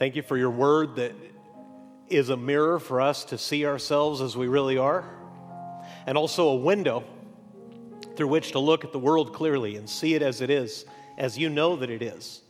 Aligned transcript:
Thank 0.00 0.16
you 0.16 0.22
for 0.22 0.38
your 0.38 0.48
word 0.48 0.96
that 0.96 1.12
is 2.08 2.30
a 2.30 2.36
mirror 2.38 2.78
for 2.78 3.02
us 3.02 3.22
to 3.24 3.36
see 3.36 3.66
ourselves 3.66 4.22
as 4.22 4.34
we 4.34 4.48
really 4.48 4.78
are, 4.78 5.04
and 6.06 6.16
also 6.16 6.48
a 6.48 6.56
window 6.56 7.04
through 8.16 8.28
which 8.28 8.52
to 8.52 8.60
look 8.60 8.82
at 8.82 8.92
the 8.92 8.98
world 8.98 9.34
clearly 9.34 9.76
and 9.76 9.86
see 9.86 10.14
it 10.14 10.22
as 10.22 10.40
it 10.40 10.48
is, 10.48 10.86
as 11.18 11.36
you 11.36 11.50
know 11.50 11.76
that 11.76 11.90
it 11.90 12.00
is. 12.00 12.40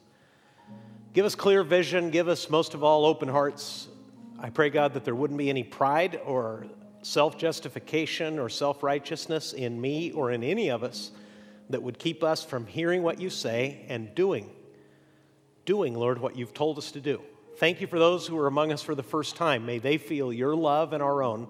Give 1.12 1.26
us 1.26 1.34
clear 1.34 1.64
vision, 1.64 2.10
give 2.10 2.28
us 2.28 2.48
most 2.48 2.74
of 2.74 2.84
all 2.84 3.04
open 3.04 3.28
hearts. 3.28 3.88
I 4.38 4.50
pray, 4.50 4.70
God, 4.70 4.94
that 4.94 5.04
there 5.04 5.16
wouldn't 5.16 5.38
be 5.38 5.50
any 5.50 5.64
pride 5.64 6.20
or 6.24 6.66
self 7.02 7.36
justification 7.36 8.38
or 8.38 8.48
self 8.48 8.84
righteousness 8.84 9.54
in 9.54 9.80
me 9.80 10.12
or 10.12 10.30
in 10.30 10.44
any 10.44 10.70
of 10.70 10.84
us 10.84 11.10
that 11.68 11.82
would 11.82 11.98
keep 11.98 12.22
us 12.22 12.44
from 12.44 12.68
hearing 12.68 13.02
what 13.02 13.20
you 13.20 13.28
say 13.28 13.84
and 13.88 14.14
doing, 14.14 14.48
doing, 15.64 15.96
Lord, 15.96 16.20
what 16.20 16.36
you've 16.36 16.54
told 16.54 16.78
us 16.78 16.92
to 16.92 17.00
do. 17.00 17.20
Thank 17.60 17.82
you 17.82 17.86
for 17.86 17.98
those 17.98 18.26
who 18.26 18.38
are 18.38 18.46
among 18.46 18.72
us 18.72 18.80
for 18.80 18.94
the 18.94 19.02
first 19.02 19.36
time. 19.36 19.66
May 19.66 19.76
they 19.76 19.98
feel 19.98 20.32
your 20.32 20.56
love 20.56 20.94
and 20.94 21.02
our 21.02 21.22
own. 21.22 21.46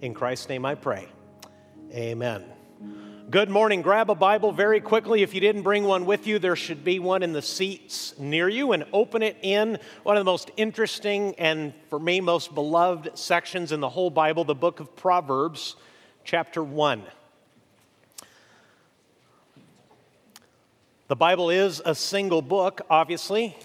In 0.00 0.12
Christ's 0.12 0.48
name 0.48 0.64
I 0.64 0.74
pray. 0.74 1.06
Amen. 1.92 2.44
Good 3.30 3.48
morning. 3.48 3.80
Grab 3.80 4.10
a 4.10 4.16
Bible 4.16 4.50
very 4.50 4.80
quickly. 4.80 5.22
If 5.22 5.34
you 5.34 5.40
didn't 5.40 5.62
bring 5.62 5.84
one 5.84 6.04
with 6.04 6.26
you, 6.26 6.40
there 6.40 6.56
should 6.56 6.82
be 6.82 6.98
one 6.98 7.22
in 7.22 7.32
the 7.32 7.42
seats 7.42 8.18
near 8.18 8.48
you 8.48 8.72
and 8.72 8.86
open 8.92 9.22
it 9.22 9.36
in 9.40 9.78
one 10.02 10.16
of 10.16 10.20
the 10.20 10.28
most 10.28 10.50
interesting 10.56 11.36
and, 11.38 11.72
for 11.90 12.00
me, 12.00 12.20
most 12.20 12.52
beloved 12.52 13.16
sections 13.16 13.70
in 13.70 13.78
the 13.78 13.88
whole 13.88 14.10
Bible, 14.10 14.42
the 14.42 14.52
book 14.52 14.80
of 14.80 14.96
Proverbs, 14.96 15.76
chapter 16.24 16.60
1. 16.60 17.04
The 21.06 21.14
Bible 21.16 21.50
is 21.50 21.80
a 21.84 21.94
single 21.94 22.42
book, 22.42 22.80
obviously, 22.90 23.56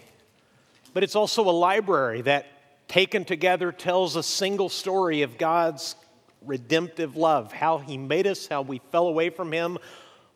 but 0.94 1.04
it's 1.04 1.16
also 1.16 1.50
a 1.50 1.52
library 1.52 2.22
that, 2.22 2.48
taken 2.88 3.24
together, 3.24 3.72
tells 3.72 4.16
a 4.16 4.24
single 4.24 4.70
story 4.70 5.22
of 5.22 5.38
God's 5.38 5.96
redemptive 6.46 7.16
love, 7.16 7.54
how 7.54 7.78
He 7.78 7.98
made 7.98 8.28
us, 8.28 8.48
how 8.48 8.62
we 8.62 8.82
fell 8.92 9.08
away 9.08 9.30
from 9.30 9.52
Him, 9.52 9.78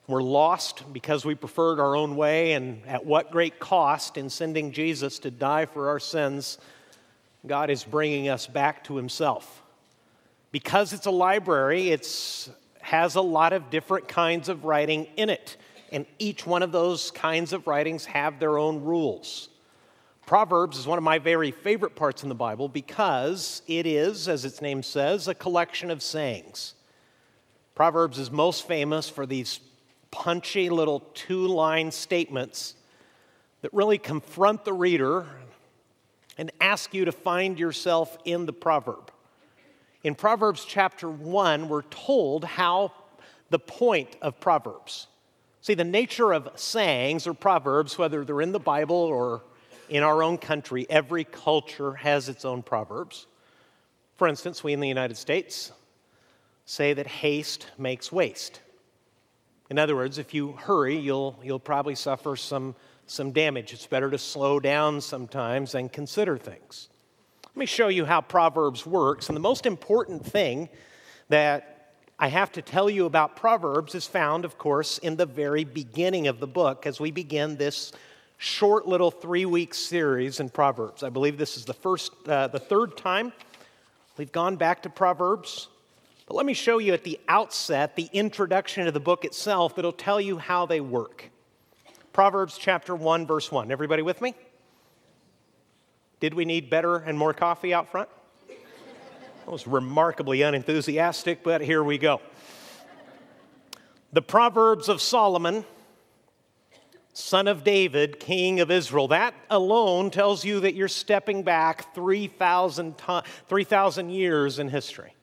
we're 0.07 0.21
lost 0.21 0.83
because 0.93 1.25
we 1.25 1.33
preferred 1.33 1.79
our 1.79 1.95
own 1.95 2.15
way, 2.15 2.53
and 2.53 2.85
at 2.85 3.05
what 3.05 3.31
great 3.31 3.59
cost 3.59 4.17
in 4.17 4.29
sending 4.29 4.71
Jesus 4.71 5.19
to 5.19 5.31
die 5.31 5.65
for 5.65 5.89
our 5.89 5.99
sins, 5.99 6.59
God 7.45 7.69
is 7.69 7.83
bringing 7.83 8.29
us 8.29 8.45
back 8.45 8.83
to 8.85 8.95
Himself. 8.95 9.63
Because 10.51 10.93
it's 10.93 11.07
a 11.07 11.11
library, 11.11 11.89
it 11.89 12.49
has 12.81 13.15
a 13.15 13.21
lot 13.21 13.51
of 13.51 13.69
different 13.69 14.07
kinds 14.07 14.47
of 14.47 14.63
writing 14.63 15.07
in 15.17 15.29
it 15.29 15.57
and 15.91 16.05
each 16.19 16.45
one 16.45 16.63
of 16.63 16.71
those 16.71 17.11
kinds 17.11 17.53
of 17.53 17.67
writings 17.67 18.05
have 18.05 18.39
their 18.39 18.57
own 18.57 18.83
rules. 18.83 19.49
Proverbs 20.25 20.79
is 20.79 20.87
one 20.87 20.97
of 20.97 21.03
my 21.03 21.19
very 21.19 21.51
favorite 21.51 21.95
parts 21.95 22.23
in 22.23 22.29
the 22.29 22.35
Bible 22.35 22.67
because 22.67 23.61
it 23.67 23.85
is, 23.85 24.27
as 24.27 24.43
its 24.43 24.59
name 24.59 24.81
says, 24.81 25.27
a 25.27 25.35
collection 25.35 25.91
of 25.91 26.01
sayings. 26.01 26.73
Proverbs 27.75 28.17
is 28.17 28.31
most 28.31 28.67
famous 28.67 29.07
for 29.07 29.27
these 29.27 29.59
punchy 30.09 30.69
little 30.69 31.01
two 31.13 31.45
line 31.45 31.91
statements 31.91 32.73
that 33.61 33.71
really 33.71 33.99
confront 33.99 34.65
the 34.65 34.73
reader 34.73 35.27
and 36.39 36.51
ask 36.59 36.93
you 36.93 37.05
to 37.05 37.11
find 37.11 37.59
yourself 37.59 38.17
in 38.25 38.47
the 38.47 38.53
proverb. 38.53 39.11
In 40.03 40.15
Proverbs 40.15 40.65
chapter 40.67 41.07
1, 41.09 41.69
we're 41.69 41.83
told 41.83 42.45
how 42.45 42.91
the 43.51 43.59
point 43.59 44.15
of 44.23 44.39
Proverbs. 44.39 45.07
See, 45.61 45.75
the 45.75 45.83
nature 45.83 46.31
of 46.33 46.49
sayings 46.55 47.27
or 47.27 47.33
proverbs, 47.33 47.97
whether 47.97 48.25
they're 48.25 48.41
in 48.41 48.51
the 48.51 48.59
Bible 48.59 48.95
or 48.95 49.41
in 49.89 50.03
our 50.03 50.23
own 50.23 50.37
country, 50.37 50.85
every 50.89 51.23
culture 51.23 51.93
has 51.93 52.29
its 52.29 52.45
own 52.45 52.63
proverbs. 52.63 53.27
For 54.15 54.27
instance, 54.27 54.63
we 54.63 54.73
in 54.73 54.79
the 54.79 54.87
United 54.87 55.17
States 55.17 55.71
say 56.65 56.93
that 56.93 57.07
haste 57.07 57.67
makes 57.77 58.11
waste. 58.11 58.61
In 59.69 59.79
other 59.79 59.95
words, 59.95 60.17
if 60.17 60.33
you 60.33 60.53
hurry, 60.53 60.97
you'll, 60.97 61.39
you'll 61.43 61.59
probably 61.59 61.95
suffer 61.95 62.35
some, 62.35 62.75
some 63.07 63.31
damage. 63.31 63.73
It's 63.73 63.87
better 63.87 64.09
to 64.11 64.17
slow 64.17 64.59
down 64.59 65.01
sometimes 65.01 65.75
and 65.75 65.91
consider 65.91 66.37
things. 66.37 66.89
Let 67.43 67.57
me 67.57 67.65
show 67.65 67.87
you 67.87 68.05
how 68.05 68.21
Proverbs 68.21 68.85
works. 68.85 69.29
And 69.29 69.35
the 69.35 69.41
most 69.41 69.65
important 69.65 70.25
thing 70.25 70.69
that 71.29 71.93
I 72.17 72.27
have 72.27 72.51
to 72.53 72.61
tell 72.61 72.89
you 72.89 73.05
about 73.05 73.35
Proverbs 73.35 73.95
is 73.95 74.07
found, 74.07 74.45
of 74.45 74.57
course, 74.57 74.97
in 74.99 75.17
the 75.17 75.25
very 75.25 75.63
beginning 75.63 76.27
of 76.27 76.39
the 76.39 76.47
book 76.47 76.85
as 76.85 76.99
we 76.99 77.11
begin 77.11 77.57
this 77.57 77.91
short 78.37 78.87
little 78.87 79.11
three 79.11 79.45
week 79.45 79.73
series 79.73 80.39
in 80.39 80.49
Proverbs. 80.49 81.03
I 81.03 81.09
believe 81.09 81.37
this 81.37 81.57
is 81.57 81.65
the 81.65 81.73
first, 81.73 82.11
uh, 82.27 82.47
the 82.47 82.59
third 82.59 82.97
time 82.97 83.33
we've 84.17 84.31
gone 84.31 84.55
back 84.55 84.83
to 84.83 84.89
Proverbs. 84.89 85.69
But 86.27 86.35
let 86.35 86.45
me 86.45 86.53
show 86.53 86.79
you 86.79 86.93
at 86.93 87.03
the 87.03 87.19
outset 87.27 87.95
the 87.95 88.09
introduction 88.11 88.85
to 88.85 88.91
the 88.91 88.99
book 88.99 89.25
itself 89.25 89.75
that'll 89.75 89.91
tell 89.91 90.19
you 90.19 90.37
how 90.37 90.65
they 90.65 90.81
work. 90.81 91.29
Proverbs 92.13 92.57
chapter 92.57 92.95
1, 92.95 93.27
verse 93.27 93.51
1. 93.51 93.71
Everybody 93.71 94.01
with 94.01 94.21
me? 94.21 94.33
Did 96.19 96.33
we 96.33 96.45
need 96.45 96.69
better 96.69 96.97
and 96.97 97.17
more 97.17 97.33
coffee 97.33 97.73
out 97.73 97.91
front? 97.91 98.09
I 99.47 99.51
was 99.51 99.67
remarkably 99.67 100.41
unenthusiastic, 100.41 101.43
but 101.43 101.61
here 101.61 101.83
we 101.83 101.99
go. 101.99 102.21
The 104.11 104.21
Proverbs 104.21 104.89
of 104.89 105.01
Solomon, 105.01 105.65
son 107.15 107.47
of 107.47 107.63
David, 107.63 108.19
king 108.19 108.59
of 108.59 108.69
Israel. 108.69 109.07
That 109.07 109.33
alone 109.49 110.11
tells 110.11 110.43
you 110.43 110.59
that 110.59 110.75
you're 110.75 110.89
stepping 110.89 111.43
back 111.43 111.95
3,000 111.95 112.95
3, 113.47 113.65
years 114.09 114.59
in 114.59 114.67
history. 114.67 115.15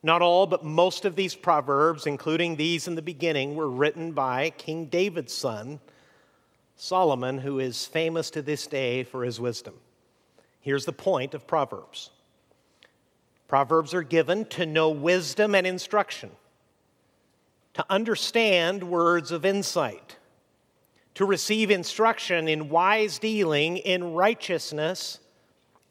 Not 0.00 0.22
all, 0.22 0.46
but 0.46 0.64
most 0.64 1.04
of 1.04 1.16
these 1.16 1.34
Proverbs, 1.34 2.06
including 2.06 2.54
these 2.54 2.86
in 2.86 2.94
the 2.94 3.02
beginning, 3.02 3.56
were 3.56 3.68
written 3.68 4.12
by 4.12 4.50
King 4.50 4.86
David's 4.86 5.34
son, 5.34 5.80
Solomon, 6.76 7.38
who 7.38 7.58
is 7.58 7.84
famous 7.84 8.30
to 8.30 8.40
this 8.40 8.68
day 8.68 9.02
for 9.02 9.24
his 9.24 9.40
wisdom. 9.40 9.74
Here's 10.60 10.84
the 10.84 10.92
point 10.92 11.34
of 11.34 11.48
Proverbs 11.48 12.10
Proverbs 13.48 13.92
are 13.92 14.04
given 14.04 14.44
to 14.46 14.66
know 14.66 14.88
wisdom 14.88 15.56
and 15.56 15.66
instruction, 15.66 16.30
to 17.74 17.84
understand 17.90 18.84
words 18.84 19.32
of 19.32 19.44
insight, 19.44 20.17
to 21.18 21.24
receive 21.24 21.68
instruction 21.68 22.46
in 22.46 22.68
wise 22.68 23.18
dealing, 23.18 23.76
in 23.78 24.12
righteousness, 24.12 25.18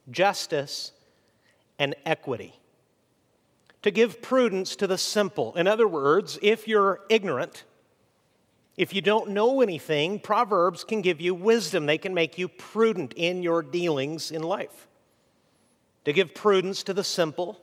justice, 0.10 0.94
and 1.78 1.94
equity, 2.06 2.58
to 3.82 3.92
give 3.92 4.22
prudence 4.22 4.78
to 4.78 4.88
the 4.88 4.98
simple. 4.98 5.54
In 5.56 5.68
other 5.68 5.86
words, 5.86 6.40
if 6.42 6.66
you're 6.66 7.02
ignorant, 7.10 7.66
if 8.78 8.94
you 8.94 9.02
don't 9.02 9.32
know 9.32 9.60
anything, 9.60 10.18
Proverbs 10.18 10.86
can 10.86 11.02
give 11.02 11.20
you 11.20 11.36
wisdom. 11.36 11.88
They 11.88 11.98
can 11.98 12.14
make 12.14 12.38
you 12.38 12.48
prudent 12.48 13.12
in 13.18 13.44
your 13.44 13.62
dealings 13.62 14.32
in 14.32 14.44
life 14.44 14.88
to 16.06 16.14
give 16.14 16.34
prudence 16.34 16.84
to 16.84 16.94
the 16.94 17.04
simple, 17.04 17.60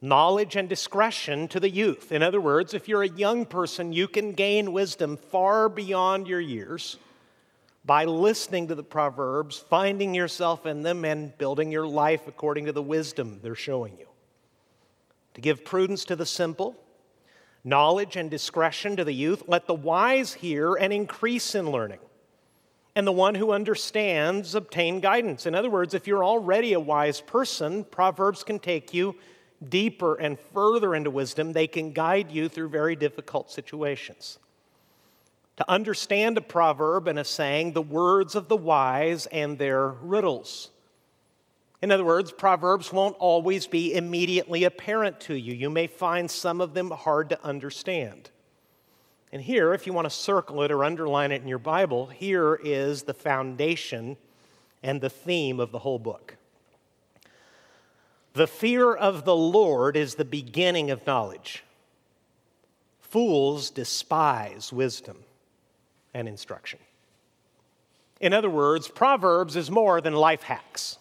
knowledge 0.00 0.56
and 0.56 0.68
discretion 0.68 1.46
to 1.48 1.60
the 1.60 1.68
youth. 1.68 2.12
In 2.12 2.22
other 2.22 2.40
words, 2.40 2.74
if 2.74 2.88
you're 2.88 3.02
a 3.02 3.08
young 3.08 3.44
person, 3.44 3.92
you 3.92 4.08
can 4.08 4.32
gain 4.32 4.72
wisdom 4.72 5.16
far 5.16 5.68
beyond 5.68 6.26
your 6.26 6.40
years 6.40 6.96
by 7.84 8.04
listening 8.04 8.68
to 8.68 8.74
the 8.74 8.82
Proverbs, 8.82 9.58
finding 9.58 10.14
yourself 10.14 10.66
in 10.66 10.82
them, 10.82 11.04
and 11.04 11.36
building 11.38 11.70
your 11.70 11.86
life 11.86 12.26
according 12.26 12.66
to 12.66 12.72
the 12.72 12.82
wisdom 12.82 13.40
they're 13.42 13.54
showing 13.54 13.98
you. 13.98 14.06
To 15.34 15.40
give 15.40 15.64
prudence 15.64 16.04
to 16.06 16.16
the 16.16 16.26
simple, 16.26 16.76
knowledge 17.64 18.16
and 18.16 18.30
discretion 18.30 18.96
to 18.96 19.04
the 19.04 19.12
youth, 19.12 19.44
let 19.46 19.66
the 19.66 19.74
wise 19.74 20.34
hear 20.34 20.74
and 20.74 20.92
increase 20.92 21.54
in 21.54 21.70
learning 21.70 22.00
and 22.96 23.06
the 23.06 23.12
one 23.12 23.34
who 23.34 23.52
understands 23.52 24.54
obtain 24.54 25.00
guidance. 25.00 25.46
In 25.46 25.54
other 25.54 25.70
words, 25.70 25.94
if 25.94 26.06
you're 26.06 26.24
already 26.24 26.72
a 26.72 26.80
wise 26.80 27.20
person, 27.20 27.84
Proverbs 27.84 28.42
can 28.42 28.58
take 28.58 28.92
you 28.92 29.14
deeper 29.68 30.14
and 30.14 30.38
further 30.54 30.94
into 30.94 31.10
wisdom. 31.10 31.52
They 31.52 31.66
can 31.66 31.92
guide 31.92 32.30
you 32.30 32.48
through 32.48 32.68
very 32.70 32.96
difficult 32.96 33.50
situations. 33.50 34.38
To 35.56 35.70
understand 35.70 36.38
a 36.38 36.40
proverb 36.40 37.06
and 37.06 37.18
a 37.18 37.24
saying, 37.24 37.72
the 37.72 37.82
words 37.82 38.34
of 38.34 38.48
the 38.48 38.56
wise 38.56 39.26
and 39.26 39.58
their 39.58 39.88
riddles. 39.88 40.70
In 41.82 41.90
other 41.90 42.04
words, 42.04 42.32
Proverbs 42.32 42.92
won't 42.92 43.16
always 43.18 43.66
be 43.66 43.94
immediately 43.94 44.64
apparent 44.64 45.20
to 45.20 45.34
you. 45.34 45.54
You 45.54 45.70
may 45.70 45.86
find 45.86 46.30
some 46.30 46.60
of 46.60 46.74
them 46.74 46.90
hard 46.90 47.30
to 47.30 47.44
understand. 47.44 48.30
And 49.32 49.40
here, 49.40 49.72
if 49.74 49.86
you 49.86 49.92
want 49.92 50.06
to 50.06 50.10
circle 50.10 50.62
it 50.62 50.70
or 50.70 50.84
underline 50.84 51.32
it 51.32 51.42
in 51.42 51.48
your 51.48 51.58
Bible, 51.58 52.06
here 52.06 52.58
is 52.62 53.02
the 53.02 53.14
foundation 53.14 54.16
and 54.82 55.00
the 55.00 55.10
theme 55.10 55.60
of 55.60 55.72
the 55.72 55.78
whole 55.78 55.98
book. 55.98 56.36
The 58.32 58.46
fear 58.46 58.94
of 58.94 59.24
the 59.24 59.34
Lord 59.34 59.96
is 59.96 60.14
the 60.14 60.24
beginning 60.24 60.90
of 60.90 61.06
knowledge. 61.06 61.64
Fools 63.00 63.70
despise 63.70 64.72
wisdom 64.72 65.18
and 66.14 66.28
instruction. 66.28 66.78
In 68.20 68.32
other 68.32 68.50
words, 68.50 68.86
Proverbs 68.86 69.56
is 69.56 69.70
more 69.70 70.00
than 70.00 70.14
life 70.14 70.42
hacks. 70.42 70.98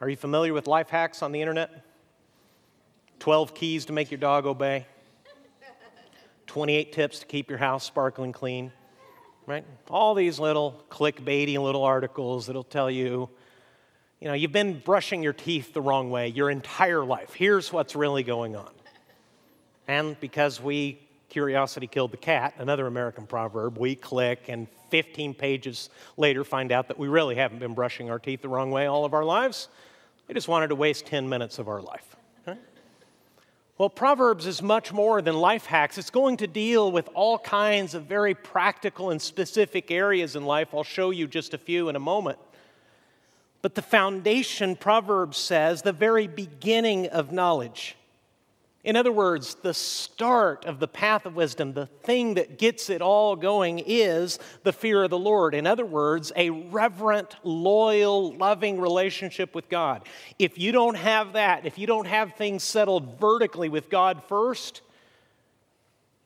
Are 0.00 0.08
you 0.08 0.16
familiar 0.16 0.52
with 0.52 0.66
life 0.66 0.88
hacks 0.88 1.22
on 1.22 1.30
the 1.30 1.40
internet? 1.40 1.84
12 3.20 3.54
keys 3.54 3.84
to 3.84 3.92
make 3.92 4.10
your 4.10 4.18
dog 4.18 4.46
obey, 4.46 4.84
28 6.48 6.92
tips 6.92 7.20
to 7.20 7.26
keep 7.26 7.48
your 7.48 7.58
house 7.58 7.84
sparkling 7.84 8.32
clean, 8.32 8.72
right? 9.46 9.64
All 9.88 10.14
these 10.14 10.40
little 10.40 10.82
clickbaity 10.90 11.56
little 11.56 11.84
articles 11.84 12.46
that'll 12.46 12.64
tell 12.64 12.90
you, 12.90 13.30
you 14.22 14.28
know, 14.28 14.34
you've 14.34 14.52
been 14.52 14.78
brushing 14.78 15.20
your 15.20 15.32
teeth 15.32 15.74
the 15.74 15.80
wrong 15.80 16.08
way 16.08 16.28
your 16.28 16.48
entire 16.48 17.04
life. 17.04 17.34
Here's 17.34 17.72
what's 17.72 17.96
really 17.96 18.22
going 18.22 18.54
on. 18.54 18.70
And 19.88 20.18
because 20.20 20.60
we 20.60 21.00
Curiosity 21.28 21.86
killed 21.88 22.12
the 22.12 22.18
cat, 22.18 22.54
another 22.58 22.86
American 22.86 23.26
proverb. 23.26 23.78
We 23.78 23.94
click, 23.94 24.44
and 24.48 24.68
15 24.90 25.32
pages 25.32 25.88
later 26.18 26.44
find 26.44 26.70
out 26.70 26.88
that 26.88 26.98
we 26.98 27.08
really 27.08 27.34
haven't 27.36 27.58
been 27.58 27.72
brushing 27.72 28.10
our 28.10 28.18
teeth 28.18 28.42
the 28.42 28.50
wrong 28.50 28.70
way 28.70 28.86
all 28.86 29.06
of 29.06 29.14
our 29.14 29.24
lives. 29.24 29.68
We 30.28 30.34
just 30.34 30.46
wanted 30.46 30.68
to 30.68 30.74
waste 30.74 31.06
10 31.06 31.28
minutes 31.28 31.58
of 31.58 31.68
our 31.68 31.80
life. 31.80 32.14
Well, 33.78 33.88
Proverbs 33.88 34.46
is 34.46 34.62
much 34.62 34.92
more 34.92 35.22
than 35.22 35.34
life 35.34 35.64
hacks. 35.64 35.98
It's 35.98 36.10
going 36.10 36.36
to 36.36 36.46
deal 36.46 36.92
with 36.92 37.08
all 37.14 37.38
kinds 37.38 37.94
of 37.94 38.04
very 38.04 38.34
practical 38.34 39.10
and 39.10 39.20
specific 39.20 39.90
areas 39.90 40.36
in 40.36 40.44
life. 40.44 40.68
I'll 40.74 40.84
show 40.84 41.10
you 41.10 41.26
just 41.26 41.54
a 41.54 41.58
few 41.58 41.88
in 41.88 41.96
a 41.96 41.98
moment. 41.98 42.38
But 43.62 43.74
the 43.74 43.82
foundation, 43.82 44.76
Proverbs 44.76 45.38
says, 45.38 45.82
the 45.82 45.92
very 45.92 46.26
beginning 46.26 47.06
of 47.06 47.32
knowledge 47.32 47.96
in 48.84 48.96
other 48.96 49.12
words, 49.12 49.54
the 49.54 49.74
start 49.74 50.64
of 50.64 50.80
the 50.80 50.88
path 50.88 51.24
of 51.24 51.36
wisdom, 51.36 51.72
the 51.72 51.86
thing 51.86 52.34
that 52.34 52.58
gets 52.58 52.90
it 52.90 53.00
all 53.00 53.36
going, 53.36 53.80
is 53.86 54.40
the 54.64 54.72
fear 54.72 55.04
of 55.04 55.10
the 55.10 55.18
Lord. 55.18 55.54
In 55.54 55.68
other 55.68 55.86
words, 55.86 56.32
a 56.34 56.50
reverent, 56.50 57.36
loyal, 57.44 58.34
loving 58.34 58.80
relationship 58.80 59.54
with 59.54 59.68
God. 59.68 60.02
If 60.36 60.58
you 60.58 60.72
don't 60.72 60.96
have 60.96 61.34
that, 61.34 61.64
if 61.64 61.78
you 61.78 61.86
don't 61.86 62.08
have 62.08 62.34
things 62.34 62.64
settled 62.64 63.20
vertically 63.20 63.68
with 63.68 63.88
God 63.88 64.24
first, 64.24 64.80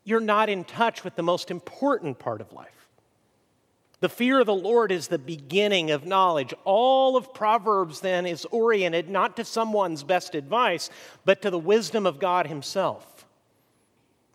you're 0.05 0.21
not 0.21 0.49
in 0.49 0.65
touch 0.65 1.05
with 1.05 1.15
the 1.15 1.23
most 1.23 1.51
important 1.51 2.19
part 2.19 2.41
of 2.41 2.55
life. 2.55 2.76
The 4.01 4.09
fear 4.11 4.41
of 4.41 4.47
the 4.47 4.55
Lord 4.55 4.93
is 4.93 5.09
the 5.09 5.19
beginning 5.19 5.91
of 5.91 6.05
knowledge. 6.05 6.53
All 6.65 7.17
of 7.17 7.33
Proverbs 7.33 8.01
then 8.01 8.27
is 8.27 8.45
oriented 8.47 9.09
not 9.09 9.37
to 9.37 9.45
someone's 9.45 10.03
best 10.03 10.35
advice, 10.35 10.91
but 11.25 11.41
to 11.43 11.51
the 11.51 11.59
wisdom 11.59 12.07
of 12.07 12.19
God 12.19 12.47
Himself. 12.47 13.25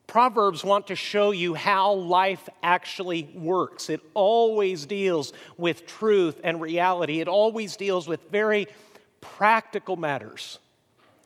Proverbs 0.07 0.63
want 0.63 0.87
to 0.87 0.95
show 0.95 1.31
you 1.31 1.53
how 1.53 1.93
life 1.93 2.49
actually 2.61 3.29
works. 3.35 3.89
It 3.89 4.01
always 4.13 4.85
deals 4.85 5.31
with 5.57 5.85
truth 5.85 6.41
and 6.43 6.59
reality, 6.59 7.21
it 7.21 7.27
always 7.27 7.77
deals 7.77 8.07
with 8.07 8.29
very 8.31 8.67
practical 9.21 9.95
matters. 9.95 10.59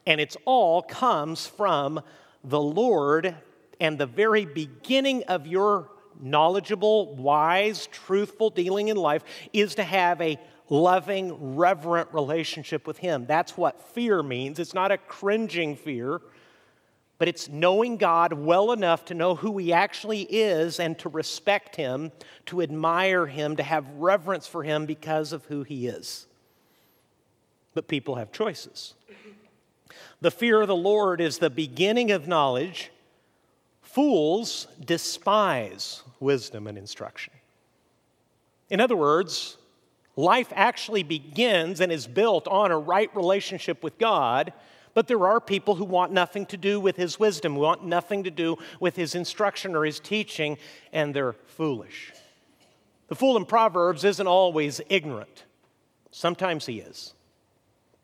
And 0.05 0.21
it's 0.21 0.37
all 0.45 0.83
comes 0.83 1.47
from 1.47 2.01
the 2.43 2.61
Lord 2.61 3.33
and 3.79 3.97
the 3.97 4.05
very 4.05 4.45
beginning 4.45 5.23
of 5.23 5.47
your 5.47 5.89
knowledgeable, 6.21 7.15
wise, 7.15 7.87
truthful 7.87 8.49
dealing 8.49 8.87
in 8.87 8.97
life 8.97 9.23
is 9.53 9.75
to 9.75 9.83
have 9.83 10.21
a 10.21 10.39
loving, 10.69 11.55
reverent 11.55 12.13
relationship 12.13 12.87
with 12.87 12.97
Him. 12.97 13.25
That's 13.25 13.57
what 13.57 13.81
fear 13.81 14.23
means. 14.23 14.59
It's 14.59 14.73
not 14.73 14.91
a 14.91 14.97
cringing 14.97 15.75
fear, 15.75 16.21
but 17.17 17.27
it's 17.27 17.47
knowing 17.49 17.97
God 17.97 18.33
well 18.33 18.71
enough 18.71 19.05
to 19.05 19.13
know 19.13 19.35
who 19.35 19.57
He 19.57 19.71
actually 19.71 20.23
is 20.23 20.79
and 20.79 20.97
to 20.99 21.09
respect 21.09 21.75
Him, 21.75 22.11
to 22.47 22.61
admire 22.61 23.27
Him, 23.27 23.55
to 23.57 23.63
have 23.63 23.87
reverence 23.91 24.47
for 24.47 24.63
Him 24.63 24.85
because 24.85 25.33
of 25.33 25.45
who 25.45 25.63
He 25.63 25.87
is. 25.87 26.27
But 27.73 27.87
people 27.87 28.15
have 28.15 28.31
choices. 28.31 28.95
The 30.21 30.31
fear 30.31 30.61
of 30.61 30.67
the 30.67 30.75
Lord 30.75 31.21
is 31.21 31.37
the 31.37 31.49
beginning 31.49 32.09
of 32.09 32.27
knowledge 32.27 32.91
Fools 33.95 34.67
despise 34.83 36.03
wisdom 36.19 36.67
and 36.67 36.77
instruction. 36.77 37.31
In 38.69 38.81
other 38.81 38.97
words, 38.97 39.55
life 40.17 40.51
actually 40.53 41.01
begins 41.01 41.79
and 41.79 41.93
is 41.93 42.05
built 42.05 42.45
on 42.49 42.71
a 42.71 42.77
right 42.77 43.09
relationship 43.15 43.81
with 43.81 43.97
God, 43.97 44.51
but 44.93 45.07
there 45.07 45.25
are 45.25 45.39
people 45.39 45.75
who 45.75 45.85
want 45.85 46.11
nothing 46.11 46.45
to 46.47 46.57
do 46.57 46.77
with 46.77 46.97
His 46.97 47.17
wisdom, 47.17 47.53
who 47.53 47.61
want 47.61 47.85
nothing 47.85 48.25
to 48.25 48.29
do 48.29 48.57
with 48.81 48.97
His 48.97 49.15
instruction 49.15 49.77
or 49.77 49.85
His 49.85 50.01
teaching, 50.01 50.57
and 50.91 51.13
they're 51.13 51.31
foolish. 51.31 52.11
The 53.07 53.15
fool 53.15 53.37
in 53.37 53.45
Proverbs 53.45 54.03
isn't 54.03 54.27
always 54.27 54.81
ignorant, 54.89 55.45
sometimes 56.11 56.65
he 56.65 56.79
is. 56.79 57.13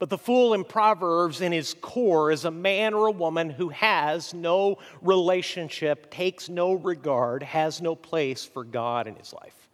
But 0.01 0.09
the 0.09 0.18
fool 0.18 0.56
in 0.56 0.63
Proverbs, 0.63 1.42
in 1.42 1.51
his 1.51 1.75
core, 1.75 2.31
is 2.31 2.44
a 2.44 2.50
man 2.50 2.95
or 2.95 3.06
a 3.06 3.12
woman 3.12 3.51
who 3.51 3.69
has 3.69 4.33
no 4.33 4.80
relationship, 5.00 6.09
takes 6.09 6.50
no 6.50 6.74
regard, 6.74 7.44
has 7.44 7.83
no 7.83 7.94
place 7.94 8.44
for 8.44 8.63
God 8.63 9.06
in 9.06 9.15
his 9.15 9.31
life. 9.31 9.69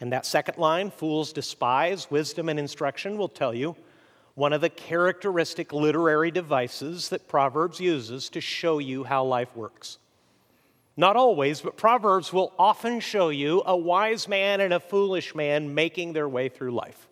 And 0.00 0.10
that 0.14 0.24
second 0.24 0.56
line, 0.56 0.90
fools 0.90 1.30
despise 1.30 2.10
wisdom 2.10 2.48
and 2.48 2.58
instruction, 2.58 3.18
will 3.18 3.28
tell 3.28 3.52
you 3.52 3.76
one 4.34 4.54
of 4.54 4.62
the 4.62 4.70
characteristic 4.70 5.74
literary 5.74 6.30
devices 6.30 7.10
that 7.10 7.28
Proverbs 7.28 7.78
uses 7.78 8.30
to 8.30 8.40
show 8.40 8.78
you 8.78 9.04
how 9.04 9.24
life 9.24 9.54
works. 9.54 9.98
Not 10.96 11.16
always, 11.16 11.60
but 11.60 11.76
Proverbs 11.76 12.32
will 12.32 12.54
often 12.58 12.98
show 12.98 13.28
you 13.28 13.62
a 13.66 13.76
wise 13.76 14.26
man 14.26 14.62
and 14.62 14.72
a 14.72 14.80
foolish 14.80 15.34
man 15.34 15.74
making 15.74 16.14
their 16.14 16.30
way 16.30 16.48
through 16.48 16.70
life 16.70 17.08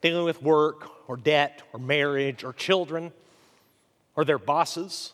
dealing 0.00 0.24
with 0.24 0.42
work 0.42 0.90
or 1.08 1.16
debt 1.16 1.62
or 1.72 1.80
marriage 1.80 2.44
or 2.44 2.52
children 2.52 3.12
or 4.14 4.24
their 4.24 4.38
bosses. 4.38 5.12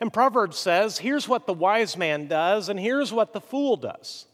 And 0.00 0.12
Proverbs 0.12 0.58
says, 0.58 0.98
here's 0.98 1.28
what 1.28 1.46
the 1.46 1.52
wise 1.52 1.96
man 1.96 2.26
does, 2.26 2.68
and 2.68 2.78
here's 2.78 3.12
what 3.12 3.32
the 3.32 3.40
fool 3.40 3.76
does. 3.76 4.26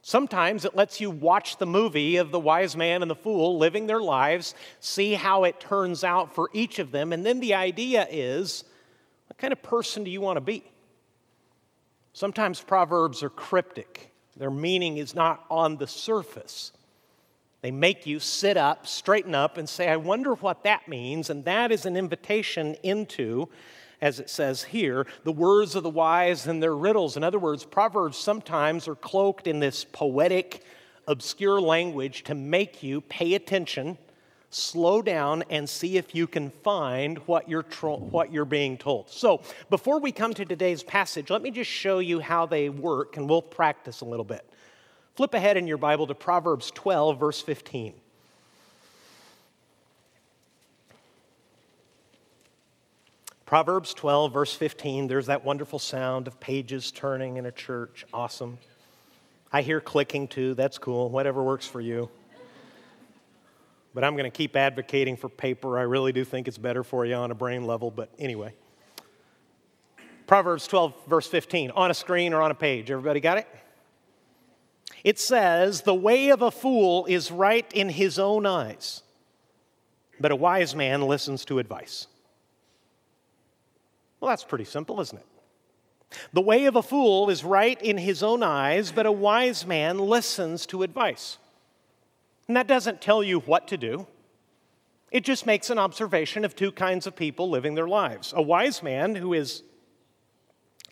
Sometimes 0.00 0.64
it 0.64 0.76
lets 0.76 1.00
you 1.00 1.10
watch 1.10 1.56
the 1.56 1.66
movie 1.66 2.16
of 2.16 2.30
the 2.30 2.40
wise 2.40 2.76
man 2.76 3.02
and 3.02 3.10
the 3.10 3.14
fool 3.14 3.58
living 3.58 3.86
their 3.86 4.00
lives, 4.00 4.54
see 4.80 5.14
how 5.14 5.44
it 5.44 5.60
turns 5.60 6.04
out 6.04 6.34
for 6.34 6.50
each 6.52 6.78
of 6.78 6.90
them, 6.90 7.12
and 7.12 7.24
then 7.24 7.40
the 7.40 7.54
idea 7.54 8.06
is 8.10 8.64
what 9.28 9.38
kind 9.38 9.52
of 9.52 9.62
person 9.62 10.04
do 10.04 10.10
you 10.10 10.20
want 10.20 10.36
to 10.36 10.42
be? 10.42 10.62
Sometimes 12.12 12.60
Proverbs 12.60 13.22
are 13.22 13.30
cryptic, 13.30 14.12
their 14.36 14.50
meaning 14.50 14.98
is 14.98 15.14
not 15.14 15.44
on 15.50 15.76
the 15.76 15.86
surface. 15.86 16.72
They 17.64 17.70
make 17.70 18.04
you 18.04 18.20
sit 18.20 18.58
up, 18.58 18.86
straighten 18.86 19.34
up, 19.34 19.56
and 19.56 19.66
say, 19.66 19.88
I 19.88 19.96
wonder 19.96 20.34
what 20.34 20.64
that 20.64 20.86
means. 20.86 21.30
And 21.30 21.46
that 21.46 21.72
is 21.72 21.86
an 21.86 21.96
invitation 21.96 22.76
into, 22.82 23.48
as 24.02 24.20
it 24.20 24.28
says 24.28 24.64
here, 24.64 25.06
the 25.22 25.32
words 25.32 25.74
of 25.74 25.82
the 25.82 25.88
wise 25.88 26.46
and 26.46 26.62
their 26.62 26.76
riddles. 26.76 27.16
In 27.16 27.24
other 27.24 27.38
words, 27.38 27.64
Proverbs 27.64 28.18
sometimes 28.18 28.86
are 28.86 28.94
cloaked 28.94 29.46
in 29.46 29.60
this 29.60 29.82
poetic, 29.82 30.62
obscure 31.08 31.58
language 31.58 32.22
to 32.24 32.34
make 32.34 32.82
you 32.82 33.00
pay 33.00 33.32
attention, 33.32 33.96
slow 34.50 35.00
down, 35.00 35.42
and 35.48 35.66
see 35.66 35.96
if 35.96 36.14
you 36.14 36.26
can 36.26 36.50
find 36.50 37.16
what 37.20 37.48
you're, 37.48 37.62
tro- 37.62 37.96
what 37.96 38.30
you're 38.30 38.44
being 38.44 38.76
told. 38.76 39.08
So, 39.08 39.40
before 39.70 40.00
we 40.00 40.12
come 40.12 40.34
to 40.34 40.44
today's 40.44 40.82
passage, 40.82 41.30
let 41.30 41.40
me 41.40 41.50
just 41.50 41.70
show 41.70 41.98
you 41.98 42.20
how 42.20 42.44
they 42.44 42.68
work, 42.68 43.16
and 43.16 43.26
we'll 43.26 43.40
practice 43.40 44.02
a 44.02 44.04
little 44.04 44.22
bit. 44.22 44.46
Flip 45.14 45.32
ahead 45.34 45.56
in 45.56 45.68
your 45.68 45.78
Bible 45.78 46.08
to 46.08 46.14
Proverbs 46.14 46.72
12, 46.72 47.20
verse 47.20 47.40
15. 47.40 47.94
Proverbs 53.46 53.94
12, 53.94 54.32
verse 54.32 54.54
15, 54.54 55.06
there's 55.06 55.26
that 55.26 55.44
wonderful 55.44 55.78
sound 55.78 56.26
of 56.26 56.40
pages 56.40 56.90
turning 56.90 57.36
in 57.36 57.46
a 57.46 57.52
church. 57.52 58.04
Awesome. 58.12 58.58
I 59.52 59.62
hear 59.62 59.80
clicking 59.80 60.26
too. 60.26 60.54
That's 60.54 60.78
cool. 60.78 61.10
Whatever 61.10 61.44
works 61.44 61.66
for 61.66 61.80
you. 61.80 62.08
But 63.94 64.02
I'm 64.02 64.14
going 64.14 64.28
to 64.28 64.36
keep 64.36 64.56
advocating 64.56 65.16
for 65.16 65.28
paper. 65.28 65.78
I 65.78 65.82
really 65.82 66.10
do 66.10 66.24
think 66.24 66.48
it's 66.48 66.58
better 66.58 66.82
for 66.82 67.06
you 67.06 67.14
on 67.14 67.30
a 67.30 67.34
brain 67.36 67.64
level. 67.64 67.92
But 67.92 68.08
anyway. 68.18 68.54
Proverbs 70.26 70.66
12, 70.66 70.92
verse 71.06 71.28
15, 71.28 71.70
on 71.70 71.92
a 71.92 71.94
screen 71.94 72.32
or 72.32 72.42
on 72.42 72.50
a 72.50 72.56
page. 72.56 72.90
Everybody 72.90 73.20
got 73.20 73.38
it? 73.38 73.46
It 75.02 75.18
says, 75.18 75.82
The 75.82 75.94
way 75.94 76.28
of 76.28 76.42
a 76.42 76.50
fool 76.50 77.06
is 77.06 77.30
right 77.30 77.70
in 77.72 77.88
his 77.88 78.18
own 78.18 78.46
eyes, 78.46 79.02
but 80.20 80.30
a 80.30 80.36
wise 80.36 80.74
man 80.74 81.02
listens 81.02 81.44
to 81.46 81.58
advice. 81.58 82.06
Well, 84.20 84.30
that's 84.30 84.44
pretty 84.44 84.64
simple, 84.64 85.00
isn't 85.00 85.18
it? 85.18 85.26
The 86.32 86.40
way 86.40 86.66
of 86.66 86.76
a 86.76 86.82
fool 86.82 87.28
is 87.28 87.44
right 87.44 87.80
in 87.82 87.98
his 87.98 88.22
own 88.22 88.42
eyes, 88.42 88.92
but 88.92 89.06
a 89.06 89.12
wise 89.12 89.66
man 89.66 89.98
listens 89.98 90.66
to 90.66 90.82
advice. 90.82 91.38
And 92.46 92.56
that 92.56 92.66
doesn't 92.66 93.00
tell 93.00 93.22
you 93.22 93.40
what 93.40 93.68
to 93.68 93.76
do. 93.76 94.06
It 95.10 95.24
just 95.24 95.46
makes 95.46 95.70
an 95.70 95.78
observation 95.78 96.44
of 96.44 96.56
two 96.56 96.72
kinds 96.72 97.06
of 97.06 97.14
people 97.14 97.48
living 97.48 97.74
their 97.74 97.88
lives. 97.88 98.32
A 98.36 98.42
wise 98.42 98.82
man 98.82 99.14
who 99.14 99.32
is 99.32 99.62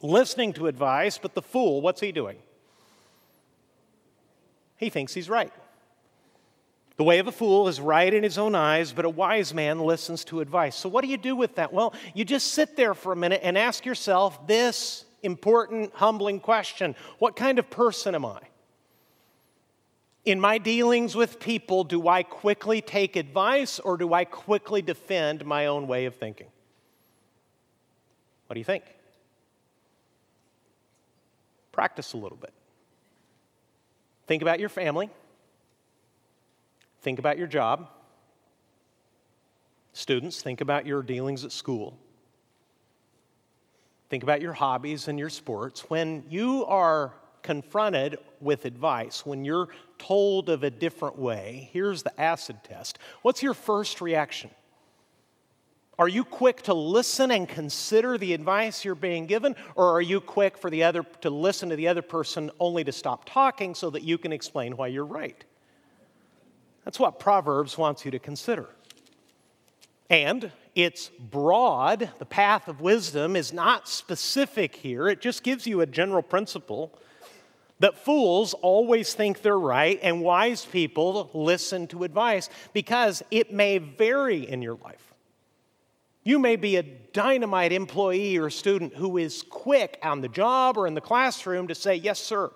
listening 0.01 0.53
to 0.55 0.67
advice, 0.67 1.19
but 1.19 1.35
the 1.35 1.43
fool, 1.43 1.81
what's 1.81 2.01
he 2.01 2.13
doing? 2.13 2.39
He 4.83 4.91
thinks 4.91 5.15
he's 5.15 5.31
right. 5.31 5.53
The 6.97 7.05
way 7.05 7.21
of 7.21 7.29
a 7.29 7.33
fool 7.33 7.69
is 7.69 7.81
right 7.81 8.13
in 8.13 8.25
his 8.25 8.37
own 8.37 8.57
eyes, 8.57 8.93
but 8.93 9.05
a 9.05 9.09
wise 9.09 9.55
man 9.55 9.79
listens 9.79 10.25
to 10.25 10.41
advice. 10.41 10.75
So, 10.75 10.89
what 10.89 11.03
do 11.03 11.09
you 11.09 11.17
do 11.17 11.37
with 11.37 11.55
that? 11.55 11.73
Well, 11.73 11.95
you 12.15 12.25
just 12.25 12.49
sit 12.49 12.77
there 12.77 12.93
for 12.93 13.13
a 13.13 13.17
minute 13.17 13.43
and 13.45 13.57
ask 13.57 13.87
yourself 13.87 14.45
this 14.49 15.05
important, 15.23 15.95
humbling 15.95 16.41
question 16.41 16.97
What 17.21 17.37
kind 17.37 17.61
of 17.61 17.71
person 17.71 18.17
am 18.17 18.27
I? 18.27 18.41
In 20.25 20.41
my 20.41 20.59
dealings 20.59 21.15
with 21.15 21.39
people, 21.39 21.85
do 21.85 22.09
I 22.09 22.25
quickly 22.25 22.81
take 22.81 23.15
advice 23.15 23.79
or 23.79 23.97
do 23.97 24.13
I 24.13 24.25
quickly 24.25 24.83
defend 24.83 25.47
my 25.47 25.67
own 25.67 25.87
way 25.87 26.07
of 26.07 26.17
thinking? 26.17 26.49
What 28.49 28.55
do 28.55 28.59
you 28.59 28.65
think? 28.65 28.83
Practice 31.71 32.15
a 32.15 32.17
little 32.17 32.39
bit. 32.39 32.53
Think 34.33 34.41
about 34.41 34.61
your 34.61 34.71
family. 34.71 35.11
Think 37.03 37.19
about 37.19 37.37
your 37.37 37.47
job. 37.47 37.91
Students, 39.93 40.41
think 40.41 40.63
about 40.63 40.87
your 40.87 41.03
dealings 41.03 41.45
at 41.45 41.53
school. 41.53 41.99
Think 44.09 44.23
about 44.23 44.41
your 44.41 44.55
hobbies 44.55 45.07
and 45.07 45.19
your 45.19 45.29
sports. 45.29 45.91
When 45.91 46.25
you 46.31 46.65
are 46.65 47.13
confronted 47.43 48.17
with 48.41 48.65
advice, 48.65 49.27
when 49.27 49.45
you're 49.45 49.69
told 49.99 50.49
of 50.49 50.63
a 50.63 50.71
different 50.71 51.19
way, 51.19 51.69
here's 51.71 52.03
the 52.03 52.19
acid 52.19 52.57
test. 52.65 52.99
What's 53.21 53.43
your 53.43 53.53
first 53.53 54.01
reaction? 54.01 54.49
Are 56.03 56.09
you 56.09 56.25
quick 56.25 56.63
to 56.63 56.75
listen 56.75 57.31
and 57.31 57.49
consider 57.49 58.19
the 58.19 58.35
advice 58.35 58.85
you're 58.85 58.97
being 58.97 59.27
given, 59.27 59.55
or 59.77 59.93
are 59.93 60.01
you 60.03 60.21
quick 60.21 60.59
for 60.59 60.69
the 60.69 60.83
other 60.83 61.05
to 61.21 61.31
listen 61.31 61.69
to 61.69 61.77
the 61.77 61.87
other 61.87 62.03
person 62.03 62.51
only 62.59 62.83
to 62.83 62.91
stop 62.91 63.25
talking 63.25 63.73
so 63.73 63.89
that 63.91 64.03
you 64.03 64.19
can 64.19 64.33
explain 64.33 64.77
why 64.77 64.89
you're 64.89 65.05
right? 65.05 65.45
That's 66.85 66.99
what 66.99 67.21
Proverbs 67.21 67.79
wants 67.79 68.05
you 68.05 68.11
to 68.11 68.19
consider. 68.19 68.67
And 70.11 70.51
it's 70.75 71.09
broad. 71.21 72.11
The 72.19 72.27
path 72.27 72.67
of 72.67 72.81
wisdom 72.81 73.37
is 73.37 73.53
not 73.53 73.89
specific 73.89 74.75
here. 74.75 75.07
It 75.07 75.21
just 75.21 75.45
gives 75.45 75.69
you 75.69 75.83
a 75.83 75.87
general 75.87 76.23
principle 76.23 76.99
that 77.79 77.97
fools 77.97 78.55
always 78.55 79.15
think 79.15 79.41
they're 79.41 79.57
right 79.57 80.01
and 80.03 80.21
wise 80.21 80.65
people 80.65 81.31
listen 81.33 81.87
to 81.87 82.03
advice 82.03 82.51
because 82.73 83.23
it 83.31 83.53
may 83.53 83.79
vary 83.79 84.49
in 84.49 84.63
your 84.63 84.75
life. 84.83 85.12
You 86.25 86.39
may 86.39 86.57
be 86.57 86.77
a 86.77 86.83
dynamite 86.83 87.73
employee 87.73 88.39
or 88.39 88.49
student 88.49 88.95
who 88.95 89.19
is 89.19 89.43
quick 89.43 89.99
on 90.03 90.21
the 90.21 90.29
job 90.29 90.77
or 90.77 90.87
in 90.87 90.95
the 90.95 91.01
classroom 91.01 91.69
to 91.69 91.75
say, 91.75 91.97
Yes, 91.97 92.21
sir. 92.21 92.51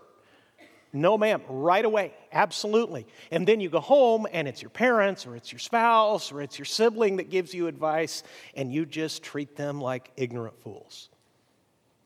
No, 0.92 1.18
ma'am, 1.18 1.42
right 1.48 1.84
away, 1.84 2.14
absolutely. 2.32 3.06
And 3.30 3.46
then 3.46 3.60
you 3.60 3.68
go 3.68 3.80
home 3.80 4.26
and 4.32 4.48
it's 4.48 4.62
your 4.62 4.70
parents 4.70 5.26
or 5.26 5.36
it's 5.36 5.52
your 5.52 5.58
spouse 5.58 6.32
or 6.32 6.40
it's 6.40 6.58
your 6.58 6.64
sibling 6.64 7.16
that 7.16 7.28
gives 7.28 7.52
you 7.52 7.66
advice 7.66 8.22
and 8.54 8.72
you 8.72 8.86
just 8.86 9.22
treat 9.22 9.56
them 9.56 9.78
like 9.80 10.10
ignorant 10.16 10.58
fools. 10.62 11.10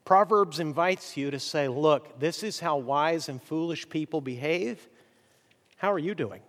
Proverbs 0.05 0.59
invites 0.59 1.17
you 1.17 1.31
to 1.31 1.39
say, 1.39 1.69
look, 1.69 2.19
this 2.19 2.43
is 2.43 2.59
how 2.59 2.79
wise 2.79 3.29
and 3.29 3.41
foolish 3.41 3.89
people 3.89 4.21
behave. 4.21 4.89
How 5.77 5.93
are 5.93 5.99
you 5.99 6.17
doing? 6.17 6.41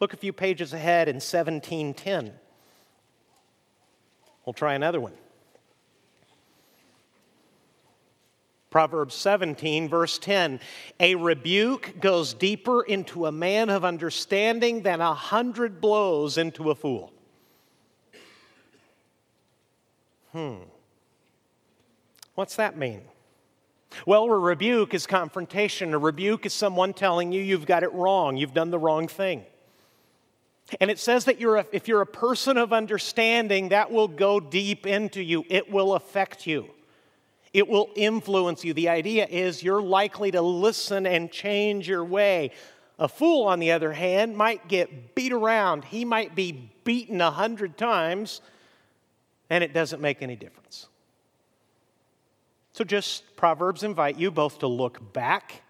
Look 0.00 0.14
a 0.14 0.16
few 0.16 0.32
pages 0.32 0.72
ahead 0.72 1.08
in 1.08 1.16
1710. 1.16 2.32
We'll 4.44 4.52
try 4.52 4.74
another 4.74 5.00
one. 5.00 5.14
Proverbs 8.70 9.14
17, 9.14 9.88
verse 9.88 10.18
10 10.18 10.58
A 10.98 11.14
rebuke 11.14 11.94
goes 12.00 12.34
deeper 12.34 12.82
into 12.82 13.26
a 13.26 13.32
man 13.32 13.70
of 13.70 13.84
understanding 13.84 14.82
than 14.82 15.00
a 15.00 15.14
hundred 15.14 15.80
blows 15.80 16.38
into 16.38 16.70
a 16.70 16.74
fool. 16.74 17.12
Hmm. 20.32 20.56
What's 22.34 22.56
that 22.56 22.76
mean? 22.76 23.02
Well, 24.06 24.24
a 24.24 24.36
rebuke 24.36 24.92
is 24.92 25.06
confrontation. 25.06 25.94
A 25.94 25.98
rebuke 25.98 26.44
is 26.44 26.52
someone 26.52 26.92
telling 26.92 27.30
you 27.30 27.40
you've 27.40 27.66
got 27.66 27.84
it 27.84 27.92
wrong, 27.92 28.36
you've 28.36 28.54
done 28.54 28.70
the 28.70 28.78
wrong 28.80 29.06
thing. 29.06 29.44
And 30.80 30.90
it 30.90 30.98
says 30.98 31.26
that 31.26 31.40
you're 31.40 31.56
a, 31.56 31.66
if 31.72 31.88
you're 31.88 32.00
a 32.00 32.06
person 32.06 32.56
of 32.56 32.72
understanding, 32.72 33.68
that 33.68 33.90
will 33.90 34.08
go 34.08 34.40
deep 34.40 34.86
into 34.86 35.22
you, 35.22 35.44
it 35.48 35.70
will 35.70 35.94
affect 35.94 36.46
you. 36.46 36.70
It 37.52 37.68
will 37.68 37.90
influence 37.94 38.64
you. 38.64 38.74
The 38.74 38.88
idea 38.88 39.26
is 39.30 39.62
you're 39.62 39.82
likely 39.82 40.32
to 40.32 40.42
listen 40.42 41.06
and 41.06 41.30
change 41.30 41.88
your 41.88 42.04
way. 42.04 42.50
A 42.98 43.06
fool, 43.06 43.46
on 43.46 43.60
the 43.60 43.72
other 43.72 43.92
hand, 43.92 44.36
might 44.36 44.66
get 44.66 45.14
beat 45.14 45.32
around. 45.32 45.84
He 45.84 46.04
might 46.04 46.34
be 46.34 46.70
beaten 46.82 47.20
a 47.20 47.30
hundred 47.30 47.76
times, 47.76 48.40
and 49.50 49.62
it 49.62 49.72
doesn't 49.72 50.00
make 50.00 50.22
any 50.22 50.34
difference. 50.34 50.88
So, 52.72 52.82
just 52.82 53.36
Proverbs 53.36 53.84
invite 53.84 54.18
you 54.18 54.32
both 54.32 54.58
to 54.60 54.66
look 54.66 55.12
back, 55.12 55.62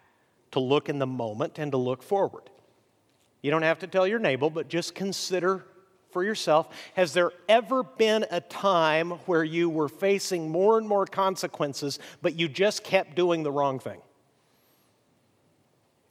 to 0.52 0.60
look 0.60 0.88
in 0.88 0.98
the 0.98 1.06
moment, 1.06 1.58
and 1.58 1.70
to 1.72 1.78
look 1.78 2.02
forward. 2.02 2.48
You 3.44 3.50
don't 3.50 3.60
have 3.60 3.80
to 3.80 3.86
tell 3.86 4.06
your 4.06 4.20
neighbor, 4.20 4.48
but 4.48 4.68
just 4.68 4.94
consider 4.94 5.66
for 6.12 6.24
yourself 6.24 6.74
Has 6.94 7.12
there 7.12 7.30
ever 7.46 7.82
been 7.82 8.24
a 8.30 8.40
time 8.40 9.10
where 9.26 9.44
you 9.44 9.68
were 9.68 9.90
facing 9.90 10.48
more 10.48 10.78
and 10.78 10.88
more 10.88 11.04
consequences, 11.04 11.98
but 12.22 12.38
you 12.38 12.48
just 12.48 12.82
kept 12.84 13.14
doing 13.14 13.42
the 13.42 13.52
wrong 13.52 13.80
thing? 13.80 14.00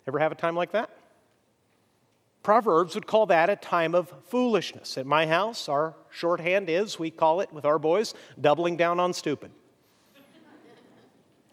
Ever 0.05 0.19
have 0.19 0.31
a 0.31 0.35
time 0.35 0.55
like 0.55 0.73
that? 0.73 0.91
Proverbs 2.43 2.93
would 2.93 3.07
call 3.07 3.25
that 3.25 3.49
a 3.49 3.55
time 3.55 3.95
of 3.95 4.13
foolishness. 4.27 4.95
At 4.95 5.07
my 5.07 5.25
house, 5.25 5.67
our 5.67 5.95
shorthand 6.11 6.69
is, 6.69 6.99
we 6.99 7.09
call 7.09 7.41
it 7.41 7.51
with 7.51 7.65
our 7.65 7.79
boys, 7.79 8.13
doubling 8.39 8.77
down 8.77 8.99
on 8.99 9.11
stupid. 9.11 9.49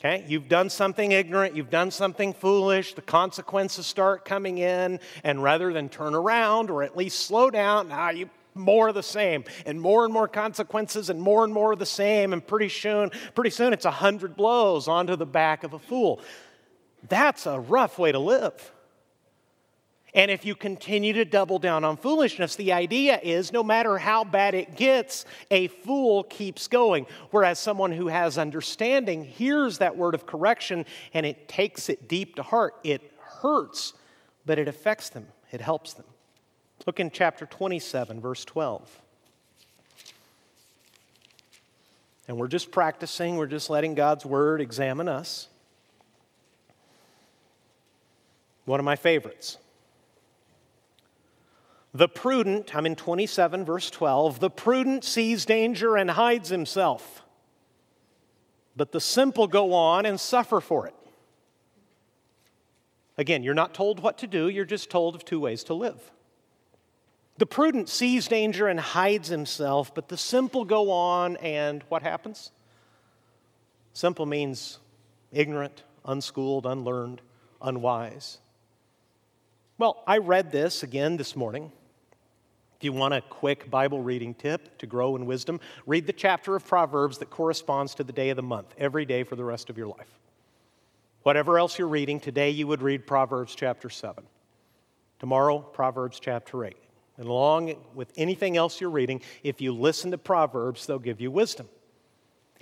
Okay, 0.03 0.25
you've 0.27 0.49
done 0.49 0.71
something 0.71 1.13
ignorant, 1.13 1.55
you've 1.55 1.69
done 1.69 1.91
something 1.91 2.33
foolish, 2.33 2.95
the 2.95 3.03
consequences 3.03 3.87
start 3.87 4.25
coming 4.25 4.57
in, 4.57 4.99
and 5.23 5.43
rather 5.43 5.75
than 5.75 5.91
turn 5.91 6.15
around 6.15 6.71
or 6.71 6.83
at 6.83 6.97
least 6.97 7.27
slow 7.27 7.51
down, 7.51 7.89
now 7.89 8.09
you 8.09 8.31
more 8.55 8.89
of 8.89 8.95
the 8.95 9.03
same, 9.03 9.45
and 9.67 9.79
more 9.79 10.07
and 10.07 10.13
more 10.13 10.27
consequences, 10.27 11.11
and 11.11 11.21
more 11.21 11.45
and 11.45 11.53
more 11.53 11.73
of 11.73 11.79
the 11.79 11.85
same, 11.85 12.33
and 12.33 12.47
pretty 12.47 12.71
soon, 12.71 13.11
pretty 13.35 13.51
soon 13.51 13.75
it's 13.75 13.85
a 13.85 13.91
hundred 13.91 14.37
blows 14.37 14.89
onto 14.89 15.17
the 15.17 15.27
back 15.27 15.65
of 15.65 15.75
a 15.75 15.79
fool. 15.79 16.21
That's 17.07 17.45
a 17.45 17.61
rough 17.61 17.99
way 17.99 18.11
to 18.11 18.19
live. 18.19 18.73
And 20.15 20.31
if 20.31 20.45
you 20.45 20.55
continue 20.55 21.13
to 21.13 21.25
double 21.25 21.59
down 21.59 21.85
on 21.85 21.97
foolishness, 21.97 22.57
the 22.57 22.73
idea 22.73 23.21
is 23.23 23.53
no 23.53 23.63
matter 23.63 23.99
how 23.99 24.25
bad 24.25 24.55
it 24.55 24.77
gets, 24.77 25.25
a 25.51 25.69
fool 25.69 26.25
keeps 26.25 26.67
going. 26.67 27.07
Whereas 27.31 27.59
someone 27.59 27.93
who 27.93 28.09
has 28.09 28.37
understanding 28.37 29.25
hears 29.25 29.79
that 29.79 29.97
word 29.97 30.15
of 30.15 30.27
correction 30.27 30.85
and 31.15 31.25
it 31.25 31.49
takes 31.49 31.89
it 31.89 32.09
deep 32.09 32.37
to 32.37 32.43
heart. 32.43 32.75
It 32.83 33.13
hurts, 33.21 33.93
but 34.47 34.59
it 34.59 34.67
affects 34.67 35.11
them, 35.11 35.27
it 35.53 35.61
helps 35.61 35.95
them. 35.95 36.07
Look 36.87 36.99
in 36.99 37.11
chapter 37.11 37.47
27, 37.47 38.21
verse 38.21 38.45
12. 38.45 39.03
And 42.27 42.37
we're 42.37 42.49
just 42.49 42.71
practicing, 42.71 43.37
we're 43.37 43.47
just 43.47 43.71
letting 43.71 43.95
God's 43.95 44.25
word 44.25 44.61
examine 44.61 45.09
us. 45.09 45.49
One 48.65 48.81
of 48.81 48.85
my 48.85 48.97
favorites. 48.97 49.59
The 51.93 52.09
prudent, 52.09 52.75
I'm 52.75 52.87
in 52.87 52.95
27, 52.95 53.65
verse 53.65 53.91
12, 53.91 54.39
the 54.39 54.51
prudent 54.51 55.03
sees 55.03 55.45
danger 55.45 55.97
and 55.97 56.11
hides 56.11 56.49
himself, 56.49 57.25
but 58.77 58.93
the 58.93 59.01
simple 59.01 59.49
go 59.49 59.73
on 59.73 60.07
and 60.07 60.19
suffer 60.19 60.61
for 60.61 60.87
it. 60.87 60.95
Again, 63.19 63.43
you're 63.43 63.55
not 63.55 63.75
told 63.75 64.01
what 64.01 64.19
to 64.19 64.29
do, 64.29 64.49
you're 64.49 64.65
just 64.65 64.89
told 64.89 65.17
of 65.17 65.25
two 65.25 65.41
ways 65.41 65.65
to 65.65 65.75
live. 65.75 66.01
The 67.39 67.47
prudent 67.47 67.89
sees 67.89 68.29
danger 68.29 68.69
and 68.69 68.79
hides 68.79 69.29
himself, 69.29 69.93
but 69.93 70.09
the 70.09 70.17
simple 70.17 70.65
go 70.65 70.91
on 70.93 71.39
and 71.39 71.83
what 71.89 72.03
happens? 72.03 72.53
Simple 73.95 74.27
means 74.27 74.79
ignorant, 75.33 75.83
unschooled, 76.05 76.67
unlearned, 76.67 77.21
unwise. 77.61 78.39
Well, 79.77 80.05
I 80.07 80.19
read 80.19 80.53
this 80.53 80.83
again 80.83 81.17
this 81.17 81.35
morning. 81.35 81.73
If 82.81 82.85
you 82.85 82.95
want 82.95 83.13
a 83.13 83.21
quick 83.21 83.71
Bible 83.71 84.01
reading 84.01 84.33
tip 84.33 84.79
to 84.79 84.87
grow 84.87 85.15
in 85.15 85.27
wisdom, 85.27 85.61
read 85.85 86.07
the 86.07 86.15
chapter 86.15 86.57
of 86.57 86.67
Proverbs 86.67 87.19
that 87.19 87.29
corresponds 87.29 87.95
to 87.97 88.05
the 88.05 88.13
day 88.15 88.31
of 88.31 88.37
the 88.37 88.43
month, 88.43 88.75
every 88.79 89.05
day 89.05 89.23
for 89.23 89.37
the 89.37 89.45
rest 89.45 89.69
of 89.69 89.77
your 89.77 89.89
life. 89.89 90.19
Whatever 91.23 91.59
else 91.59 91.79
you're 91.79 91.89
reading, 91.89 92.21
today 92.21 92.49
you 92.49 92.67
would 92.67 92.81
read 92.81 93.07
Proverbs 93.07 93.55
chapter 93.55 93.91
7. 93.91 94.25
Tomorrow, 95.19 95.59
Proverbs 95.59 96.21
chapter 96.21 96.65
8. 96.65 96.75
And 97.19 97.29
along 97.29 97.75
with 97.95 98.11
anything 98.17 98.57
else 98.57 98.81
you're 98.81 98.89
reading, 98.89 99.21
if 99.43 99.61
you 99.61 99.75
listen 99.75 100.11
to 100.13 100.17
Proverbs, 100.17 100.87
they'll 100.87 100.99
give 100.99 101.21
you 101.21 101.31
wisdom. 101.31 101.69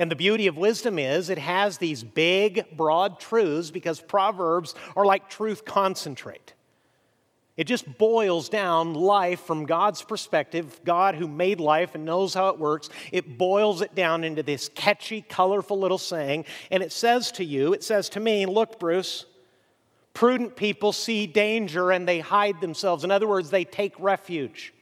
And 0.00 0.10
the 0.10 0.16
beauty 0.16 0.48
of 0.48 0.56
wisdom 0.56 0.98
is 0.98 1.30
it 1.30 1.38
has 1.38 1.78
these 1.78 2.02
big, 2.02 2.76
broad 2.76 3.20
truths 3.20 3.70
because 3.70 4.00
Proverbs 4.00 4.74
are 4.96 5.06
like 5.06 5.30
truth 5.30 5.64
concentrate. 5.64 6.54
It 7.58 7.66
just 7.66 7.98
boils 7.98 8.48
down 8.48 8.94
life 8.94 9.40
from 9.40 9.66
God's 9.66 10.00
perspective, 10.00 10.80
God 10.84 11.16
who 11.16 11.26
made 11.26 11.58
life 11.58 11.96
and 11.96 12.04
knows 12.04 12.32
how 12.32 12.50
it 12.50 12.58
works. 12.58 12.88
It 13.10 13.36
boils 13.36 13.82
it 13.82 13.96
down 13.96 14.22
into 14.22 14.44
this 14.44 14.70
catchy, 14.76 15.22
colorful 15.22 15.76
little 15.76 15.98
saying. 15.98 16.44
And 16.70 16.84
it 16.84 16.92
says 16.92 17.32
to 17.32 17.44
you, 17.44 17.72
it 17.72 17.82
says 17.82 18.10
to 18.10 18.20
me, 18.20 18.46
look, 18.46 18.78
Bruce, 18.78 19.26
prudent 20.14 20.54
people 20.54 20.92
see 20.92 21.26
danger 21.26 21.90
and 21.90 22.06
they 22.06 22.20
hide 22.20 22.60
themselves. 22.60 23.02
In 23.02 23.10
other 23.10 23.26
words, 23.26 23.50
they 23.50 23.64
take 23.64 23.98
refuge. 23.98 24.72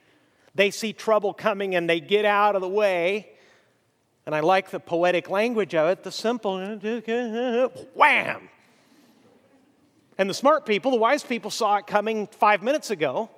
They 0.55 0.71
see 0.71 0.93
trouble 0.93 1.33
coming 1.33 1.77
and 1.77 1.89
they 1.89 2.01
get 2.01 2.27
out 2.27 2.57
of 2.57 2.61
the 2.61 2.69
way. 2.69 3.31
And 4.27 4.35
I 4.35 4.41
like 4.41 4.71
the 4.71 4.81
poetic 4.81 5.31
language 5.31 5.75
of 5.75 5.89
it, 5.89 6.03
the 6.03 6.13
simple 6.13 6.59
wham! 7.95 8.51
And 10.19 10.31
the 10.31 10.35
smart 10.35 10.65
people, 10.65 10.91
the 10.91 10.97
wise 10.97 11.23
people, 11.23 11.51
saw 11.51 11.77
it 11.77 11.87
coming 11.87 12.27
five 12.27 12.63
minutes 12.63 12.91
ago, 12.91 13.29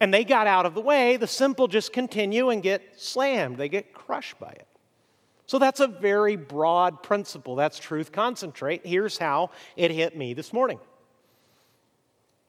and 0.00 0.12
they 0.12 0.24
got 0.24 0.46
out 0.46 0.66
of 0.66 0.74
the 0.74 0.80
way. 0.80 1.16
The 1.16 1.26
simple 1.26 1.68
just 1.68 1.92
continue 1.92 2.50
and 2.50 2.62
get 2.62 2.82
slammed, 2.96 3.58
they 3.58 3.68
get 3.68 3.92
crushed 3.92 4.38
by 4.38 4.50
it. 4.50 4.66
So 5.46 5.58
that's 5.58 5.80
a 5.80 5.86
very 5.86 6.34
broad 6.34 7.02
principle. 7.02 7.54
That's 7.54 7.78
truth 7.78 8.10
concentrate. 8.10 8.84
Here's 8.84 9.16
how 9.16 9.50
it 9.76 9.90
hit 9.92 10.16
me 10.16 10.34
this 10.34 10.52
morning. 10.52 10.80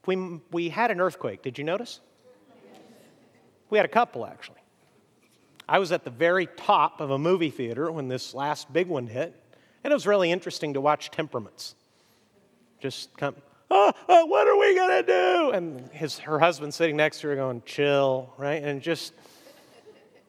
We, 0.07 0.39
we 0.51 0.69
had 0.69 0.89
an 0.89 0.99
earthquake. 0.99 1.43
Did 1.43 1.57
you 1.57 1.63
notice? 1.63 1.99
We 3.69 3.77
had 3.77 3.85
a 3.85 3.89
couple, 3.89 4.25
actually. 4.25 4.61
I 5.69 5.79
was 5.79 5.91
at 5.91 6.05
the 6.05 6.09
very 6.09 6.47
top 6.47 7.01
of 7.01 7.11
a 7.11 7.19
movie 7.19 7.49
theater 7.49 7.91
when 7.91 8.07
this 8.07 8.33
last 8.33 8.71
big 8.71 8.87
one 8.87 9.05
hit, 9.05 9.35
and 9.83 9.91
it 9.91 9.93
was 9.93 10.07
really 10.07 10.31
interesting 10.31 10.73
to 10.73 10.81
watch 10.81 11.11
temperaments 11.11 11.75
just 12.79 13.15
come, 13.17 13.35
oh, 13.71 13.91
oh 14.07 14.25
what 14.25 14.47
are 14.47 14.57
we 14.57 14.75
going 14.75 15.03
to 15.03 15.07
do? 15.07 15.51
And 15.51 15.89
his, 15.91 16.19
her 16.19 16.39
husband 16.39 16.73
sitting 16.73 16.97
next 16.97 17.21
to 17.21 17.27
her 17.27 17.35
going, 17.35 17.61
chill, 17.65 18.33
right? 18.37 18.63
And 18.63 18.81
just 18.81 19.13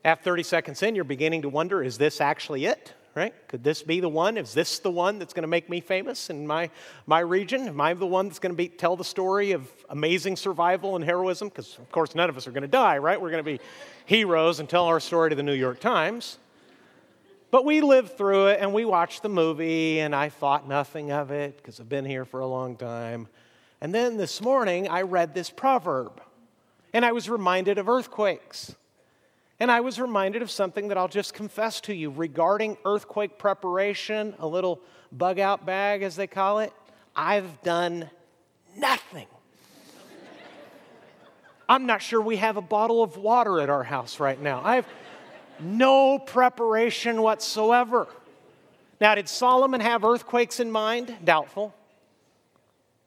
after 0.05 0.25
30 0.25 0.43
seconds 0.43 0.83
in, 0.83 0.95
you're 0.95 1.05
beginning 1.05 1.43
to 1.43 1.49
wonder, 1.49 1.83
is 1.83 1.99
this 1.99 2.21
actually 2.21 2.67
it? 2.67 2.95
Right? 3.15 3.35
Could 3.49 3.65
this 3.65 3.83
be 3.83 3.99
the 3.99 4.09
one? 4.09 4.37
Is 4.37 4.55
this 4.55 4.79
the 4.79 4.93
one 4.93 5.19
that's 5.19 5.33
going 5.33 5.43
to 5.43 5.49
make 5.49 5.69
me 5.69 5.81
famous 5.81 6.31
in 6.31 6.47
my, 6.47 6.71
my 7.07 7.19
region? 7.19 7.67
Am 7.67 7.81
I 7.81 7.93
the 7.95 8.07
one 8.07 8.29
that's 8.29 8.39
going 8.39 8.53
to 8.53 8.57
be, 8.57 8.69
tell 8.69 8.95
the 8.95 9.03
story 9.03 9.53
of 9.53 9.69
amazing 9.91 10.37
survival 10.37 10.95
and 10.95 11.05
heroism? 11.05 11.49
Because, 11.49 11.79
of 11.79 11.91
course, 11.91 12.15
none 12.15 12.31
of 12.31 12.37
us 12.37 12.47
are 12.47 12.53
going 12.53 12.63
to 12.63 12.69
die, 12.69 12.99
right? 12.99 13.21
We're 13.21 13.33
going 13.33 13.43
to 13.43 13.51
be 13.51 13.59
heroes 14.07 14.61
and 14.61 14.69
tell 14.69 14.85
our 14.85 15.01
story 15.01 15.31
to 15.31 15.37
the 15.37 15.43
New 15.43 15.55
York 15.55 15.81
Times. 15.81 16.39
But 17.51 17.65
we 17.65 17.81
lived 17.81 18.17
through 18.19 18.49
it 18.49 18.61
and 18.61 18.75
we 18.75 18.85
watched 18.85 19.23
the 19.23 19.29
movie, 19.29 20.01
and 20.01 20.15
I 20.15 20.29
thought 20.29 20.69
nothing 20.69 21.11
of 21.11 21.31
it 21.31 21.57
because 21.57 21.81
I've 21.81 21.89
been 21.89 22.05
here 22.05 22.25
for 22.25 22.41
a 22.41 22.47
long 22.47 22.77
time. 22.77 23.29
And 23.81 23.95
then 23.95 24.17
this 24.17 24.43
morning, 24.43 24.89
I 24.89 25.03
read 25.03 25.35
this 25.35 25.51
proverb, 25.51 26.21
and 26.93 27.05
I 27.05 27.13
was 27.13 27.31
reminded 27.31 27.79
of 27.79 27.89
earthquakes. 27.89 28.75
And 29.61 29.73
I 29.73 29.81
was 29.81 29.99
reminded 29.99 30.43
of 30.43 30.51
something 30.51 30.89
that 30.89 30.99
I'll 30.99 31.09
just 31.09 31.35
confess 31.35 31.81
to 31.83 31.95
you 31.95 32.11
regarding 32.11 32.77
earthquake 32.85 33.39
preparation, 33.39 34.35
a 34.39 34.47
little 34.47 34.81
bug 35.11 35.41
out 35.41 35.67
bag, 35.67 36.03
as 36.03 36.17
they 36.17 36.29
call 36.29 36.61
it. 36.61 36.73
I've 37.17 37.63
done 37.63 38.09
nothing. 38.77 39.27
I'm 41.69 41.87
not 41.87 42.03
sure 42.03 42.21
we 42.21 42.37
have 42.37 42.57
a 42.57 42.63
bottle 42.63 43.03
of 43.03 43.17
water 43.17 43.61
at 43.61 43.69
our 43.69 43.83
house 43.83 44.21
right 44.21 44.41
now. 44.41 44.63
I've 44.65 44.87
no 45.63 46.19
preparation 46.19 47.23
whatsoever. 47.23 48.07
Now, 49.01 49.15
did 49.15 49.29
Solomon 49.29 49.81
have 49.81 50.05
earthquakes 50.05 50.61
in 50.61 50.71
mind? 50.71 51.15
Doubtful. 51.25 51.75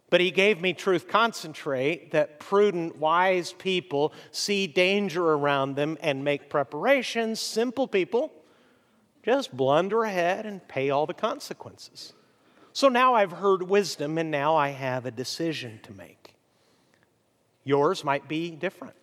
But 0.09 0.21
he 0.21 0.31
gave 0.31 0.61
me 0.61 0.73
truth 0.73 1.07
concentrate 1.07 2.11
that 2.11 2.39
prudent, 2.39 2.97
wise 2.97 3.53
people 3.53 4.13
see 4.31 4.67
danger 4.67 5.23
around 5.23 5.75
them 5.75 5.97
and 6.01 6.23
make 6.23 6.49
preparations. 6.49 7.39
Simple 7.39 7.87
people 7.87 8.31
just 9.23 9.55
blunder 9.55 10.03
ahead 10.03 10.45
and 10.45 10.67
pay 10.67 10.89
all 10.89 11.05
the 11.05 11.13
consequences. 11.13 12.13
So 12.73 12.89
now 12.89 13.13
I've 13.13 13.31
heard 13.31 13.63
wisdom 13.63 14.17
and 14.17 14.31
now 14.31 14.55
I 14.55 14.69
have 14.69 15.05
a 15.05 15.11
decision 15.11 15.79
to 15.83 15.93
make. 15.93 16.35
Yours 17.63 18.03
might 18.03 18.27
be 18.27 18.51
different. 18.51 18.95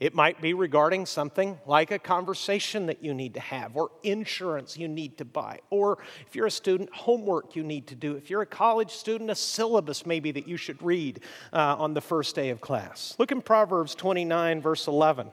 It 0.00 0.14
might 0.14 0.40
be 0.40 0.54
regarding 0.54 1.04
something 1.04 1.58
like 1.66 1.90
a 1.90 1.98
conversation 1.98 2.86
that 2.86 3.04
you 3.04 3.12
need 3.12 3.34
to 3.34 3.40
have, 3.40 3.76
or 3.76 3.90
insurance 4.02 4.78
you 4.78 4.88
need 4.88 5.18
to 5.18 5.26
buy, 5.26 5.60
or 5.68 5.98
if 6.26 6.34
you're 6.34 6.46
a 6.46 6.50
student, 6.50 6.88
homework 6.90 7.54
you 7.54 7.62
need 7.62 7.86
to 7.88 7.94
do. 7.94 8.16
If 8.16 8.30
you're 8.30 8.40
a 8.40 8.46
college 8.46 8.92
student, 8.92 9.30
a 9.30 9.34
syllabus 9.34 10.06
maybe 10.06 10.32
that 10.32 10.48
you 10.48 10.56
should 10.56 10.82
read 10.82 11.20
uh, 11.52 11.76
on 11.78 11.92
the 11.92 12.00
first 12.00 12.34
day 12.34 12.48
of 12.48 12.62
class. 12.62 13.14
Look 13.18 13.30
in 13.30 13.42
Proverbs 13.42 13.94
29, 13.94 14.62
verse 14.62 14.86
11. 14.86 15.30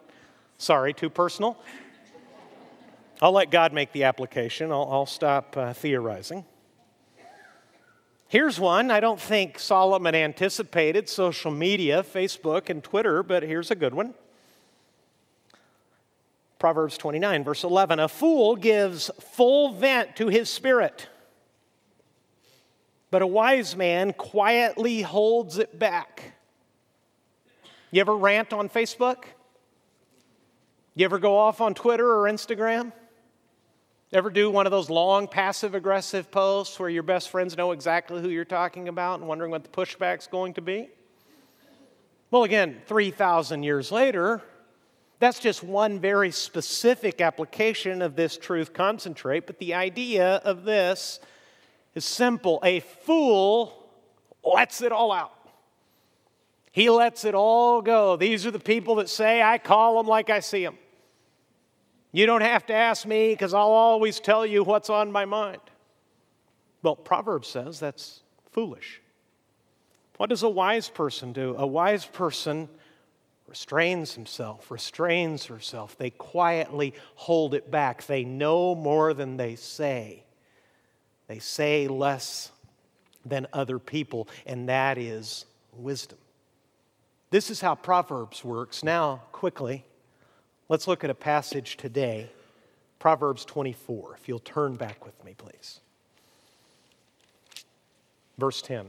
Sorry, 0.57 0.93
too 0.93 1.09
personal. 1.09 1.57
I'll 3.21 3.31
let 3.31 3.49
God 3.49 3.71
make 3.71 3.93
the 3.93 4.03
application, 4.03 4.71
I'll, 4.71 4.89
I'll 4.91 5.05
stop 5.05 5.55
uh, 5.55 5.71
theorizing. 5.71 6.43
Here's 8.27 8.59
one. 8.59 8.91
I 8.91 8.99
don't 8.99 9.21
think 9.21 9.57
Solomon 9.57 10.13
anticipated 10.13 11.07
social 11.07 11.51
media, 11.51 12.03
Facebook, 12.03 12.69
and 12.69 12.83
Twitter, 12.83 13.23
but 13.23 13.43
here's 13.43 13.71
a 13.71 13.75
good 13.75 13.93
one. 13.93 14.13
Proverbs 16.59 16.97
29, 16.97 17.43
verse 17.43 17.63
11 17.63 17.99
A 17.99 18.07
fool 18.07 18.55
gives 18.55 19.11
full 19.19 19.73
vent 19.73 20.15
to 20.15 20.27
his 20.27 20.49
spirit, 20.49 21.07
but 23.11 23.21
a 23.21 23.27
wise 23.27 23.75
man 23.75 24.13
quietly 24.13 25.01
holds 25.01 25.57
it 25.57 25.77
back. 25.77 26.33
You 27.91 28.01
ever 28.01 28.15
rant 28.15 28.53
on 28.53 28.69
Facebook? 28.69 29.23
You 30.95 31.05
ever 31.05 31.19
go 31.19 31.37
off 31.37 31.61
on 31.61 31.73
Twitter 31.73 32.09
or 32.09 32.23
Instagram? 32.23 32.91
Ever 34.11 34.29
do 34.29 34.49
one 34.49 34.65
of 34.65 34.71
those 34.71 34.89
long 34.89 35.27
passive 35.27 35.75
aggressive 35.75 36.31
posts 36.31 36.79
where 36.79 36.89
your 36.89 37.03
best 37.03 37.29
friends 37.29 37.57
know 37.57 37.71
exactly 37.71 38.21
who 38.21 38.29
you're 38.29 38.45
talking 38.45 38.87
about 38.87 39.19
and 39.19 39.27
wondering 39.27 39.51
what 39.51 39.63
the 39.63 39.69
pushback's 39.69 40.27
going 40.27 40.53
to 40.53 40.61
be? 40.61 40.89
Well, 42.31 42.43
again, 42.43 42.81
3,000 42.87 43.63
years 43.63 43.91
later, 43.91 44.41
that's 45.19 45.39
just 45.39 45.63
one 45.63 45.99
very 45.99 46.31
specific 46.31 47.21
application 47.21 48.01
of 48.01 48.15
this 48.15 48.37
truth 48.37 48.73
concentrate, 48.73 49.47
but 49.47 49.57
the 49.57 49.73
idea 49.73 50.35
of 50.43 50.63
this 50.63 51.19
is 51.95 52.05
simple. 52.05 52.59
A 52.63 52.81
fool 52.81 53.89
lets 54.43 54.81
it 54.81 54.91
all 54.91 55.11
out. 55.11 55.33
He 56.71 56.91
lets 56.91 57.25
it 57.25 57.33
all 57.33 57.81
go. 57.81 58.15
These 58.17 58.45
are 58.45 58.51
the 58.51 58.59
people 58.59 58.95
that 58.95 59.09
say, 59.09 59.41
I 59.41 59.57
call 59.57 59.97
them 59.97 60.07
like 60.07 60.29
I 60.29 60.41
see 60.41 60.63
them. 60.63 60.77
You 62.11 62.27
don't 62.27 62.41
have 62.41 62.67
to 62.67 62.73
ask 62.73 63.05
me 63.05 63.33
because 63.33 63.55
I'll 63.55 63.71
always 63.71 64.19
tell 64.19 64.45
you 64.45 64.63
what's 64.63 64.89
on 64.89 65.11
my 65.11 65.25
mind. 65.25 65.61
Well, 66.83 66.95
Proverbs 66.95 67.47
says 67.47 67.79
that's 67.79 68.21
foolish. 68.51 69.01
What 70.17 70.29
does 70.29 70.43
a 70.43 70.49
wise 70.49 70.89
person 70.89 71.33
do? 71.33 71.55
A 71.57 71.65
wise 71.65 72.05
person 72.05 72.69
restrains 73.47 74.13
himself, 74.13 74.69
restrains 74.69 75.45
herself. 75.45 75.97
They 75.97 76.09
quietly 76.09 76.93
hold 77.15 77.53
it 77.53 77.71
back. 77.71 78.05
They 78.05 78.23
know 78.23 78.75
more 78.75 79.13
than 79.13 79.37
they 79.37 79.55
say. 79.55 80.23
They 81.27 81.39
say 81.39 81.87
less 81.87 82.51
than 83.25 83.47
other 83.53 83.79
people, 83.79 84.27
and 84.45 84.69
that 84.69 84.97
is 84.97 85.45
wisdom. 85.73 86.17
This 87.29 87.49
is 87.49 87.59
how 87.59 87.75
Proverbs 87.75 88.43
works. 88.43 88.83
Now, 88.83 89.23
quickly, 89.31 89.85
let's 90.69 90.87
look 90.87 91.03
at 91.03 91.09
a 91.09 91.15
passage 91.15 91.77
today 91.77 92.29
Proverbs 92.99 93.45
24. 93.45 94.15
If 94.19 94.27
you'll 94.27 94.39
turn 94.39 94.75
back 94.75 95.05
with 95.05 95.23
me, 95.23 95.35
please. 95.37 95.81
Verse 98.37 98.61
10. 98.61 98.87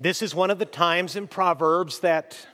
This 0.00 0.22
is 0.22 0.34
one 0.34 0.50
of 0.50 0.58
the 0.58 0.66
times 0.66 1.14
in 1.14 1.28
Proverbs 1.28 2.00
that 2.00 2.46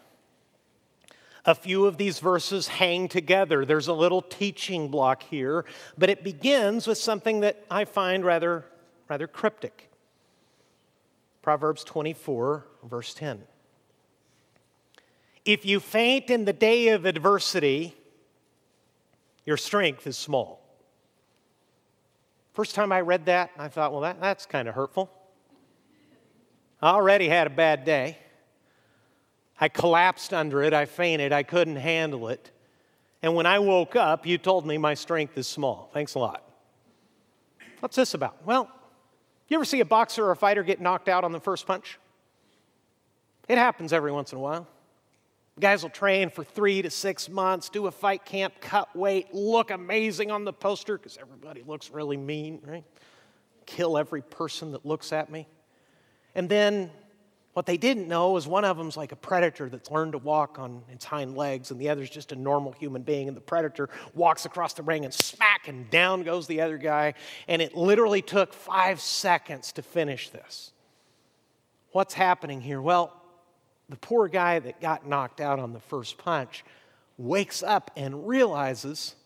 a 1.46 1.54
few 1.54 1.86
of 1.86 1.96
these 1.96 2.18
verses 2.18 2.68
hang 2.68 3.08
together. 3.08 3.64
There's 3.64 3.88
a 3.88 3.94
little 3.94 4.20
teaching 4.20 4.88
block 4.88 5.22
here, 5.22 5.64
but 5.96 6.10
it 6.10 6.22
begins 6.22 6.86
with 6.86 6.98
something 6.98 7.40
that 7.40 7.64
I 7.70 7.86
find 7.86 8.24
rather, 8.24 8.66
rather 9.08 9.26
cryptic. 9.26 9.90
Proverbs 11.40 11.82
24, 11.84 12.66
verse 12.84 13.14
10. 13.14 13.42
If 15.46 15.64
you 15.64 15.80
faint 15.80 16.28
in 16.28 16.44
the 16.44 16.52
day 16.52 16.88
of 16.88 17.06
adversity, 17.06 17.96
your 19.46 19.56
strength 19.56 20.06
is 20.06 20.18
small. 20.18 20.60
First 22.52 22.74
time 22.74 22.92
I 22.92 23.00
read 23.00 23.24
that, 23.26 23.50
I 23.56 23.68
thought, 23.68 23.92
well, 23.92 24.02
that, 24.02 24.20
that's 24.20 24.44
kind 24.44 24.68
of 24.68 24.74
hurtful. 24.74 25.10
I 26.82 26.90
already 26.90 27.28
had 27.28 27.46
a 27.46 27.50
bad 27.50 27.84
day. 27.84 28.18
I 29.60 29.68
collapsed 29.68 30.32
under 30.32 30.62
it. 30.62 30.72
I 30.72 30.86
fainted. 30.86 31.32
I 31.32 31.42
couldn't 31.42 31.76
handle 31.76 32.28
it. 32.28 32.50
And 33.22 33.34
when 33.34 33.44
I 33.44 33.58
woke 33.58 33.96
up, 33.96 34.26
you 34.26 34.38
told 34.38 34.66
me 34.66 34.78
my 34.78 34.94
strength 34.94 35.36
is 35.36 35.46
small. 35.46 35.90
Thanks 35.92 36.14
a 36.14 36.18
lot. 36.18 36.42
What's 37.80 37.96
this 37.96 38.14
about? 38.14 38.46
Well, 38.46 38.70
You 39.48 39.56
ever 39.56 39.64
see 39.64 39.80
a 39.80 39.84
boxer 39.84 40.24
or 40.24 40.30
a 40.30 40.36
fighter 40.36 40.62
get 40.62 40.80
knocked 40.80 41.08
out 41.08 41.24
on 41.24 41.32
the 41.32 41.40
first 41.40 41.66
punch? 41.66 41.98
It 43.48 43.58
happens 43.58 43.92
every 43.92 44.12
once 44.12 44.32
in 44.32 44.38
a 44.38 44.40
while. 44.40 44.66
Guys 45.58 45.82
will 45.82 45.90
train 45.90 46.30
for 46.30 46.44
three 46.44 46.80
to 46.80 46.88
six 46.88 47.28
months, 47.28 47.68
do 47.68 47.86
a 47.86 47.90
fight 47.90 48.24
camp, 48.24 48.54
cut 48.60 48.94
weight, 48.96 49.34
look 49.34 49.72
amazing 49.72 50.30
on 50.30 50.44
the 50.44 50.52
poster 50.52 50.96
because 50.96 51.18
everybody 51.20 51.62
looks 51.66 51.90
really 51.90 52.16
mean, 52.16 52.60
right? 52.64 52.84
Kill 53.66 53.98
every 53.98 54.22
person 54.22 54.70
that 54.72 54.86
looks 54.86 55.12
at 55.12 55.30
me. 55.30 55.48
And 56.34 56.48
then 56.48 56.90
what 57.52 57.66
they 57.66 57.76
didn't 57.76 58.06
know 58.06 58.36
is 58.36 58.46
one 58.46 58.64
of 58.64 58.76
them's 58.76 58.96
like 58.96 59.12
a 59.12 59.16
predator 59.16 59.68
that's 59.68 59.90
learned 59.90 60.12
to 60.12 60.18
walk 60.18 60.58
on 60.58 60.82
its 60.90 61.04
hind 61.04 61.36
legs, 61.36 61.70
and 61.70 61.80
the 61.80 61.88
other's 61.88 62.08
just 62.08 62.32
a 62.32 62.36
normal 62.36 62.72
human 62.72 63.02
being. 63.02 63.28
And 63.28 63.36
the 63.36 63.40
predator 63.40 63.90
walks 64.14 64.44
across 64.44 64.74
the 64.74 64.82
ring 64.82 65.04
and 65.04 65.12
smack, 65.12 65.66
and 65.66 65.90
down 65.90 66.22
goes 66.22 66.46
the 66.46 66.60
other 66.60 66.78
guy. 66.78 67.14
And 67.48 67.60
it 67.60 67.76
literally 67.76 68.22
took 68.22 68.52
five 68.52 69.00
seconds 69.00 69.72
to 69.72 69.82
finish 69.82 70.30
this. 70.30 70.72
What's 71.92 72.14
happening 72.14 72.60
here? 72.60 72.80
Well, 72.80 73.12
the 73.88 73.96
poor 73.96 74.28
guy 74.28 74.60
that 74.60 74.80
got 74.80 75.06
knocked 75.06 75.40
out 75.40 75.58
on 75.58 75.72
the 75.72 75.80
first 75.80 76.18
punch 76.18 76.64
wakes 77.18 77.62
up 77.62 77.90
and 77.96 78.28
realizes 78.28 79.16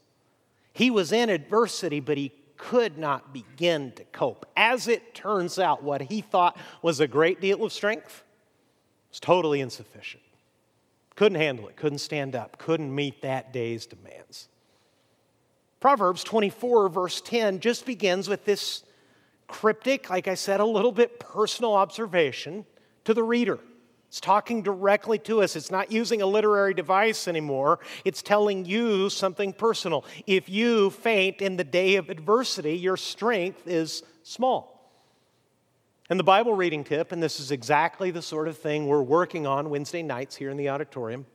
he 0.72 0.90
was 0.90 1.12
in 1.12 1.28
adversity, 1.28 2.00
but 2.00 2.16
he 2.16 2.32
could 2.70 2.96
not 2.96 3.34
begin 3.34 3.92
to 3.92 4.04
cope. 4.04 4.46
As 4.56 4.88
it 4.88 5.14
turns 5.14 5.58
out, 5.58 5.82
what 5.82 6.00
he 6.00 6.22
thought 6.22 6.56
was 6.80 6.98
a 6.98 7.06
great 7.06 7.38
deal 7.38 7.62
of 7.62 7.72
strength 7.72 8.24
was 9.10 9.20
totally 9.20 9.60
insufficient. 9.60 10.22
Couldn't 11.14 11.36
handle 11.36 11.68
it, 11.68 11.76
couldn't 11.76 11.98
stand 11.98 12.34
up, 12.34 12.56
couldn't 12.56 12.92
meet 12.94 13.20
that 13.20 13.52
day's 13.52 13.84
demands. 13.84 14.48
Proverbs 15.78 16.24
24, 16.24 16.88
verse 16.88 17.20
10, 17.20 17.60
just 17.60 17.84
begins 17.84 18.28
with 18.30 18.46
this 18.46 18.82
cryptic, 19.46 20.08
like 20.08 20.26
I 20.26 20.34
said, 20.34 20.60
a 20.60 20.64
little 20.64 20.92
bit 20.92 21.20
personal 21.20 21.74
observation 21.74 22.64
to 23.04 23.12
the 23.12 23.22
reader. 23.22 23.58
It's 24.14 24.20
talking 24.20 24.62
directly 24.62 25.18
to 25.18 25.42
us. 25.42 25.56
It's 25.56 25.72
not 25.72 25.90
using 25.90 26.22
a 26.22 26.26
literary 26.26 26.72
device 26.72 27.26
anymore. 27.26 27.80
It's 28.04 28.22
telling 28.22 28.64
you 28.64 29.10
something 29.10 29.52
personal. 29.52 30.04
If 30.24 30.48
you 30.48 30.90
faint 30.90 31.42
in 31.42 31.56
the 31.56 31.64
day 31.64 31.96
of 31.96 32.10
adversity, 32.10 32.76
your 32.76 32.96
strength 32.96 33.66
is 33.66 34.04
small. 34.22 34.88
And 36.08 36.20
the 36.20 36.22
Bible 36.22 36.54
reading 36.54 36.84
tip, 36.84 37.10
and 37.10 37.20
this 37.20 37.40
is 37.40 37.50
exactly 37.50 38.12
the 38.12 38.22
sort 38.22 38.46
of 38.46 38.56
thing 38.56 38.86
we're 38.86 39.02
working 39.02 39.48
on 39.48 39.68
Wednesday 39.68 40.04
nights 40.04 40.36
here 40.36 40.50
in 40.50 40.56
the 40.56 40.68
auditorium. 40.68 41.26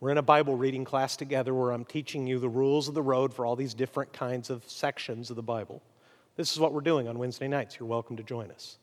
We're 0.00 0.10
in 0.10 0.18
a 0.18 0.22
Bible 0.22 0.56
reading 0.56 0.84
class 0.84 1.16
together 1.16 1.54
where 1.54 1.70
I'm 1.70 1.84
teaching 1.84 2.26
you 2.26 2.40
the 2.40 2.48
rules 2.48 2.88
of 2.88 2.94
the 2.94 3.02
road 3.02 3.32
for 3.32 3.46
all 3.46 3.54
these 3.54 3.72
different 3.72 4.12
kinds 4.12 4.50
of 4.50 4.68
sections 4.68 5.30
of 5.30 5.36
the 5.36 5.44
Bible. 5.44 5.80
This 6.34 6.50
is 6.50 6.58
what 6.58 6.72
we're 6.72 6.80
doing 6.80 7.06
on 7.06 7.20
Wednesday 7.20 7.46
nights. 7.46 7.78
You're 7.78 7.88
welcome 7.88 8.16
to 8.16 8.24
join 8.24 8.50
us. 8.50 8.78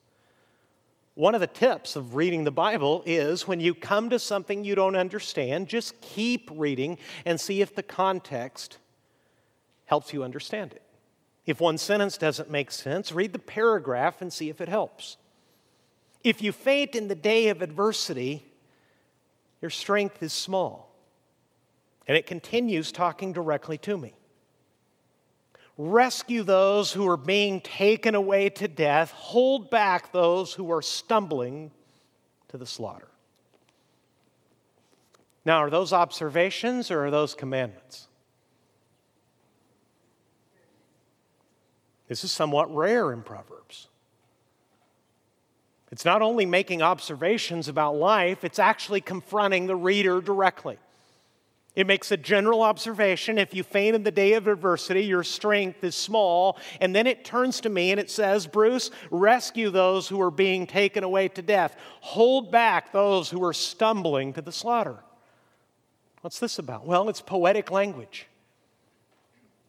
One 1.17 1.33
of 1.33 1.41
the 1.41 1.47
tips 1.47 1.95
of 1.95 2.13
reading 2.13 2.43
the 2.43 2.51
Bible 2.51 3.01
is 3.03 3.47
when 3.47 3.59
you 3.59 3.73
come 3.73 4.11
to 4.11 4.19
something 4.19 4.63
you 4.63 4.75
don't 4.75 4.95
understand, 4.95 5.67
just 5.67 5.99
keep 5.99 6.47
reading 6.53 6.99
and 7.25 7.41
see 7.41 7.59
if 7.59 7.73
the 7.73 7.81
context 7.81 8.77
helps 9.85 10.13
you 10.13 10.23
understand 10.23 10.73
it. 10.73 10.83
If 11.47 11.59
one 11.59 11.79
sentence 11.79 12.19
doesn't 12.19 12.51
make 12.51 12.69
sense, 12.69 13.11
read 13.11 13.33
the 13.33 13.39
paragraph 13.39 14.21
and 14.21 14.31
see 14.31 14.49
if 14.49 14.61
it 14.61 14.69
helps. 14.69 15.17
If 16.23 16.43
you 16.43 16.51
faint 16.51 16.93
in 16.93 17.07
the 17.07 17.15
day 17.15 17.47
of 17.47 17.63
adversity, 17.63 18.45
your 19.59 19.71
strength 19.71 20.21
is 20.21 20.33
small. 20.33 20.93
And 22.07 22.15
it 22.15 22.27
continues 22.27 22.91
talking 22.91 23.33
directly 23.33 23.79
to 23.79 23.97
me 23.97 24.13
rescue 25.77 26.43
those 26.43 26.91
who 26.91 27.07
are 27.07 27.17
being 27.17 27.61
taken 27.61 28.15
away 28.15 28.49
to 28.49 28.67
death, 28.67 29.11
hold 29.11 29.69
back 29.69 30.11
those 30.11 30.53
who 30.53 30.71
are 30.71 30.81
stumbling 30.81 31.71
to 32.47 32.57
the 32.57 32.65
slaughter. 32.65 33.07
Now, 35.45 35.59
are 35.59 35.69
those 35.69 35.93
observations 35.93 36.91
or 36.91 37.05
are 37.05 37.11
those 37.11 37.33
commandments? 37.33 38.07
This 42.07 42.23
is 42.23 42.31
somewhat 42.31 42.73
rare 42.73 43.11
in 43.11 43.21
Proverbs. 43.21 43.87
It's 45.91 46.03
not 46.03 46.21
only 46.21 46.45
making 46.45 46.81
observations 46.81 47.67
about 47.67 47.95
life, 47.95 48.43
it's 48.43 48.59
actually 48.59 49.01
confronting 49.01 49.67
the 49.67 49.75
reader 49.75 50.19
directly. 50.21 50.77
It 51.77 51.85
makes 51.85 52.11
a 52.11 52.17
general 52.17 52.63
observation. 52.63 53.37
If 53.37 53.53
you 53.53 53.61
faint 53.61 53.95
in 53.95 54.01
the 54.01 54.09
day 54.09 54.33
of 54.33 54.47
adversity, 54.47 55.03
your 55.03 55.23
strength 55.23 55.83
is 55.83 55.93
small. 55.93 56.57
And 56.81 56.95
then 56.95 57.05
it 57.05 57.23
turns 57.23 57.61
to 57.61 57.69
me 57.69 57.91
and 57.91 57.99
it 57.99 58.09
says, 58.09 58.47
Bruce, 58.47 58.89
rescue 59.11 59.69
those 59.69 60.07
who 60.07 60.19
are 60.19 60.31
being 60.31 60.65
taken 60.65 61.03
away 61.03 61.27
to 61.27 61.41
death, 61.43 61.77
hold 62.01 62.51
back 62.51 62.91
those 62.91 63.29
who 63.29 63.43
are 63.43 63.53
stumbling 63.53 64.33
to 64.33 64.41
the 64.41 64.51
slaughter. 64.51 64.97
What's 66.21 66.39
this 66.39 66.57
about? 66.57 66.87
Well, 66.87 67.09
it's 67.09 67.21
poetic 67.21 67.69
language. 67.69 68.25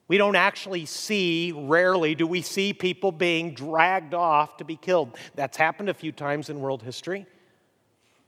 We 0.09 0.17
don't 0.17 0.35
actually 0.35 0.87
see, 0.87 1.53
rarely 1.55 2.15
do 2.15 2.27
we 2.27 2.41
see 2.41 2.73
people 2.73 3.13
being 3.13 3.53
dragged 3.53 4.15
off 4.15 4.57
to 4.57 4.65
be 4.65 4.77
killed. 4.77 5.15
That's 5.35 5.59
happened 5.59 5.91
a 5.91 5.95
few 5.95 6.13
times 6.13 6.49
in 6.49 6.59
world 6.59 6.83
history, 6.83 7.27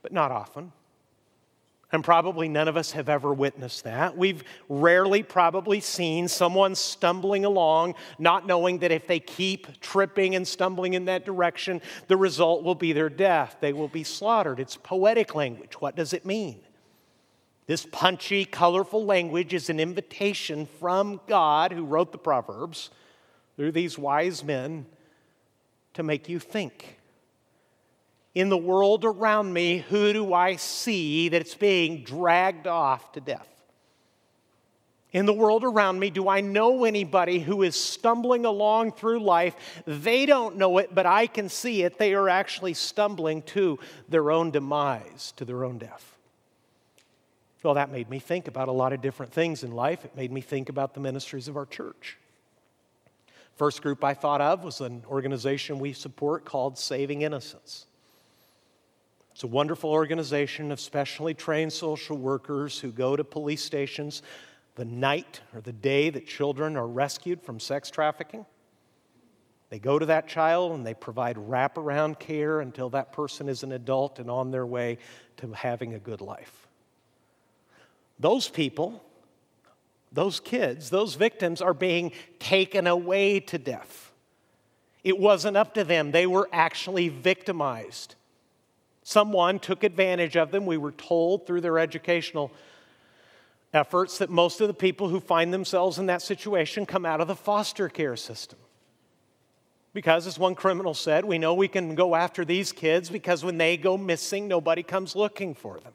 but 0.03 0.11
not 0.11 0.29
often. 0.29 0.71
And 1.93 2.03
probably 2.03 2.47
none 2.47 2.69
of 2.69 2.77
us 2.77 2.91
have 2.91 3.09
ever 3.09 3.33
witnessed 3.33 3.83
that. 3.83 4.15
We've 4.15 4.43
rarely 4.69 5.23
probably 5.23 5.81
seen 5.81 6.29
someone 6.29 6.73
stumbling 6.75 7.43
along, 7.43 7.95
not 8.17 8.47
knowing 8.47 8.79
that 8.79 8.91
if 8.91 9.07
they 9.07 9.19
keep 9.19 9.81
tripping 9.81 10.33
and 10.35 10.47
stumbling 10.47 10.93
in 10.93 11.05
that 11.05 11.25
direction, 11.25 11.81
the 12.07 12.15
result 12.15 12.63
will 12.63 12.75
be 12.75 12.93
their 12.93 13.09
death. 13.09 13.57
They 13.59 13.73
will 13.73 13.89
be 13.89 14.05
slaughtered. 14.05 14.59
It's 14.59 14.77
poetic 14.77 15.35
language. 15.35 15.81
What 15.81 15.97
does 15.97 16.13
it 16.13 16.25
mean? 16.25 16.61
This 17.67 17.85
punchy, 17.85 18.45
colorful 18.45 19.05
language 19.05 19.53
is 19.53 19.69
an 19.69 19.79
invitation 19.79 20.67
from 20.79 21.19
God, 21.27 21.73
who 21.73 21.85
wrote 21.85 22.11
the 22.13 22.17
Proverbs, 22.17 22.89
through 23.57 23.73
these 23.73 23.97
wise 23.97 24.43
men, 24.43 24.85
to 25.93 26.03
make 26.03 26.29
you 26.29 26.39
think 26.39 27.00
in 28.33 28.49
the 28.49 28.57
world 28.57 29.03
around 29.03 29.53
me, 29.53 29.79
who 29.89 30.13
do 30.13 30.33
I 30.33 30.55
see 30.55 31.29
that's 31.29 31.55
being 31.55 32.03
dragged 32.03 32.67
off 32.67 33.11
to 33.13 33.19
death? 33.19 33.47
In 35.11 35.25
the 35.25 35.33
world 35.33 35.65
around 35.65 35.99
me, 35.99 36.09
do 36.09 36.29
I 36.29 36.39
know 36.39 36.85
anybody 36.85 37.39
who 37.39 37.63
is 37.63 37.75
stumbling 37.75 38.45
along 38.45 38.93
through 38.93 39.19
life? 39.19 39.55
They 39.85 40.25
don't 40.25 40.55
know 40.55 40.77
it, 40.77 40.95
but 40.95 41.05
I 41.05 41.27
can 41.27 41.49
see 41.49 41.83
it. 41.83 41.97
They 41.97 42.13
are 42.13 42.29
actually 42.29 42.73
stumbling 42.73 43.41
to 43.43 43.77
their 44.07 44.31
own 44.31 44.51
demise, 44.51 45.33
to 45.35 45.43
their 45.43 45.65
own 45.65 45.77
death. 45.77 46.17
Well, 47.61 47.73
that 47.73 47.91
made 47.91 48.09
me 48.09 48.19
think 48.19 48.47
about 48.47 48.69
a 48.69 48.71
lot 48.71 48.93
of 48.93 49.01
different 49.01 49.33
things 49.33 49.63
in 49.63 49.71
life. 49.71 50.05
It 50.05 50.15
made 50.15 50.31
me 50.31 50.41
think 50.41 50.69
about 50.69 50.93
the 50.93 51.01
ministries 51.01 51.49
of 51.49 51.57
our 51.57 51.65
church. 51.65 52.17
First 53.55 53.81
group 53.81 54.03
I 54.03 54.13
thought 54.13 54.41
of 54.41 54.63
was 54.63 54.79
an 54.79 55.03
organization 55.07 55.77
we 55.77 55.91
support 55.91 56.45
called 56.45 56.77
Saving 56.77 57.21
Innocence. 57.21 57.85
It's 59.33 59.43
a 59.43 59.47
wonderful 59.47 59.89
organization 59.89 60.71
of 60.71 60.79
specially 60.79 61.33
trained 61.33 61.73
social 61.73 62.17
workers 62.17 62.79
who 62.79 62.91
go 62.91 63.15
to 63.15 63.23
police 63.23 63.63
stations 63.63 64.21
the 64.75 64.85
night 64.85 65.41
or 65.53 65.61
the 65.61 65.73
day 65.73 66.09
that 66.09 66.27
children 66.27 66.75
are 66.75 66.87
rescued 66.87 67.41
from 67.41 67.59
sex 67.59 67.89
trafficking. 67.89 68.45
They 69.69 69.79
go 69.79 69.97
to 69.97 70.05
that 70.07 70.27
child 70.27 70.73
and 70.73 70.85
they 70.85 70.93
provide 70.93 71.37
wraparound 71.37 72.19
care 72.19 72.59
until 72.59 72.89
that 72.89 73.13
person 73.13 73.47
is 73.47 73.63
an 73.63 73.71
adult 73.71 74.19
and 74.19 74.29
on 74.29 74.51
their 74.51 74.65
way 74.65 74.97
to 75.37 75.51
having 75.53 75.93
a 75.93 75.99
good 75.99 76.19
life. 76.19 76.67
Those 78.19 78.49
people, 78.49 79.01
those 80.11 80.41
kids, 80.41 80.89
those 80.89 81.15
victims 81.15 81.61
are 81.61 81.73
being 81.73 82.11
taken 82.37 82.85
away 82.85 83.39
to 83.39 83.57
death. 83.57 84.11
It 85.05 85.17
wasn't 85.17 85.55
up 85.55 85.73
to 85.75 85.85
them, 85.85 86.11
they 86.11 86.27
were 86.27 86.49
actually 86.51 87.07
victimized. 87.07 88.15
Someone 89.03 89.59
took 89.59 89.83
advantage 89.83 90.37
of 90.37 90.51
them. 90.51 90.65
We 90.65 90.77
were 90.77 90.91
told 90.91 91.47
through 91.47 91.61
their 91.61 91.79
educational 91.79 92.51
efforts 93.73 94.17
that 94.19 94.29
most 94.29 94.61
of 94.61 94.67
the 94.67 94.73
people 94.73 95.09
who 95.09 95.19
find 95.19 95.53
themselves 95.53 95.97
in 95.97 96.07
that 96.07 96.21
situation 96.21 96.85
come 96.85 97.05
out 97.05 97.21
of 97.21 97.27
the 97.27 97.35
foster 97.35 97.89
care 97.89 98.15
system. 98.15 98.59
Because, 99.93 100.25
as 100.27 100.39
one 100.39 100.55
criminal 100.55 100.93
said, 100.93 101.25
we 101.25 101.37
know 101.37 101.53
we 101.53 101.67
can 101.67 101.95
go 101.95 102.15
after 102.15 102.45
these 102.45 102.71
kids 102.71 103.09
because 103.09 103.43
when 103.43 103.57
they 103.57 103.75
go 103.75 103.97
missing, 103.97 104.47
nobody 104.47 104.83
comes 104.83 105.15
looking 105.15 105.53
for 105.53 105.79
them. 105.79 105.93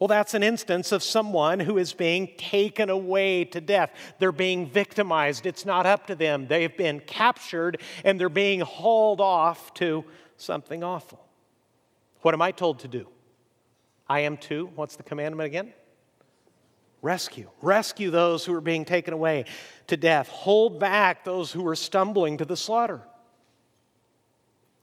Well, 0.00 0.08
that's 0.08 0.34
an 0.34 0.42
instance 0.42 0.90
of 0.90 1.04
someone 1.04 1.60
who 1.60 1.78
is 1.78 1.92
being 1.92 2.28
taken 2.36 2.90
away 2.90 3.44
to 3.46 3.60
death. 3.60 3.92
They're 4.18 4.32
being 4.32 4.68
victimized. 4.68 5.46
It's 5.46 5.64
not 5.64 5.86
up 5.86 6.08
to 6.08 6.16
them. 6.16 6.48
They've 6.48 6.76
been 6.76 7.00
captured 7.00 7.80
and 8.04 8.18
they're 8.18 8.28
being 8.28 8.60
hauled 8.60 9.20
off 9.20 9.72
to 9.74 10.04
something 10.36 10.82
awful. 10.82 11.23
What 12.24 12.32
am 12.32 12.40
I 12.40 12.52
told 12.52 12.78
to 12.78 12.88
do? 12.88 13.06
I 14.08 14.20
am 14.20 14.38
to, 14.38 14.70
what's 14.76 14.96
the 14.96 15.02
commandment 15.02 15.46
again? 15.46 15.74
Rescue. 17.02 17.50
Rescue 17.60 18.10
those 18.10 18.46
who 18.46 18.54
are 18.54 18.62
being 18.62 18.86
taken 18.86 19.12
away 19.12 19.44
to 19.88 19.98
death. 19.98 20.28
Hold 20.28 20.80
back 20.80 21.22
those 21.24 21.52
who 21.52 21.68
are 21.68 21.76
stumbling 21.76 22.38
to 22.38 22.46
the 22.46 22.56
slaughter. 22.56 23.02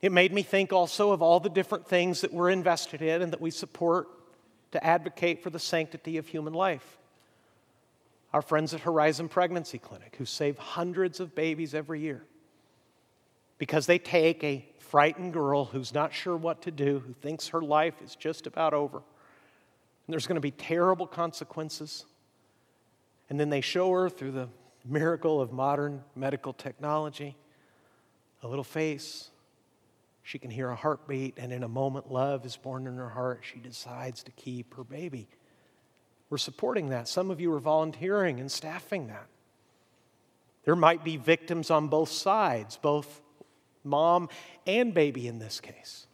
It 0.03 0.11
made 0.11 0.31
me 0.31 0.43
think 0.43 0.71
also 0.71 1.13
of 1.13 1.23
all 1.23 1.39
the 1.39 1.49
different 1.49 1.87
things 1.87 2.21
that 2.21 2.31
we're 2.31 2.51
invested 2.51 3.01
in 3.01 3.23
and 3.23 3.33
that 3.33 3.41
we 3.41 3.49
support 3.49 4.07
to 4.73 4.85
advocate 4.85 5.41
for 5.41 5.49
the 5.49 5.57
sanctity 5.57 6.17
of 6.17 6.27
human 6.27 6.53
life. 6.53 6.99
Our 8.33 8.43
friends 8.43 8.71
at 8.75 8.81
Horizon 8.81 9.29
Pregnancy 9.29 9.79
Clinic, 9.79 10.15
who 10.19 10.25
save 10.25 10.59
hundreds 10.59 11.19
of 11.19 11.33
babies 11.33 11.73
every 11.73 12.01
year 12.01 12.23
because 13.57 13.87
they 13.87 13.97
take 13.97 14.43
a 14.43 14.63
frightened 14.91 15.31
girl 15.31 15.63
who's 15.63 15.93
not 15.93 16.13
sure 16.13 16.35
what 16.35 16.61
to 16.63 16.69
do, 16.69 16.99
who 16.99 17.13
thinks 17.13 17.47
her 17.47 17.61
life 17.61 18.01
is 18.03 18.13
just 18.13 18.45
about 18.45 18.73
over, 18.73 18.97
and 18.97 20.13
there's 20.13 20.27
going 20.27 20.35
to 20.35 20.41
be 20.41 20.51
terrible 20.51 21.07
consequences. 21.07 22.05
And 23.29 23.39
then 23.39 23.49
they 23.49 23.61
show 23.61 23.89
her 23.93 24.09
through 24.09 24.33
the 24.33 24.49
miracle 24.83 25.39
of 25.39 25.53
modern 25.53 26.03
medical 26.13 26.51
technology 26.51 27.37
a 28.43 28.49
little 28.49 28.65
face. 28.65 29.29
She 30.23 30.37
can 30.37 30.51
hear 30.51 30.69
a 30.69 30.75
heartbeat, 30.75 31.35
and 31.37 31.53
in 31.53 31.63
a 31.63 31.69
moment, 31.69 32.11
love 32.11 32.45
is 32.45 32.57
born 32.57 32.85
in 32.85 32.97
her 32.97 33.11
heart. 33.11 33.43
She 33.43 33.59
decides 33.59 34.23
to 34.23 34.31
keep 34.31 34.73
her 34.75 34.83
baby. 34.83 35.29
We're 36.29 36.37
supporting 36.37 36.89
that. 36.89 37.07
Some 37.07 37.31
of 37.31 37.39
you 37.39 37.53
are 37.53 37.59
volunteering 37.59 38.41
and 38.41 38.51
staffing 38.51 39.07
that. 39.07 39.27
There 40.65 40.75
might 40.75 41.05
be 41.05 41.15
victims 41.15 41.71
on 41.71 41.87
both 41.87 42.09
sides, 42.09 42.75
both 42.75 43.21
mom 43.83 44.29
and 44.65 44.93
baby 44.93 45.27
in 45.27 45.39
this 45.39 45.59
case. 45.59 46.07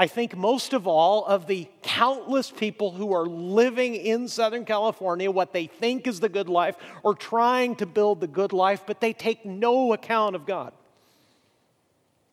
I 0.00 0.06
think 0.06 0.36
most 0.36 0.74
of 0.74 0.86
all 0.86 1.26
of 1.26 1.48
the 1.48 1.68
countless 1.82 2.52
people 2.52 2.92
who 2.92 3.12
are 3.12 3.26
living 3.26 3.96
in 3.96 4.28
Southern 4.28 4.64
California 4.64 5.28
what 5.28 5.52
they 5.52 5.66
think 5.66 6.06
is 6.06 6.20
the 6.20 6.28
good 6.28 6.48
life 6.48 6.76
or 7.02 7.16
trying 7.16 7.74
to 7.76 7.86
build 7.86 8.20
the 8.20 8.28
good 8.28 8.52
life, 8.52 8.84
but 8.86 9.00
they 9.00 9.12
take 9.12 9.44
no 9.44 9.92
account 9.92 10.36
of 10.36 10.46
God. 10.46 10.72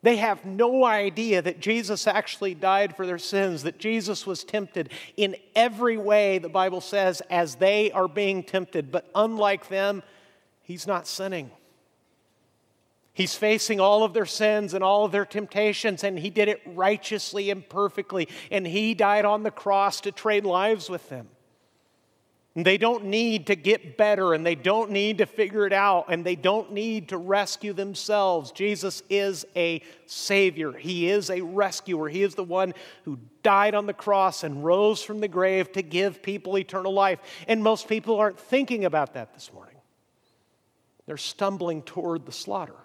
They 0.02 0.18
have 0.18 0.44
no 0.44 0.84
idea 0.84 1.42
that 1.42 1.58
Jesus 1.58 2.06
actually 2.06 2.54
died 2.54 2.94
for 2.94 3.04
their 3.04 3.18
sins, 3.18 3.64
that 3.64 3.78
Jesus 3.78 4.24
was 4.24 4.44
tempted 4.44 4.90
in 5.16 5.34
every 5.56 5.96
way, 5.96 6.38
the 6.38 6.48
Bible 6.48 6.80
says, 6.80 7.20
as 7.28 7.56
they 7.56 7.90
are 7.90 8.06
being 8.06 8.44
tempted. 8.44 8.92
But 8.92 9.10
unlike 9.16 9.66
them, 9.66 10.04
he's 10.62 10.86
not 10.86 11.08
sinning. 11.08 11.50
He's 13.16 13.34
facing 13.34 13.80
all 13.80 14.04
of 14.04 14.12
their 14.12 14.26
sins 14.26 14.74
and 14.74 14.84
all 14.84 15.06
of 15.06 15.10
their 15.10 15.24
temptations, 15.24 16.04
and 16.04 16.18
he 16.18 16.28
did 16.28 16.48
it 16.48 16.60
righteously 16.66 17.48
and 17.48 17.66
perfectly. 17.66 18.28
And 18.50 18.66
he 18.66 18.92
died 18.92 19.24
on 19.24 19.42
the 19.42 19.50
cross 19.50 20.02
to 20.02 20.12
trade 20.12 20.44
lives 20.44 20.90
with 20.90 21.08
them. 21.08 21.26
And 22.54 22.66
they 22.66 22.76
don't 22.76 23.06
need 23.06 23.46
to 23.46 23.56
get 23.56 23.96
better, 23.96 24.34
and 24.34 24.44
they 24.44 24.54
don't 24.54 24.90
need 24.90 25.16
to 25.18 25.26
figure 25.26 25.66
it 25.66 25.72
out, 25.72 26.06
and 26.10 26.26
they 26.26 26.36
don't 26.36 26.72
need 26.72 27.08
to 27.08 27.16
rescue 27.16 27.72
themselves. 27.72 28.52
Jesus 28.52 29.02
is 29.08 29.46
a 29.56 29.80
Savior, 30.04 30.72
He 30.72 31.08
is 31.08 31.30
a 31.30 31.40
rescuer. 31.40 32.10
He 32.10 32.22
is 32.22 32.34
the 32.34 32.44
one 32.44 32.74
who 33.06 33.18
died 33.42 33.74
on 33.74 33.86
the 33.86 33.94
cross 33.94 34.44
and 34.44 34.62
rose 34.62 35.02
from 35.02 35.20
the 35.20 35.28
grave 35.28 35.72
to 35.72 35.80
give 35.80 36.22
people 36.22 36.58
eternal 36.58 36.92
life. 36.92 37.20
And 37.48 37.62
most 37.62 37.88
people 37.88 38.16
aren't 38.16 38.38
thinking 38.38 38.84
about 38.84 39.14
that 39.14 39.32
this 39.32 39.50
morning, 39.54 39.76
they're 41.06 41.16
stumbling 41.16 41.80
toward 41.80 42.26
the 42.26 42.32
slaughter. 42.32 42.76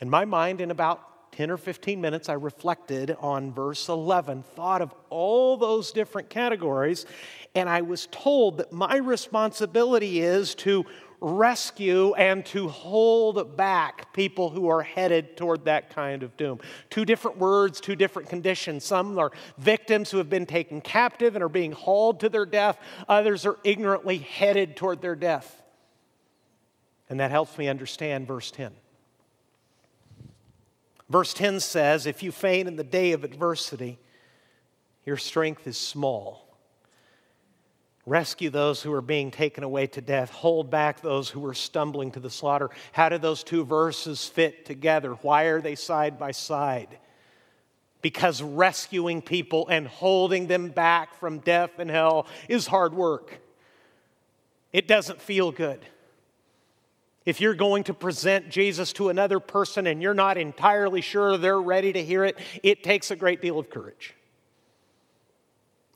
In 0.00 0.08
my 0.08 0.24
mind, 0.24 0.60
in 0.60 0.70
about 0.70 1.32
10 1.32 1.50
or 1.50 1.56
15 1.56 2.00
minutes, 2.00 2.28
I 2.28 2.34
reflected 2.34 3.16
on 3.20 3.52
verse 3.52 3.88
11, 3.88 4.42
thought 4.42 4.82
of 4.82 4.94
all 5.10 5.56
those 5.56 5.92
different 5.92 6.30
categories, 6.30 7.06
and 7.54 7.68
I 7.68 7.82
was 7.82 8.08
told 8.10 8.58
that 8.58 8.72
my 8.72 8.96
responsibility 8.96 10.20
is 10.20 10.54
to 10.56 10.84
rescue 11.20 12.14
and 12.14 12.46
to 12.46 12.68
hold 12.68 13.56
back 13.56 14.12
people 14.12 14.50
who 14.50 14.68
are 14.68 14.82
headed 14.82 15.36
toward 15.36 15.64
that 15.64 15.90
kind 15.90 16.22
of 16.22 16.36
doom. 16.36 16.60
Two 16.90 17.04
different 17.04 17.38
words, 17.38 17.80
two 17.80 17.96
different 17.96 18.28
conditions. 18.28 18.84
Some 18.84 19.18
are 19.18 19.32
victims 19.58 20.10
who 20.10 20.18
have 20.18 20.30
been 20.30 20.46
taken 20.46 20.80
captive 20.80 21.34
and 21.34 21.42
are 21.42 21.48
being 21.48 21.72
hauled 21.72 22.20
to 22.20 22.28
their 22.28 22.46
death, 22.46 22.78
others 23.08 23.44
are 23.46 23.58
ignorantly 23.64 24.18
headed 24.18 24.76
toward 24.76 25.02
their 25.02 25.16
death. 25.16 25.62
And 27.08 27.18
that 27.20 27.30
helps 27.30 27.56
me 27.58 27.68
understand 27.68 28.26
verse 28.26 28.50
10. 28.50 28.72
Verse 31.08 31.32
10 31.32 31.60
says, 31.60 32.06
If 32.06 32.22
you 32.22 32.32
faint 32.32 32.68
in 32.68 32.76
the 32.76 32.84
day 32.84 33.12
of 33.12 33.24
adversity, 33.24 33.98
your 35.06 35.16
strength 35.16 35.66
is 35.66 35.78
small. 35.78 36.44
Rescue 38.04 38.48
those 38.48 38.82
who 38.82 38.92
are 38.92 39.02
being 39.02 39.30
taken 39.30 39.64
away 39.64 39.86
to 39.88 40.00
death. 40.00 40.30
Hold 40.30 40.70
back 40.70 41.00
those 41.02 41.28
who 41.28 41.44
are 41.46 41.54
stumbling 41.54 42.10
to 42.12 42.20
the 42.20 42.30
slaughter. 42.30 42.70
How 42.92 43.08
do 43.10 43.18
those 43.18 43.44
two 43.44 43.64
verses 43.64 44.26
fit 44.26 44.64
together? 44.64 45.12
Why 45.22 45.44
are 45.44 45.60
they 45.60 45.74
side 45.74 46.18
by 46.18 46.30
side? 46.30 46.98
Because 48.00 48.42
rescuing 48.42 49.20
people 49.20 49.68
and 49.68 49.86
holding 49.86 50.46
them 50.46 50.68
back 50.68 51.14
from 51.14 51.40
death 51.40 51.78
and 51.78 51.90
hell 51.90 52.26
is 52.48 52.66
hard 52.66 52.94
work. 52.94 53.40
It 54.72 54.88
doesn't 54.88 55.20
feel 55.20 55.52
good. 55.52 55.80
If 57.28 57.42
you're 57.42 57.52
going 57.52 57.84
to 57.84 57.92
present 57.92 58.48
Jesus 58.48 58.94
to 58.94 59.10
another 59.10 59.38
person 59.38 59.86
and 59.86 60.00
you're 60.00 60.14
not 60.14 60.38
entirely 60.38 61.02
sure 61.02 61.36
they're 61.36 61.60
ready 61.60 61.92
to 61.92 62.02
hear 62.02 62.24
it, 62.24 62.38
it 62.62 62.82
takes 62.82 63.10
a 63.10 63.16
great 63.16 63.42
deal 63.42 63.58
of 63.58 63.68
courage. 63.68 64.14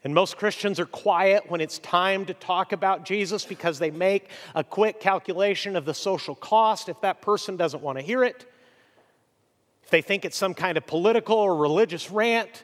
And 0.05 0.14
most 0.14 0.37
Christians 0.37 0.79
are 0.79 0.85
quiet 0.85 1.45
when 1.49 1.62
it's 1.62 1.79
time 1.79 2.27
to 2.27 2.35
talk 2.35 2.73
about 2.73 3.07
Jesus 3.07 3.47
because 3.47 3.79
they 3.79 3.90
make 3.90 4.29
a 4.55 4.62
quick 4.62 5.01
calculation 5.01 5.75
of 5.75 5.87
the 5.87 5.95
social 5.95 6.35
cost 6.35 6.90
if 6.90 7.01
that 7.01 7.23
person 7.23 7.57
doesn't 7.57 7.83
want 7.83 7.97
to 7.97 8.05
hear 8.05 8.23
it. 8.23 8.45
If 9.85 9.88
they 9.88 10.03
think 10.03 10.27
it's 10.27 10.37
some 10.37 10.53
kind 10.53 10.77
of 10.77 10.87
political 10.87 11.38
or 11.38 11.57
religious 11.57 12.11
rant, 12.11 12.62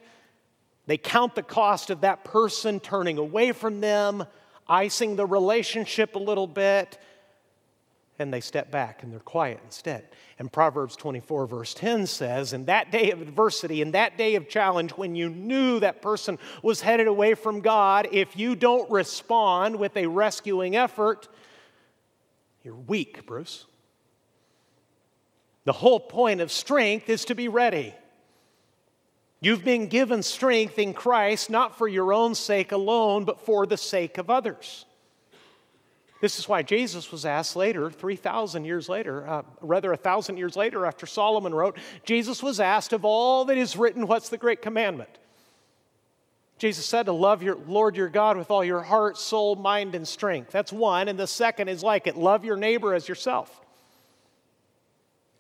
they 0.85 0.98
count 0.98 1.35
the 1.35 1.42
cost 1.42 1.88
of 1.88 2.02
that 2.02 2.22
person 2.22 2.81
turning 2.81 3.16
away 3.16 3.52
from 3.52 3.81
them, 3.81 4.26
icing 4.68 5.16
the 5.16 5.24
relationship 5.24 6.16
a 6.16 6.18
little 6.18 6.46
bit, 6.46 6.98
and 8.18 8.33
they 8.33 8.40
step 8.40 8.70
back 8.70 9.02
and 9.02 9.12
they're 9.12 9.20
quiet 9.20 9.61
instead. 9.64 10.09
And 10.38 10.52
Proverbs 10.52 10.96
24, 10.96 11.46
verse 11.46 11.74
10 11.74 12.07
says, 12.07 12.52
In 12.52 12.64
that 12.64 12.90
day 12.90 13.11
of 13.11 13.22
adversity, 13.22 13.81
in 13.81 13.92
that 13.92 14.18
day 14.18 14.35
of 14.35 14.48
challenge, 14.48 14.92
when 14.92 15.14
you 15.14 15.28
knew 15.28 15.81
that 15.81 16.02
person 16.02 16.38
was 16.62 16.81
headed 16.81 17.07
away 17.07 17.35
from 17.35 17.61
God, 17.61 18.09
if 18.11 18.37
you 18.37 18.57
don't 18.57 18.90
respond 18.90 19.76
with 19.76 19.96
a 19.96 20.07
rescuing 20.07 20.74
effort, 20.74 21.28
you're 22.64 22.74
weak, 22.74 23.24
Bruce. 23.24 23.66
The 25.64 25.72
whole 25.72 26.00
point 26.00 26.40
of 26.40 26.50
strength 26.50 27.09
is 27.09 27.26
to 27.26 27.35
be 27.35 27.48
ready. 27.48 27.94
You've 29.40 29.64
been 29.64 29.87
given 29.87 30.22
strength 30.24 30.78
in 30.78 30.94
Christ 30.94 31.50
not 31.50 31.78
for 31.78 31.87
your 31.87 32.12
own 32.12 32.35
sake 32.35 32.72
alone, 32.72 33.24
but 33.24 33.40
for 33.40 33.66
the 33.66 33.76
sake 33.76 34.18
of 34.18 34.31
others. 34.31 34.85
This 36.20 36.38
is 36.38 36.48
why 36.48 36.62
Jesus 36.62 37.12
was 37.12 37.24
asked 37.24 37.54
later, 37.54 37.90
3,000 37.90 38.64
years 38.64 38.88
later, 38.88 39.28
uh, 39.28 39.42
rather, 39.61 39.90
1,000 39.90 40.37
years 40.37 40.57
later 40.57 40.85
after 40.85 41.07
Solomon 41.07 41.54
wrote, 41.54 41.78
Jesus 42.04 42.42
was 42.42 42.59
asked, 42.59 42.92
Of 42.92 43.04
all 43.04 43.44
that 43.44 43.57
is 43.57 43.76
written, 43.76 44.07
what's 44.07 44.28
the 44.28 44.38
great 44.38 44.61
commandment? 44.61 45.11
Jesus 46.59 46.85
said 46.85 47.07
to 47.07 47.12
love 47.12 47.40
your 47.40 47.54
Lord 47.54 47.96
your 47.96 48.09
God 48.09 48.37
with 48.37 48.50
all 48.50 48.64
your 48.64 48.83
heart, 48.83 49.16
soul, 49.16 49.54
mind, 49.54 49.94
and 49.94 50.07
strength. 50.07 50.50
That's 50.50 50.72
one. 50.72 51.07
And 51.07 51.16
the 51.16 51.28
second 51.28 51.68
is 51.68 51.85
like 51.85 52.09
it 52.09 52.16
love 52.16 52.44
your 52.44 52.57
neighbor 52.57 52.94
as 52.94 53.09
yourself. 53.09 53.61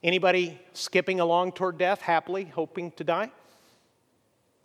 Anybody 0.00 0.60
skipping 0.74 1.18
along 1.18 1.52
toward 1.52 1.76
death 1.76 2.00
happily, 2.00 2.44
hoping 2.44 2.92
to 2.92 3.04
die? 3.04 3.32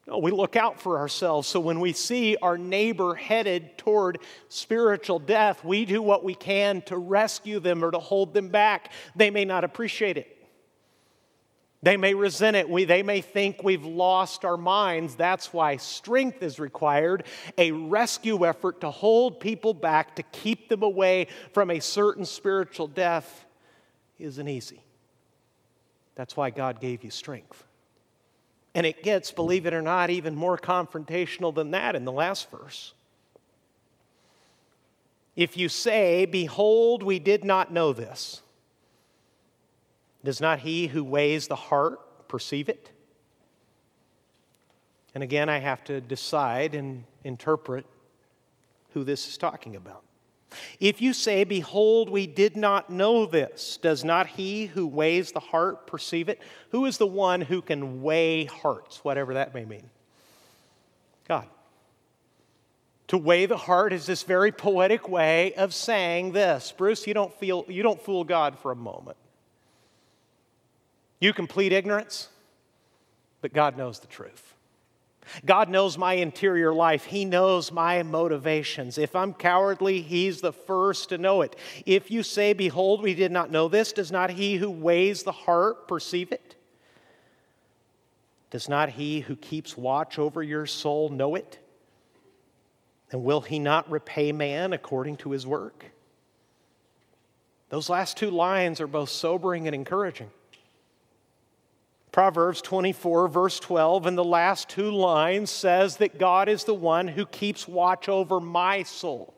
No, 0.06 0.18
we 0.18 0.32
look 0.32 0.56
out 0.56 0.82
for 0.82 0.98
ourselves. 0.98 1.48
So 1.48 1.60
when 1.60 1.80
we 1.80 1.94
see 1.94 2.36
our 2.42 2.58
neighbor 2.58 3.16
headed 3.16 3.78
toward 3.78 4.20
spiritual 4.50 5.20
death, 5.20 5.64
we 5.64 5.86
do 5.86 6.02
what 6.02 6.26
we 6.26 6.36
can 6.36 6.82
to 6.84 6.98
rescue 6.98 7.60
them 7.60 7.84
or 7.84 7.92
to 7.92 8.00
hold 8.00 8.34
them 8.34 8.50
back. 8.50 8.92
They 9.16 9.30
may 9.30 9.46
not 9.46 9.64
appreciate 9.64 10.18
it. 10.18 10.30
They 11.84 11.98
may 11.98 12.14
resent 12.14 12.56
it. 12.56 12.70
We, 12.70 12.86
they 12.86 13.04
may 13.04 13.20
think 13.20 13.62
we've 13.62 13.86
lost 13.86 14.46
our 14.46 14.56
minds. 14.56 15.16
That's 15.16 15.52
why 15.52 15.76
strength 15.78 16.42
is 16.42 16.58
required. 16.58 17.26
A 17.58 17.72
rescue 17.72 18.46
effort 18.46 18.82
to 18.82 18.90
hold 18.90 19.42
people 19.42 19.74
back, 19.74 20.16
to 20.16 20.24
keep 20.24 20.70
them 20.70 20.82
away 20.82 21.28
from 21.54 21.70
a 21.70 21.82
certain 21.82 22.26
spiritual 22.26 22.88
death 22.88 23.46
isn't 24.18 24.48
easy. 24.48 24.82
That's 26.16 26.38
why 26.38 26.52
God 26.52 26.80
gave 26.80 27.04
you 27.04 27.10
strength. 27.10 27.66
And 28.76 28.86
it 28.86 29.04
gets, 29.04 29.32
believe 29.32 29.66
it 29.66 29.74
or 29.74 29.82
not, 29.82 30.10
even 30.10 30.36
more 30.36 30.58
confrontational 30.58 31.54
than 31.54 31.72
that 31.72 31.96
in 31.96 32.06
the 32.06 32.12
last 32.12 32.50
verse. 32.50 32.94
If 35.36 35.58
you 35.58 35.70
say, 35.70 36.26
Behold, 36.26 37.04
we 37.04 37.20
did 37.20 37.44
not 37.44 37.72
know 37.72 37.94
this, 37.94 38.42
does 40.24 40.40
not 40.40 40.60
he 40.60 40.88
who 40.88 41.04
weighs 41.04 41.48
the 41.48 41.56
heart 41.56 42.28
perceive 42.28 42.70
it? 42.70 42.90
And 45.14 45.24
again, 45.24 45.50
I 45.50 45.60
have 45.60 45.84
to 45.86 46.02
decide 46.02 46.74
and 46.74 47.04
interpret 47.24 47.86
who 48.94 49.04
this 49.04 49.28
is 49.28 49.38
talking 49.38 49.76
about. 49.76 50.04
If 50.80 51.02
you 51.02 51.14
say, 51.14 51.44
Behold, 51.44 52.10
we 52.10 52.28
did 52.28 52.56
not 52.56 52.90
know 52.90 53.26
this, 53.26 53.78
does 53.82 54.04
not 54.04 54.28
he 54.28 54.68
who 54.68 54.88
weighs 54.88 55.32
the 55.32 55.40
heart 55.40 55.88
perceive 55.88 56.30
it? 56.30 56.40
Who 56.72 56.86
is 56.86 56.98
the 56.98 57.08
one 57.08 57.42
who 57.42 57.62
can 57.62 58.02
weigh 58.02 58.46
hearts, 58.46 59.04
whatever 59.04 59.36
that 59.36 59.54
may 59.54 59.66
mean? 59.66 59.90
God. 61.28 61.48
To 63.08 63.18
weigh 63.18 63.46
the 63.46 63.58
heart 63.58 63.94
is 63.94 64.06
this 64.06 64.24
very 64.24 64.52
poetic 64.52 65.08
way 65.08 65.54
of 65.54 65.74
saying 65.74 66.32
this. 66.32 66.74
Bruce, 66.76 67.06
you 67.06 67.14
don't, 67.14 67.34
feel, 67.34 67.66
you 67.68 67.84
don't 67.84 68.02
fool 68.02 68.24
God 68.24 68.58
for 68.58 68.72
a 68.72 68.76
moment. 68.76 69.18
You 71.20 71.32
complete 71.32 71.72
ignorance, 71.72 72.30
but 73.42 73.54
God 73.54 73.78
knows 73.78 74.00
the 74.00 74.08
truth. 74.08 74.54
God 75.46 75.70
knows 75.70 75.98
my 75.98 76.14
interior 76.14 76.74
life. 76.74 77.06
He 77.06 77.26
knows 77.26 77.72
my 77.72 78.04
motivations. 78.04 78.98
If 78.98 79.16
I'm 79.16 79.34
cowardly, 79.34 80.02
He's 80.02 80.42
the 80.42 80.54
first 80.54 81.10
to 81.10 81.18
know 81.18 81.42
it. 81.42 81.56
If 81.86 82.12
you 82.12 82.24
say, 82.24 82.54
Behold, 82.54 83.02
we 83.02 83.14
did 83.14 83.32
not 83.32 83.52
know 83.52 83.68
this, 83.68 83.94
does 83.94 84.12
not 84.12 84.30
He 84.30 84.56
who 84.56 84.70
weighs 84.70 85.24
the 85.24 85.32
heart 85.32 85.88
perceive 85.88 86.32
it? 86.32 86.56
Does 88.50 88.70
not 88.70 88.90
He 88.90 89.22
who 89.22 89.36
keeps 89.36 89.78
watch 89.78 90.20
over 90.20 90.44
your 90.44 90.66
soul 90.66 91.10
know 91.10 91.36
it? 91.36 91.60
And 93.12 93.24
will 93.24 93.42
He 93.42 93.60
not 93.60 93.90
repay 93.90 94.32
man 94.32 94.74
according 94.74 95.18
to 95.18 95.32
his 95.32 95.46
work? 95.46 95.86
Those 97.70 97.90
last 97.90 98.18
two 98.18 98.30
lines 98.30 98.80
are 98.80 98.88
both 98.88 99.10
sobering 99.10 99.68
and 99.68 99.74
encouraging. 99.74 100.30
Proverbs 102.14 102.62
24, 102.62 103.28
verse 103.28 103.60
12, 103.60 104.06
in 104.06 104.16
the 104.16 104.24
last 104.24 104.70
two 104.70 104.92
lines 104.92 105.50
says 105.50 105.98
that 105.98 106.20
God 106.20 106.48
is 106.48 106.64
the 106.64 106.74
one 106.74 107.08
who 107.08 107.26
keeps 107.26 107.68
watch 107.68 108.08
over 108.08 108.40
my 108.40 108.84
soul. 108.84 109.34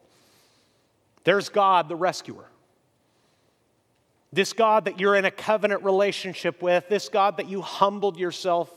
There's 1.24 1.48
God, 1.48 1.88
the 1.88 1.96
rescuer. 1.96 2.44
This 4.34 4.52
God 4.52 4.86
that 4.86 5.00
you're 5.00 5.16
in 5.16 5.24
a 5.24 5.32
covenant 5.32 5.86
relationship 5.86 6.62
with, 6.62 6.90
this 6.90 7.08
God 7.08 7.38
that 7.38 7.48
you 7.48 7.62
humbled 7.62 8.18
yourself 8.18 8.70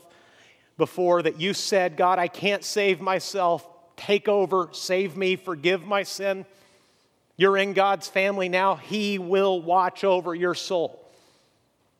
before, 0.77 1.21
that 1.21 1.41
you 1.41 1.53
said, 1.53 1.97
God, 1.97 2.19
I 2.19 2.29
can't 2.29 2.63
save 2.63 3.01
myself. 3.01 3.67
Take 3.97 4.29
over, 4.29 4.69
save 4.71 5.17
me, 5.17 5.35
forgive 5.35 5.83
my 5.83 6.03
sin. 6.03 6.45
You're 7.35 7.57
in 7.57 7.73
God's 7.73 8.07
family 8.07 8.47
now. 8.47 8.77
He 8.77 9.19
will 9.19 9.61
watch 9.61 10.05
over 10.05 10.33
your 10.33 10.55
soul. 10.55 11.05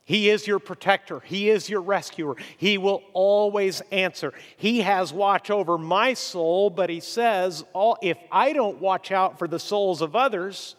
He 0.09 0.31
is 0.31 0.47
your 0.47 0.57
protector. 0.57 1.19
He 1.19 1.51
is 1.51 1.69
your 1.69 1.81
rescuer. 1.81 2.35
He 2.57 2.79
will 2.79 3.03
always 3.13 3.81
answer. 3.91 4.33
He 4.57 4.81
has 4.81 5.13
watch 5.13 5.51
over 5.51 5.77
my 5.77 6.15
soul, 6.15 6.71
but 6.71 6.89
he 6.89 6.99
says, 6.99 7.63
if 8.01 8.17
I 8.31 8.53
don't 8.53 8.79
watch 8.79 9.11
out 9.11 9.37
for 9.37 9.47
the 9.47 9.59
souls 9.59 10.01
of 10.01 10.15
others, 10.15 10.75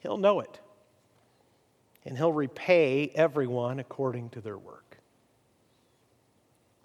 he'll 0.00 0.16
know 0.16 0.40
it. 0.40 0.58
And 2.04 2.16
he'll 2.16 2.32
repay 2.32 3.12
everyone 3.14 3.78
according 3.78 4.30
to 4.30 4.40
their 4.40 4.58
work. 4.58 4.87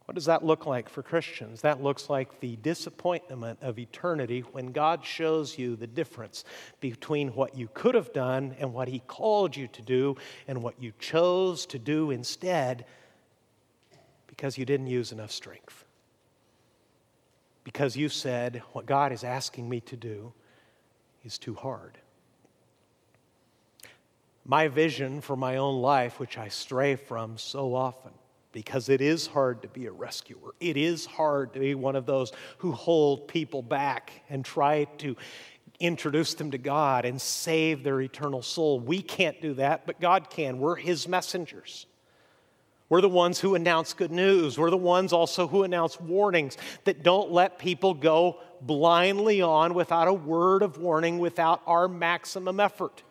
What 0.06 0.16
does 0.16 0.26
that 0.26 0.44
look 0.44 0.66
like 0.66 0.90
for 0.90 1.02
Christians? 1.02 1.62
That 1.62 1.82
looks 1.82 2.10
like 2.10 2.42
the 2.42 2.58
disappointment 2.58 3.60
of 3.62 3.80
eternity 3.80 4.42
when 4.42 4.74
God 4.74 5.06
shows 5.06 5.58
you 5.58 5.78
the 5.78 5.88
difference 5.88 6.44
between 6.82 7.30
what 7.30 7.58
you 7.58 7.70
could 7.74 7.96
have 7.96 8.12
done 8.12 8.56
and 8.60 8.74
what 8.74 8.90
He 8.90 9.00
called 9.00 9.56
you 9.56 9.68
to 9.70 9.82
do 9.82 10.18
and 10.48 10.62
what 10.62 10.82
you 10.82 10.92
chose 11.00 11.66
to 11.68 11.80
do 11.80 12.12
instead 12.12 12.86
because 14.28 14.58
you 14.58 14.66
didn't 14.66 14.88
use 14.88 15.12
enough 15.14 15.32
strength. 15.32 15.86
Because 17.64 17.96
you 17.96 18.10
said, 18.10 18.62
What 18.74 18.86
God 18.86 19.14
is 19.14 19.24
asking 19.24 19.70
me 19.70 19.80
to 19.82 19.96
do 19.96 20.34
is 21.24 21.38
too 21.38 21.56
hard. 21.56 21.98
My 24.44 24.68
vision 24.68 25.22
for 25.22 25.38
my 25.38 25.56
own 25.56 25.82
life, 25.82 26.20
which 26.20 26.38
I 26.38 26.50
stray 26.50 26.98
from 26.98 27.38
so 27.38 27.74
often, 27.74 28.12
because 28.54 28.88
it 28.88 29.02
is 29.02 29.28
hard 29.28 29.62
to 29.64 29.68
be 29.68 29.88
a 29.88 29.92
rescuer. 29.92 30.54
It 30.62 30.78
is 30.78 31.06
hard 31.06 31.54
to 31.54 31.60
be 31.60 31.76
one 31.76 31.98
of 31.98 32.06
those 32.06 32.32
who 32.60 32.72
hold 32.72 33.28
people 33.28 33.62
back 33.62 34.14
and 34.30 34.46
try 34.46 34.86
to 35.00 35.18
introduce 35.80 36.36
them 36.36 36.52
to 36.52 36.58
God 36.58 37.04
and 37.04 37.22
save 37.22 37.84
their 37.84 38.00
eternal 38.00 38.42
soul. 38.42 38.80
We 38.80 39.02
can't 39.02 39.42
do 39.42 39.56
that, 39.56 39.86
but 39.86 40.00
God 40.00 40.30
can. 40.30 40.60
We're 40.60 40.76
His 40.76 41.08
messengers. 41.08 41.88
We're 42.90 43.02
the 43.02 43.10
ones 43.10 43.40
who 43.40 43.56
announce 43.56 43.94
good 43.94 44.12
news. 44.12 44.58
We're 44.58 44.70
the 44.70 44.78
ones 44.78 45.14
also 45.14 45.48
who 45.48 45.64
announce 45.64 46.00
warnings 46.00 46.58
that 46.84 47.02
don't 47.02 47.32
let 47.32 47.58
people 47.58 47.96
go 47.96 48.40
blindly 48.62 49.42
on 49.42 49.74
without 49.74 50.08
a 50.08 50.14
word 50.14 50.62
of 50.62 50.78
warning, 50.78 51.18
without 51.18 51.62
our 51.66 51.88
maximum 51.88 52.60
effort. 52.60 53.02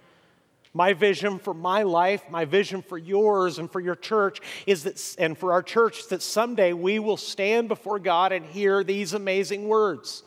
My 0.75 0.95
vision 0.95 1.39
for 1.39 1.53
my 1.53 1.83
life, 1.83 2.23
my 2.31 2.47
vision 2.47 2.81
for 2.81 2.97
yours 2.97 3.59
and 3.59 3.71
for 3.71 3.81
your 3.81 3.95
church 3.95 4.41
is 4.67 4.85
that, 4.85 5.17
and 5.19 5.37
for 5.37 5.53
our 5.53 5.63
church, 5.63 6.09
that 6.09 6.23
someday 6.23 6.73
we 6.73 6.99
will 6.99 7.19
stand 7.19 7.69
before 7.69 7.99
God 7.99 8.33
and 8.33 8.45
hear 8.47 8.83
these 8.83 9.13
amazing 9.13 9.69
words 9.69 10.23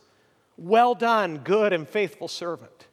Well 0.58 0.94
done, 0.94 1.40
good 1.40 1.74
and 1.74 1.88
faithful 1.88 2.28
servant. 2.28 2.88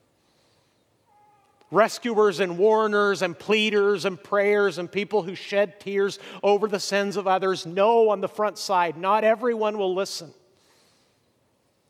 Rescuers 1.70 2.40
and 2.40 2.58
warners 2.58 3.22
and 3.22 3.38
pleaders 3.38 4.04
and 4.04 4.22
prayers 4.22 4.76
and 4.76 4.92
people 4.92 5.22
who 5.22 5.34
shed 5.34 5.80
tears 5.80 6.18
over 6.42 6.68
the 6.68 6.80
sins 6.80 7.16
of 7.16 7.26
others 7.26 7.64
know 7.64 8.10
on 8.10 8.20
the 8.20 8.28
front 8.28 8.58
side, 8.58 8.98
not 8.98 9.24
everyone 9.24 9.78
will 9.78 9.94
listen. 9.94 10.34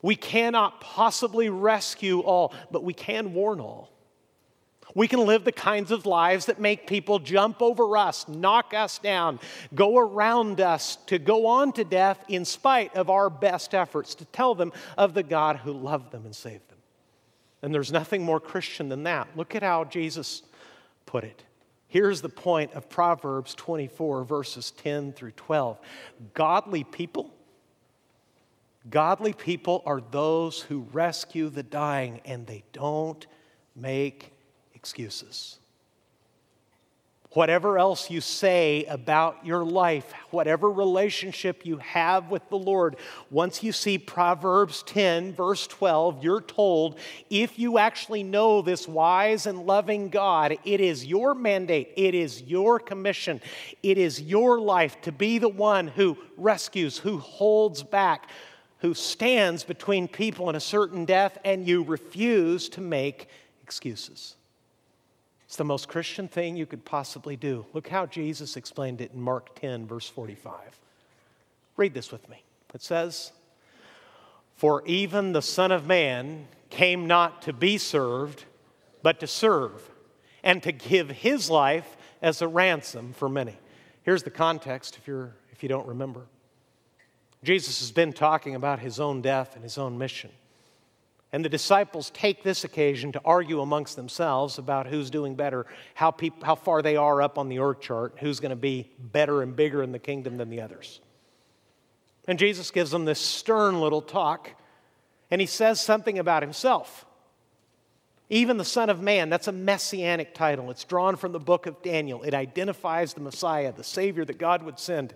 We 0.00 0.14
cannot 0.14 0.80
possibly 0.80 1.48
rescue 1.48 2.20
all, 2.20 2.52
but 2.70 2.84
we 2.84 2.94
can 2.94 3.34
warn 3.34 3.60
all. 3.60 3.92
We 4.94 5.08
can 5.08 5.24
live 5.24 5.44
the 5.44 5.52
kinds 5.52 5.90
of 5.90 6.04
lives 6.04 6.46
that 6.46 6.60
make 6.60 6.86
people 6.86 7.18
jump 7.18 7.62
over 7.62 7.96
us, 7.96 8.28
knock 8.28 8.74
us 8.74 8.98
down, 8.98 9.40
go 9.74 9.98
around 9.98 10.60
us 10.60 10.96
to 11.06 11.18
go 11.18 11.46
on 11.46 11.72
to 11.72 11.84
death 11.84 12.22
in 12.28 12.44
spite 12.44 12.94
of 12.94 13.08
our 13.08 13.30
best 13.30 13.74
efforts 13.74 14.14
to 14.16 14.24
tell 14.26 14.54
them 14.54 14.72
of 14.98 15.14
the 15.14 15.22
God 15.22 15.58
who 15.58 15.72
loved 15.72 16.12
them 16.12 16.24
and 16.24 16.36
saved 16.36 16.68
them. 16.68 16.78
And 17.62 17.72
there's 17.72 17.92
nothing 17.92 18.22
more 18.22 18.40
Christian 18.40 18.88
than 18.88 19.04
that. 19.04 19.28
Look 19.36 19.54
at 19.54 19.62
how 19.62 19.84
Jesus 19.84 20.42
put 21.06 21.24
it. 21.24 21.44
Here's 21.86 22.20
the 22.22 22.28
point 22.28 22.72
of 22.72 22.88
Proverbs 22.88 23.54
24, 23.54 24.24
verses 24.24 24.70
10 24.72 25.12
through 25.12 25.32
12. 25.32 25.78
Godly 26.34 26.84
people, 26.84 27.32
godly 28.88 29.32
people 29.32 29.82
are 29.86 30.00
those 30.10 30.60
who 30.60 30.86
rescue 30.92 31.50
the 31.50 31.62
dying 31.62 32.20
and 32.24 32.46
they 32.46 32.64
don't 32.72 33.26
make 33.76 34.32
excuses. 34.82 35.60
Whatever 37.34 37.78
else 37.78 38.10
you 38.10 38.20
say 38.20 38.84
about 38.86 39.46
your 39.46 39.64
life, 39.64 40.12
whatever 40.32 40.68
relationship 40.68 41.64
you 41.64 41.76
have 41.78 42.32
with 42.32 42.46
the 42.50 42.58
Lord, 42.58 42.96
once 43.30 43.62
you 43.62 43.70
see 43.70 43.96
Proverbs 43.96 44.82
10, 44.82 45.34
verse 45.34 45.68
12, 45.68 46.24
you're 46.24 46.42
told 46.42 46.98
if 47.30 47.60
you 47.60 47.78
actually 47.78 48.24
know 48.24 48.60
this 48.60 48.88
wise 48.88 49.46
and 49.46 49.66
loving 49.66 50.08
God, 50.08 50.58
it 50.64 50.80
is 50.80 51.06
your 51.06 51.32
mandate, 51.32 51.92
it 51.96 52.16
is 52.16 52.42
your 52.42 52.80
commission, 52.80 53.40
it 53.84 53.98
is 53.98 54.20
your 54.20 54.60
life 54.60 55.00
to 55.02 55.12
be 55.12 55.38
the 55.38 55.48
one 55.48 55.86
who 55.86 56.18
rescues, 56.36 56.98
who 56.98 57.18
holds 57.18 57.84
back, 57.84 58.28
who 58.78 58.94
stands 58.94 59.62
between 59.62 60.08
people 60.08 60.48
and 60.48 60.56
a 60.56 60.60
certain 60.60 61.04
death, 61.04 61.38
and 61.44 61.68
you 61.68 61.84
refuse 61.84 62.68
to 62.70 62.80
make 62.80 63.28
excuses. 63.62 64.34
It's 65.52 65.58
the 65.58 65.64
most 65.64 65.86
Christian 65.86 66.28
thing 66.28 66.56
you 66.56 66.64
could 66.64 66.86
possibly 66.86 67.36
do. 67.36 67.66
Look 67.74 67.88
how 67.88 68.06
Jesus 68.06 68.56
explained 68.56 69.02
it 69.02 69.12
in 69.12 69.20
Mark 69.20 69.54
10, 69.60 69.86
verse 69.86 70.08
45. 70.08 70.54
Read 71.76 71.92
this 71.92 72.10
with 72.10 72.26
me. 72.30 72.42
It 72.72 72.80
says, 72.80 73.32
For 74.56 74.82
even 74.86 75.34
the 75.34 75.42
Son 75.42 75.70
of 75.70 75.86
Man 75.86 76.48
came 76.70 77.06
not 77.06 77.42
to 77.42 77.52
be 77.52 77.76
served, 77.76 78.46
but 79.02 79.20
to 79.20 79.26
serve, 79.26 79.90
and 80.42 80.62
to 80.62 80.72
give 80.72 81.10
his 81.10 81.50
life 81.50 81.98
as 82.22 82.40
a 82.40 82.48
ransom 82.48 83.12
for 83.12 83.28
many. 83.28 83.58
Here's 84.04 84.22
the 84.22 84.30
context 84.30 84.96
if, 84.96 85.06
you're, 85.06 85.34
if 85.50 85.62
you 85.62 85.68
don't 85.68 85.86
remember. 85.86 86.22
Jesus 87.44 87.80
has 87.80 87.92
been 87.92 88.14
talking 88.14 88.54
about 88.54 88.78
his 88.78 88.98
own 88.98 89.20
death 89.20 89.54
and 89.54 89.62
his 89.62 89.76
own 89.76 89.98
mission. 89.98 90.30
And 91.32 91.42
the 91.42 91.48
disciples 91.48 92.10
take 92.10 92.42
this 92.42 92.62
occasion 92.62 93.12
to 93.12 93.20
argue 93.24 93.62
amongst 93.62 93.96
themselves 93.96 94.58
about 94.58 94.86
who's 94.86 95.10
doing 95.10 95.34
better, 95.34 95.64
how, 95.94 96.10
peop- 96.10 96.42
how 96.42 96.54
far 96.54 96.82
they 96.82 96.96
are 96.96 97.22
up 97.22 97.38
on 97.38 97.48
the 97.48 97.58
org 97.58 97.80
chart, 97.80 98.16
who's 98.20 98.38
going 98.38 98.50
to 98.50 98.56
be 98.56 98.90
better 98.98 99.40
and 99.40 99.56
bigger 99.56 99.82
in 99.82 99.92
the 99.92 99.98
kingdom 99.98 100.36
than 100.36 100.50
the 100.50 100.60
others. 100.60 101.00
And 102.28 102.38
Jesus 102.38 102.70
gives 102.70 102.90
them 102.90 103.06
this 103.06 103.18
stern 103.18 103.80
little 103.80 104.02
talk, 104.02 104.50
and 105.30 105.40
he 105.40 105.46
says 105.46 105.80
something 105.80 106.18
about 106.18 106.42
himself. 106.42 107.06
Even 108.28 108.58
the 108.58 108.64
Son 108.64 108.90
of 108.90 109.00
Man, 109.00 109.30
that's 109.30 109.48
a 109.48 109.52
messianic 109.52 110.34
title. 110.34 110.70
It's 110.70 110.84
drawn 110.84 111.16
from 111.16 111.32
the 111.32 111.40
book 111.40 111.66
of 111.66 111.82
Daniel. 111.82 112.22
It 112.22 112.34
identifies 112.34 113.14
the 113.14 113.20
Messiah, 113.20 113.72
the 113.72 113.84
Savior 113.84 114.24
that 114.26 114.38
God 114.38 114.62
would 114.62 114.78
send. 114.78 115.14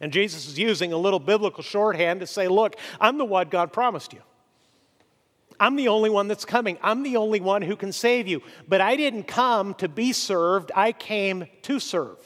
And 0.00 0.12
Jesus 0.12 0.46
is 0.46 0.58
using 0.58 0.92
a 0.92 0.98
little 0.98 1.18
biblical 1.18 1.62
shorthand 1.62 2.20
to 2.20 2.26
say, 2.26 2.48
Look, 2.48 2.76
I'm 3.00 3.16
the 3.16 3.24
one 3.24 3.48
God 3.48 3.72
promised 3.72 4.12
you. 4.12 4.20
I'm 5.58 5.76
the 5.76 5.88
only 5.88 6.10
one 6.10 6.28
that's 6.28 6.44
coming. 6.44 6.78
I'm 6.82 7.02
the 7.02 7.16
only 7.16 7.40
one 7.40 7.62
who 7.62 7.76
can 7.76 7.92
save 7.92 8.26
you. 8.26 8.42
But 8.68 8.80
I 8.80 8.96
didn't 8.96 9.24
come 9.24 9.74
to 9.74 9.88
be 9.88 10.12
served, 10.12 10.70
I 10.74 10.92
came 10.92 11.46
to 11.62 11.80
serve. 11.80 12.18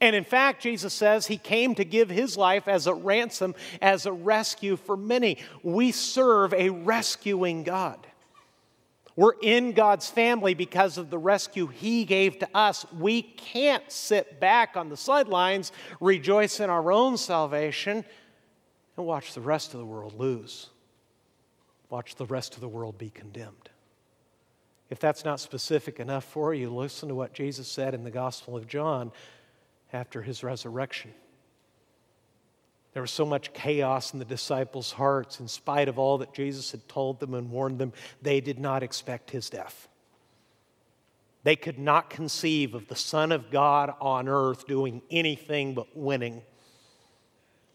And 0.00 0.14
in 0.14 0.24
fact, 0.24 0.62
Jesus 0.62 0.92
says 0.92 1.26
he 1.26 1.38
came 1.38 1.74
to 1.76 1.84
give 1.84 2.10
his 2.10 2.36
life 2.36 2.68
as 2.68 2.86
a 2.86 2.94
ransom, 2.94 3.54
as 3.80 4.04
a 4.04 4.12
rescue 4.12 4.76
for 4.76 4.96
many. 4.96 5.38
We 5.62 5.90
serve 5.92 6.52
a 6.52 6.68
rescuing 6.68 7.62
God. 7.62 8.06
We're 9.16 9.32
in 9.40 9.72
God's 9.72 10.10
family 10.10 10.52
because 10.52 10.98
of 10.98 11.08
the 11.08 11.16
rescue 11.16 11.68
He 11.68 12.04
gave 12.04 12.38
to 12.40 12.48
us. 12.54 12.84
We 12.92 13.22
can't 13.22 13.90
sit 13.90 14.38
back 14.40 14.76
on 14.76 14.90
the 14.90 14.96
sidelines, 14.96 15.72
rejoice 16.00 16.60
in 16.60 16.68
our 16.68 16.92
own 16.92 17.16
salvation, 17.16 18.04
and 18.96 19.06
watch 19.06 19.32
the 19.32 19.40
rest 19.40 19.72
of 19.72 19.80
the 19.80 19.86
world 19.86 20.18
lose. 20.18 20.68
Watch 21.96 22.16
the 22.16 22.26
rest 22.26 22.56
of 22.56 22.60
the 22.60 22.68
world 22.68 22.98
be 22.98 23.08
condemned. 23.08 23.70
If 24.90 24.98
that's 24.98 25.24
not 25.24 25.40
specific 25.40 25.98
enough 25.98 26.24
for 26.24 26.52
you, 26.52 26.68
listen 26.68 27.08
to 27.08 27.14
what 27.14 27.32
Jesus 27.32 27.68
said 27.68 27.94
in 27.94 28.04
the 28.04 28.10
Gospel 28.10 28.54
of 28.54 28.66
John 28.66 29.12
after 29.94 30.20
his 30.20 30.44
resurrection. 30.44 31.14
There 32.92 33.00
was 33.00 33.10
so 33.10 33.24
much 33.24 33.54
chaos 33.54 34.12
in 34.12 34.18
the 34.18 34.26
disciples' 34.26 34.92
hearts, 34.92 35.40
in 35.40 35.48
spite 35.48 35.88
of 35.88 35.98
all 35.98 36.18
that 36.18 36.34
Jesus 36.34 36.70
had 36.70 36.86
told 36.86 37.18
them 37.18 37.32
and 37.32 37.50
warned 37.50 37.78
them, 37.78 37.94
they 38.20 38.42
did 38.42 38.58
not 38.58 38.82
expect 38.82 39.30
his 39.30 39.48
death. 39.48 39.88
They 41.44 41.56
could 41.56 41.78
not 41.78 42.10
conceive 42.10 42.74
of 42.74 42.88
the 42.88 42.94
Son 42.94 43.32
of 43.32 43.50
God 43.50 43.94
on 44.02 44.28
earth 44.28 44.66
doing 44.66 45.00
anything 45.10 45.72
but 45.72 45.96
winning. 45.96 46.42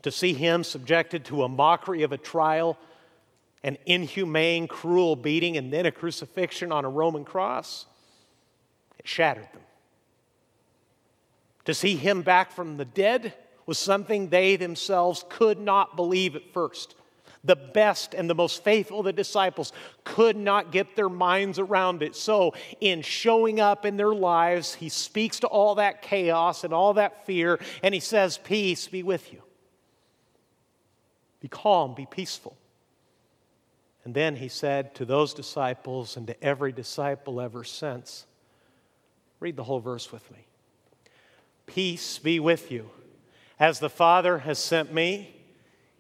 To 0.04 0.12
see 0.12 0.34
him 0.34 0.64
subjected 0.64 1.26
to 1.26 1.42
a 1.42 1.50
mockery 1.50 2.04
of 2.04 2.12
a 2.12 2.20
trial, 2.20 2.78
an 3.64 3.78
inhumane, 3.86 4.68
cruel 4.68 5.16
beating, 5.16 5.58
and 5.58 5.72
then 5.72 5.86
a 5.86 5.92
crucifixion 5.92 6.72
on 6.72 6.86
a 6.86 6.90
Roman 6.90 7.26
cross, 7.26 7.86
it 8.98 9.08
shattered 9.08 9.48
them. 9.54 9.62
To 11.66 11.74
see 11.74 11.96
him 11.96 12.24
back 12.24 12.52
from 12.52 12.78
the 12.78 12.86
dead, 12.86 13.34
was 13.66 13.78
something 13.78 14.28
they 14.30 14.56
themselves 14.56 15.24
could 15.30 15.60
not 15.60 15.96
believe 15.96 16.36
at 16.36 16.54
first. 16.54 16.96
The 17.44 17.56
best 17.56 18.14
and 18.14 18.30
the 18.30 18.36
most 18.36 18.64
faithful 18.64 19.00
of 19.00 19.06
the 19.06 19.14
disciples 19.14 19.74
could 20.04 20.36
not 20.36 20.72
get 20.72 20.96
their 20.96 21.10
minds 21.10 21.58
around 21.58 22.04
it. 22.04 22.16
So, 22.16 22.54
in 22.82 23.02
showing 23.02 23.60
up 23.60 23.86
in 23.86 23.98
their 23.98 24.14
lives, 24.14 24.76
he 24.76 24.90
speaks 24.90 25.40
to 25.40 25.48
all 25.48 25.76
that 25.76 26.02
chaos 26.02 26.64
and 26.64 26.74
all 26.74 26.94
that 26.96 27.26
fear, 27.26 27.60
and 27.82 27.94
he 27.94 28.00
says, 28.00 28.38
Peace 28.38 28.88
be 28.88 29.02
with 29.02 29.32
you. 29.34 29.42
Be 31.40 31.48
calm, 31.48 31.96
be 31.96 32.06
peaceful. 32.06 32.56
And 34.04 34.14
then 34.14 34.36
he 34.36 34.48
said 34.48 34.96
to 34.96 35.06
those 35.06 35.34
disciples 35.34 36.18
and 36.18 36.26
to 36.28 36.44
every 36.44 36.72
disciple 36.72 37.40
ever 37.40 37.64
since, 37.64 38.26
read 39.40 39.56
the 39.56 39.64
whole 39.64 39.80
verse 39.80 40.12
with 40.12 40.30
me. 40.32 40.48
Peace 41.68 42.18
be 42.20 42.40
with 42.40 42.72
you. 42.72 42.90
As 43.60 43.80
the 43.80 43.90
Father 43.90 44.40
has 44.40 44.58
sent 44.58 44.92
me, 44.92 45.36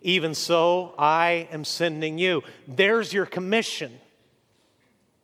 even 0.01 0.33
so 0.33 0.95
I 0.97 1.47
am 1.51 1.63
sending 1.63 2.17
you. 2.17 2.41
There's 2.67 3.13
your 3.13 3.27
commission. 3.27 3.99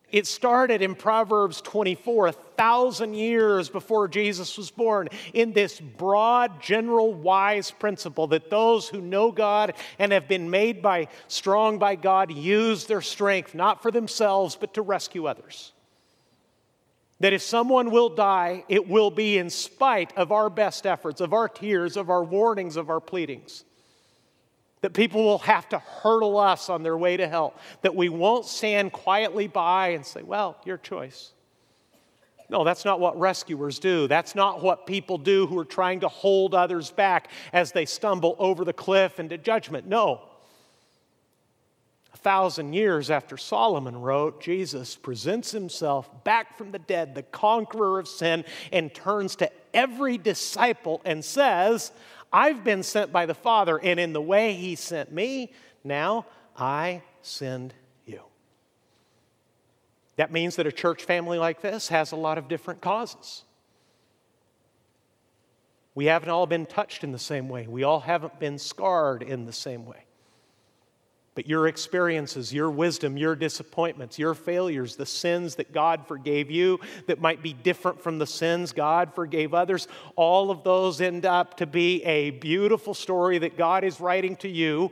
It 0.10 0.26
started 0.26 0.82
in 0.82 0.96
Proverbs 0.96 1.60
24, 1.62 2.28
a 2.28 2.32
thousand 2.32 3.14
years 3.16 3.68
before 3.68 4.08
Jesus 4.08 4.58
was 4.58 4.72
born, 4.72 5.10
in 5.34 5.52
this 5.52 5.82
broad, 5.82 6.62
general, 6.62 7.14
wise 7.14 7.72
principle 7.72 8.28
that 8.28 8.50
those 8.50 8.88
who 8.88 9.02
know 9.02 9.34
God 9.34 9.74
and 10.00 10.14
have 10.14 10.30
been 10.30 10.50
made 10.50 10.82
by 10.82 11.10
strong 11.28 11.78
by 11.78 11.96
God 11.96 12.32
use 12.32 12.86
their 12.86 13.02
strength 13.02 13.54
not 13.54 13.82
for 13.82 13.92
themselves, 13.92 14.56
but 14.56 14.74
to 14.76 14.82
rescue 14.82 15.26
others. 15.26 15.74
That 17.20 17.34
if 17.34 17.42
someone 17.42 17.92
will 17.92 18.10
die, 18.10 18.64
it 18.70 18.88
will 18.88 19.12
be 19.12 19.38
in 19.38 19.50
spite 19.50 20.16
of 20.18 20.32
our 20.32 20.50
best 20.50 20.86
efforts, 20.86 21.20
of 21.20 21.34
our 21.34 21.50
tears, 21.50 21.98
of 21.98 22.10
our 22.10 22.24
warnings, 22.24 22.78
of 22.78 22.90
our 22.90 23.02
pleadings. 23.02 23.66
That 24.82 24.94
people 24.94 25.24
will 25.24 25.40
have 25.40 25.68
to 25.70 25.80
hurdle 25.80 26.38
us 26.38 26.70
on 26.70 26.84
their 26.84 26.98
way 26.98 27.18
to 27.18 27.28
hell. 27.28 27.56
That 27.82 27.96
we 27.96 28.10
won't 28.10 28.46
stand 28.46 28.92
quietly 28.92 29.48
by 29.48 29.90
and 29.90 30.06
say, 30.06 30.22
well, 30.22 30.58
your 30.66 30.78
choice. 30.78 31.34
No, 32.50 32.64
that's 32.64 32.86
not 32.86 33.02
what 33.02 33.20
rescuers 33.20 33.78
do. 33.78 34.08
That's 34.08 34.34
not 34.34 34.64
what 34.64 34.88
people 34.88 35.18
do 35.18 35.48
who 35.48 35.60
are 35.60 35.66
trying 35.66 36.00
to 36.00 36.08
hold 36.08 36.56
others 36.56 36.92
back 36.92 37.30
as 37.52 37.74
they 37.74 37.86
stumble 37.86 38.38
over 38.40 38.64
the 38.64 38.72
cliff 38.72 39.20
into 39.20 39.38
judgment. 39.38 39.86
No 39.86 40.22
A 42.14 42.18
thousand 42.18 42.72
years 42.72 43.12
after 43.12 43.36
Solomon 43.36 44.00
wrote, 44.00 44.42
Jesus 44.42 44.96
presents 44.96 45.52
himself 45.52 46.24
back 46.24 46.58
from 46.58 46.72
the 46.72 46.80
dead, 46.80 47.16
the 47.16 47.24
conqueror 47.24 48.00
of 48.00 48.08
sin, 48.08 48.46
and 48.72 48.94
turns 48.94 49.36
to 49.36 49.52
every 49.74 50.18
disciple 50.18 51.02
and 51.04 51.26
says, 51.26 51.92
I've 52.32 52.64
been 52.64 52.84
sent 52.84 53.12
by 53.12 53.26
the 53.26 53.34
Father, 53.34 53.80
and 53.80 54.00
in 54.00 54.14
the 54.14 54.22
way 54.22 54.54
he 54.54 54.76
sent 54.76 55.12
me, 55.12 55.52
now 55.84 56.26
I 56.56 57.02
send 57.22 57.74
you. 58.06 58.22
That 60.18 60.32
means 60.32 60.56
that 60.56 60.68
a 60.68 60.72
church 60.72 61.04
family 61.04 61.38
like 61.38 61.62
this 61.62 61.90
has 61.90 62.12
a 62.12 62.16
lot 62.16 62.38
of 62.38 62.48
different 62.48 62.82
causes. 62.82 63.44
We 65.96 66.06
haven't 66.06 66.30
all 66.30 66.46
been 66.46 66.66
touched 66.66 67.04
in 67.04 67.12
the 67.12 67.20
same 67.20 67.50
way. 67.50 67.68
We 67.68 67.84
all 67.84 68.02
haven't 68.02 68.40
been 68.40 68.60
scarred 68.60 69.24
in 69.24 69.46
the 69.46 69.54
same 69.54 69.86
way. 69.86 70.07
But 71.38 71.48
your 71.48 71.68
experiences, 71.68 72.52
your 72.52 72.72
wisdom, 72.72 73.16
your 73.16 73.36
disappointments, 73.36 74.18
your 74.18 74.34
failures, 74.34 74.96
the 74.96 75.06
sins 75.06 75.54
that 75.58 75.72
God 75.72 76.08
forgave 76.08 76.50
you 76.50 76.80
that 77.06 77.22
might 77.22 77.44
be 77.44 77.54
different 77.54 78.02
from 78.02 78.18
the 78.18 78.26
sins 78.26 78.74
God 78.74 79.14
forgave 79.14 79.54
others, 79.54 79.88
all 80.16 80.50
of 80.50 80.64
those 80.64 81.00
end 81.00 81.28
up 81.28 81.58
to 81.58 81.68
be 81.68 82.04
a 82.06 82.32
beautiful 82.32 82.96
story 82.96 83.38
that 83.38 83.56
God 83.56 83.84
is 83.84 84.00
writing 84.00 84.36
to 84.38 84.50
you 84.50 84.92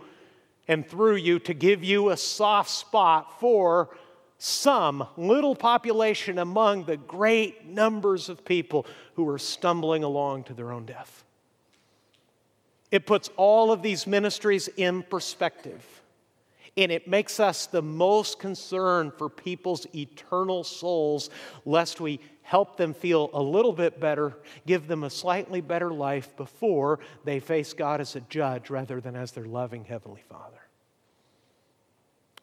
and 0.68 0.88
through 0.88 1.16
you 1.16 1.40
to 1.40 1.56
give 1.56 1.84
you 1.84 2.12
a 2.12 2.18
soft 2.18 2.70
spot 2.70 3.40
for 3.40 3.98
some 4.38 5.08
little 5.18 5.56
population 5.56 6.38
among 6.38 6.84
the 6.84 6.98
great 6.98 7.66
numbers 7.66 8.30
of 8.30 8.46
people 8.46 8.86
who 9.16 9.28
are 9.28 9.40
stumbling 9.40 10.04
along 10.04 10.44
to 10.44 10.54
their 10.54 10.72
own 10.72 10.86
death. 10.86 11.24
It 12.92 13.08
puts 13.08 13.32
all 13.36 13.72
of 13.72 13.82
these 13.82 14.06
ministries 14.06 14.68
in 14.68 15.02
perspective. 15.02 15.95
And 16.78 16.92
it 16.92 17.08
makes 17.08 17.40
us 17.40 17.68
the 17.68 17.82
most 17.82 18.38
concerned 18.38 19.14
for 19.14 19.30
people's 19.30 19.88
eternal 19.96 20.64
souls, 20.64 21.30
lest 21.64 22.02
we 22.02 22.20
help 22.42 22.78
them 22.78 22.94
feel 22.94 23.30
a 23.34 23.42
little 23.42 23.72
bit 23.72 24.00
better, 24.00 24.38
give 24.68 24.88
them 24.88 25.04
a 25.04 25.10
slightly 25.10 25.62
better 25.62 25.92
life 25.92 26.36
before 26.36 27.00
they 27.24 27.40
face 27.40 27.74
God 27.74 28.02
as 28.02 28.16
a 28.16 28.22
judge 28.22 28.70
rather 28.70 29.00
than 29.00 29.16
as 29.16 29.32
their 29.32 29.46
loving 29.46 29.86
Heavenly 29.86 30.22
Father. 30.30 30.60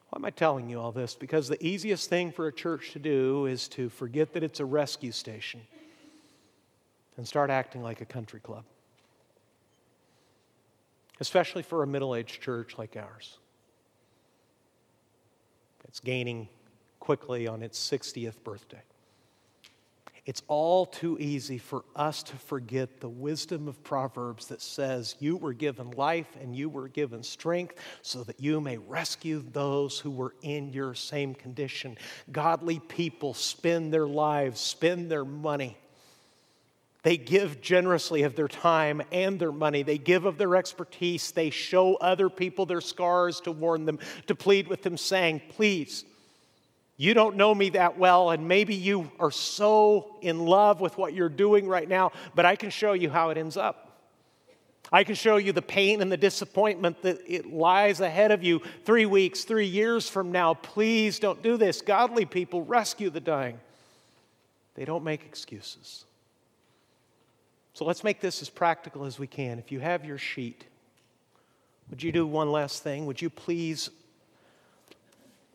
Why 0.09 0.17
am 0.17 0.25
I 0.25 0.29
telling 0.31 0.69
you 0.69 0.79
all 0.79 0.91
this? 0.91 1.15
Because 1.15 1.47
the 1.47 1.63
easiest 1.65 2.09
thing 2.09 2.31
for 2.31 2.47
a 2.47 2.53
church 2.53 2.91
to 2.91 2.99
do 2.99 3.45
is 3.45 3.67
to 3.69 3.89
forget 3.89 4.33
that 4.33 4.43
it's 4.43 4.59
a 4.59 4.65
rescue 4.65 5.11
station 5.11 5.61
and 7.17 7.27
start 7.27 7.49
acting 7.49 7.81
like 7.81 8.01
a 8.01 8.05
country 8.05 8.39
club, 8.39 8.63
especially 11.19 11.63
for 11.63 11.81
a 11.81 11.87
middle 11.87 12.15
aged 12.15 12.41
church 12.41 12.77
like 12.77 12.97
ours. 12.97 13.37
It's 15.93 15.99
gaining 15.99 16.49
quickly 16.99 17.45
on 17.47 17.61
its 17.61 17.77
60th 17.87 18.43
birthday. 18.43 18.81
It's 20.25 20.41
all 20.47 20.87
too 20.87 21.19
easy 21.19 21.59
for 21.59 21.85
us 21.95 22.23
to 22.23 22.35
forget 22.35 22.99
the 22.99 23.09
wisdom 23.09 23.67
of 23.67 23.83
Proverbs 23.83 24.47
that 24.47 24.59
says, 24.59 25.15
You 25.19 25.37
were 25.37 25.53
given 25.53 25.91
life 25.91 26.35
and 26.41 26.55
you 26.55 26.67
were 26.67 26.87
given 26.87 27.21
strength 27.21 27.75
so 28.01 28.23
that 28.23 28.39
you 28.39 28.59
may 28.59 28.79
rescue 28.79 29.43
those 29.51 29.99
who 29.99 30.09
were 30.09 30.33
in 30.41 30.73
your 30.73 30.95
same 30.95 31.35
condition. 31.35 31.95
Godly 32.31 32.79
people 32.79 33.35
spend 33.35 33.93
their 33.93 34.07
lives, 34.07 34.59
spend 34.59 35.11
their 35.11 35.25
money 35.25 35.77
they 37.03 37.17
give 37.17 37.61
generously 37.61 38.23
of 38.23 38.35
their 38.35 38.47
time 38.47 39.01
and 39.11 39.37
their 39.37 39.51
money. 39.51 39.83
They 39.83 39.97
give 39.97 40.25
of 40.25 40.37
their 40.37 40.55
expertise. 40.55 41.31
They 41.31 41.49
show 41.49 41.95
other 41.95 42.29
people 42.29 42.65
their 42.65 42.81
scars 42.81 43.41
to 43.41 43.51
warn 43.51 43.85
them, 43.85 43.99
to 44.27 44.35
plead 44.35 44.69
with 44.69 44.83
them, 44.83 44.95
saying, 44.95 45.41
Please, 45.49 46.05
you 46.95 47.13
don't 47.13 47.35
know 47.35 47.53
me 47.53 47.69
that 47.71 47.97
well, 47.97 48.31
and 48.31 48.47
maybe 48.47 48.73
you 48.73 49.11
are 49.19 49.31
so 49.31 50.15
in 50.21 50.45
love 50.45 50.79
with 50.79 50.97
what 50.97 51.13
you're 51.13 51.27
doing 51.27 51.67
right 51.67 51.87
now, 51.87 52.13
but 52.35 52.45
I 52.45 52.55
can 52.55 52.69
show 52.69 52.93
you 52.93 53.09
how 53.09 53.29
it 53.31 53.37
ends 53.37 53.57
up. 53.57 53.83
I 54.89 55.03
can 55.03 55.15
show 55.15 55.37
you 55.37 55.51
the 55.51 55.61
pain 55.61 56.01
and 56.01 56.11
the 56.11 56.17
disappointment 56.17 57.01
that 57.01 57.19
it 57.27 57.51
lies 57.51 57.99
ahead 57.99 58.31
of 58.31 58.43
you 58.43 58.61
three 58.85 59.07
weeks, 59.07 59.43
three 59.43 59.65
years 59.65 60.07
from 60.07 60.31
now. 60.31 60.53
Please 60.53 61.19
don't 61.19 61.41
do 61.41 61.57
this. 61.57 61.81
Godly 61.81 62.25
people 62.25 62.63
rescue 62.63 63.09
the 63.09 63.19
dying, 63.19 63.59
they 64.75 64.85
don't 64.85 65.03
make 65.03 65.25
excuses. 65.25 66.05
So 67.73 67.85
let's 67.85 68.03
make 68.03 68.21
this 68.21 68.41
as 68.41 68.49
practical 68.49 69.05
as 69.05 69.17
we 69.17 69.27
can. 69.27 69.57
If 69.57 69.71
you 69.71 69.79
have 69.79 70.05
your 70.05 70.17
sheet, 70.17 70.63
would 71.89 72.03
you 72.03 72.11
do 72.11 72.25
one 72.25 72.51
last 72.51 72.83
thing? 72.83 73.05
Would 73.07 73.21
you 73.21 73.29
please 73.29 73.89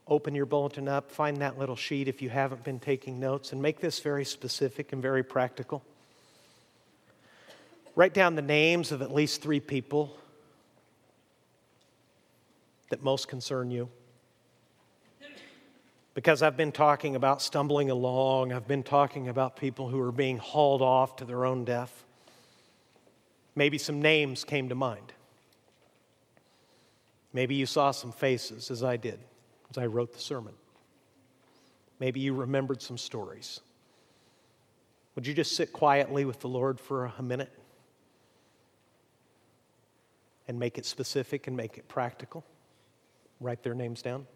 open 0.09 0.35
your 0.35 0.47
bulletin 0.47 0.89
up, 0.89 1.11
find 1.11 1.37
that 1.39 1.59
little 1.59 1.77
sheet 1.77 2.09
if 2.09 2.23
you 2.23 2.31
haven't 2.31 2.64
been 2.64 2.81
taking 2.81 3.21
notes, 3.21 3.53
and 3.53 3.61
make 3.61 3.81
this 3.81 4.01
very 4.01 4.25
specific 4.25 4.93
and 4.93 5.03
very 5.03 5.23
practical. 5.23 5.85
Write 7.95 8.14
down 8.14 8.35
the 8.35 8.43
names 8.43 8.91
of 8.91 9.03
at 9.03 9.12
least 9.12 9.43
three 9.43 9.61
people 9.61 10.16
that 12.91 13.03
most 13.03 13.29
concern 13.29 13.71
you. 13.71 13.89
Because 16.14 16.43
I've 16.43 16.57
been 16.57 16.73
talking 16.73 17.14
about 17.14 17.43
stumbling 17.43 17.91
along, 17.91 18.53
I've 18.53 18.66
been 18.66 18.83
talking 18.83 19.29
about 19.29 19.57
people 19.57 19.89
who 19.89 20.01
are 20.01 20.11
being 20.11 20.39
hauled 20.39 20.83
off 20.83 21.16
to 21.16 21.25
their 21.25 21.45
own 21.45 21.64
death. 21.64 22.05
Maybe 23.59 23.76
some 23.76 24.00
names 24.00 24.44
came 24.44 24.68
to 24.68 24.76
mind. 24.76 25.12
Maybe 27.32 27.56
you 27.56 27.66
saw 27.66 27.90
some 27.90 28.12
faces, 28.12 28.70
as 28.70 28.84
I 28.84 28.96
did, 28.96 29.18
as 29.72 29.78
I 29.78 29.86
wrote 29.86 30.12
the 30.12 30.20
sermon. 30.20 30.54
Maybe 31.98 32.20
you 32.20 32.34
remembered 32.34 32.80
some 32.80 32.96
stories. 32.96 33.59
Would 35.16 35.26
you 35.26 35.34
just 35.34 35.56
sit 35.56 35.72
quietly 35.72 36.24
with 36.24 36.38
the 36.38 36.46
Lord 36.46 36.78
for 36.78 37.06
a 37.06 37.20
minute 37.20 37.50
and 40.46 40.56
make 40.56 40.78
it 40.78 40.86
specific 40.86 41.48
and 41.48 41.56
make 41.56 41.78
it 41.78 41.88
practical? 41.88 42.44
Write 43.40 43.64
their 43.64 43.74
names 43.74 44.02
down. 44.02 44.28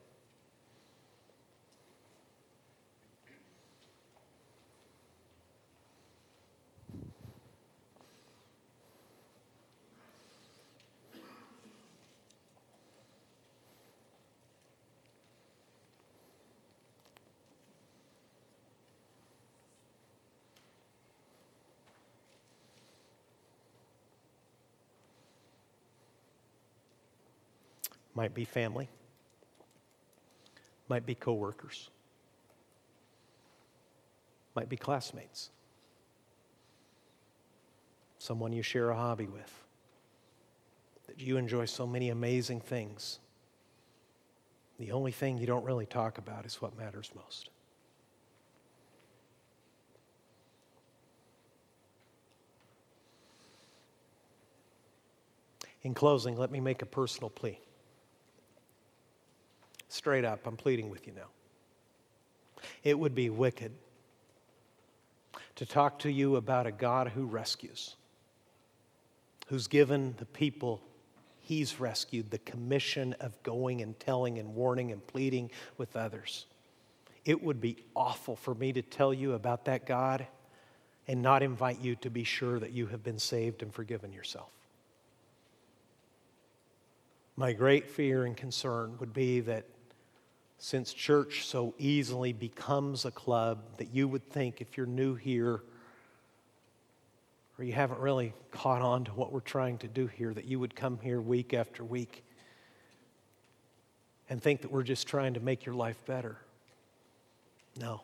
Might 28.14 28.34
be 28.34 28.44
family, 28.44 28.90
might 30.86 31.06
be 31.06 31.14
coworkers, 31.14 31.88
might 34.54 34.68
be 34.68 34.76
classmates, 34.76 35.48
someone 38.18 38.52
you 38.52 38.62
share 38.62 38.90
a 38.90 38.96
hobby 38.96 39.26
with, 39.26 39.64
that 41.06 41.20
you 41.20 41.38
enjoy 41.38 41.64
so 41.64 41.86
many 41.86 42.10
amazing 42.10 42.60
things. 42.60 43.18
The 44.78 44.92
only 44.92 45.12
thing 45.12 45.38
you 45.38 45.46
don't 45.46 45.64
really 45.64 45.86
talk 45.86 46.18
about 46.18 46.44
is 46.44 46.60
what 46.60 46.76
matters 46.76 47.10
most. 47.14 47.48
In 55.82 55.94
closing, 55.94 56.36
let 56.36 56.50
me 56.50 56.60
make 56.60 56.82
a 56.82 56.86
personal 56.86 57.30
plea. 57.30 57.58
Straight 59.92 60.24
up, 60.24 60.46
I'm 60.46 60.56
pleading 60.56 60.88
with 60.88 61.06
you 61.06 61.12
now. 61.12 61.28
It 62.82 62.98
would 62.98 63.14
be 63.14 63.28
wicked 63.28 63.72
to 65.56 65.66
talk 65.66 65.98
to 65.98 66.10
you 66.10 66.36
about 66.36 66.66
a 66.66 66.72
God 66.72 67.08
who 67.08 67.26
rescues, 67.26 67.94
who's 69.48 69.66
given 69.66 70.14
the 70.16 70.24
people 70.24 70.80
he's 71.40 71.78
rescued 71.78 72.30
the 72.30 72.38
commission 72.38 73.14
of 73.20 73.40
going 73.42 73.82
and 73.82 74.00
telling 74.00 74.38
and 74.38 74.54
warning 74.54 74.92
and 74.92 75.06
pleading 75.06 75.50
with 75.76 75.94
others. 75.94 76.46
It 77.26 77.42
would 77.42 77.60
be 77.60 77.76
awful 77.94 78.34
for 78.34 78.54
me 78.54 78.72
to 78.72 78.80
tell 78.80 79.12
you 79.12 79.34
about 79.34 79.66
that 79.66 79.84
God 79.84 80.26
and 81.06 81.20
not 81.20 81.42
invite 81.42 81.82
you 81.82 81.96
to 81.96 82.08
be 82.08 82.24
sure 82.24 82.58
that 82.58 82.72
you 82.72 82.86
have 82.86 83.04
been 83.04 83.18
saved 83.18 83.62
and 83.62 83.74
forgiven 83.74 84.10
yourself. 84.10 84.48
My 87.36 87.52
great 87.52 87.90
fear 87.90 88.24
and 88.24 88.34
concern 88.34 88.96
would 88.98 89.12
be 89.12 89.40
that 89.40 89.66
since 90.64 90.92
church 90.92 91.44
so 91.44 91.74
easily 91.76 92.32
becomes 92.32 93.04
a 93.04 93.10
club 93.10 93.58
that 93.78 93.92
you 93.92 94.06
would 94.06 94.30
think 94.30 94.60
if 94.60 94.76
you're 94.76 94.86
new 94.86 95.16
here 95.16 95.60
or 97.58 97.64
you 97.64 97.72
haven't 97.72 97.98
really 97.98 98.32
caught 98.52 98.80
on 98.80 99.02
to 99.02 99.10
what 99.10 99.32
we're 99.32 99.40
trying 99.40 99.76
to 99.78 99.88
do 99.88 100.06
here, 100.06 100.32
that 100.32 100.44
you 100.44 100.60
would 100.60 100.76
come 100.76 101.00
here 101.02 101.20
week 101.20 101.52
after 101.52 101.82
week 101.82 102.22
and 104.30 104.40
think 104.40 104.62
that 104.62 104.70
we're 104.70 104.84
just 104.84 105.08
trying 105.08 105.34
to 105.34 105.40
make 105.40 105.66
your 105.66 105.74
life 105.74 106.00
better. 106.06 106.38
No. 107.76 108.02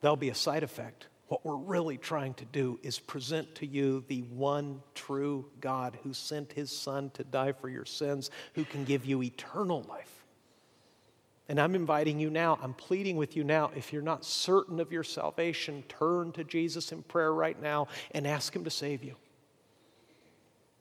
There'll 0.00 0.16
be 0.16 0.30
a 0.30 0.34
side 0.34 0.64
effect. 0.64 1.06
What 1.28 1.44
we're 1.44 1.54
really 1.54 1.98
trying 1.98 2.34
to 2.34 2.44
do 2.46 2.80
is 2.82 2.98
present 2.98 3.54
to 3.54 3.66
you 3.66 4.02
the 4.08 4.22
one 4.22 4.82
true 4.96 5.44
God 5.60 5.96
who 6.02 6.12
sent 6.12 6.52
his 6.52 6.72
Son 6.72 7.10
to 7.10 7.22
die 7.22 7.52
for 7.52 7.68
your 7.68 7.84
sins, 7.84 8.32
who 8.54 8.64
can 8.64 8.84
give 8.84 9.04
you 9.04 9.22
eternal 9.22 9.86
life. 9.88 10.15
And 11.48 11.60
I'm 11.60 11.76
inviting 11.76 12.18
you 12.18 12.28
now, 12.28 12.58
I'm 12.60 12.74
pleading 12.74 13.16
with 13.16 13.36
you 13.36 13.44
now, 13.44 13.70
if 13.76 13.92
you're 13.92 14.02
not 14.02 14.24
certain 14.24 14.80
of 14.80 14.90
your 14.90 15.04
salvation, 15.04 15.84
turn 15.88 16.32
to 16.32 16.42
Jesus 16.42 16.90
in 16.90 17.02
prayer 17.02 17.32
right 17.32 17.60
now 17.60 17.86
and 18.10 18.26
ask 18.26 18.54
Him 18.54 18.64
to 18.64 18.70
save 18.70 19.04
you. 19.04 19.14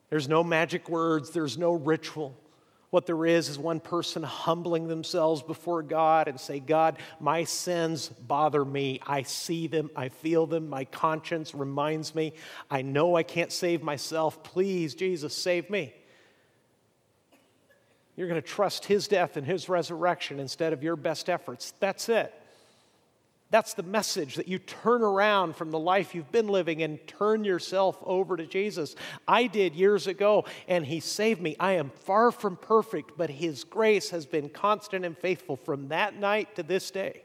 There's 0.09 0.28
no 0.28 0.43
magic 0.43 0.89
words, 0.89 1.30
there's 1.30 1.57
no 1.57 1.74
ritual. 1.74 2.36
What 2.89 3.05
there 3.05 3.26
is 3.26 3.49
is 3.49 3.59
one 3.59 3.80
person 3.80 4.24
humbling 4.24 4.88
themselves 4.88 5.43
before 5.43 5.84
God 5.84 6.28
and 6.28 6.39
say, 6.39 6.59
God, 6.59 6.97
my 7.20 7.43
sins 7.43 8.07
bother 8.07 8.63
me. 8.63 9.01
I 9.05 9.24
see 9.24 9.68
them, 9.68 9.91
I 9.95 10.09
feel 10.09 10.47
them, 10.47 10.70
my 10.70 10.86
conscience 10.86 11.53
reminds 11.53 12.16
me. 12.16 12.34
I 12.72 12.84
know 12.84 13.16
I 13.16 13.24
can't 13.24 13.51
save 13.51 13.84
myself. 13.84 14.43
Please, 14.43 14.95
Jesus, 14.95 15.36
save 15.36 15.70
me. 15.70 15.93
You're 18.16 18.28
going 18.28 18.41
to 18.41 18.47
trust 18.47 18.86
His 18.86 19.07
death 19.07 19.38
and 19.38 19.45
His 19.45 19.68
resurrection 19.68 20.39
instead 20.39 20.74
of 20.74 20.84
your 20.84 20.95
best 20.95 21.30
efforts. 21.30 21.74
That's 21.80 22.09
it. 22.09 22.34
That's 23.51 23.76
the 23.76 23.84
message 23.84 24.36
that 24.36 24.47
you 24.47 24.57
turn 24.57 25.01
around 25.03 25.55
from 25.55 25.72
the 25.72 25.80
life 25.80 26.16
you've 26.16 26.32
been 26.32 26.47
living 26.47 26.82
and 26.82 27.05
turn 27.07 27.43
yourself 27.43 27.97
over 28.03 28.36
to 28.38 28.45
Jesus. 28.45 28.95
I 29.28 29.47
did 29.47 29.76
years 29.76 30.07
ago, 30.07 30.45
and 30.68 30.86
He 30.86 30.99
saved 30.99 31.41
me. 31.41 31.55
I 31.59 31.74
am 31.74 31.91
far 31.91 32.32
from 32.32 32.57
perfect, 32.57 33.11
but 33.18 33.30
His 33.30 33.63
grace 33.63 34.09
has 34.09 34.26
been 34.26 34.49
constant 34.49 35.05
and 35.05 35.18
faithful 35.18 35.57
from 35.57 35.89
that 35.89 36.18
night 36.18 36.55
to 36.55 36.63
this 36.63 36.89
day. 36.89 37.24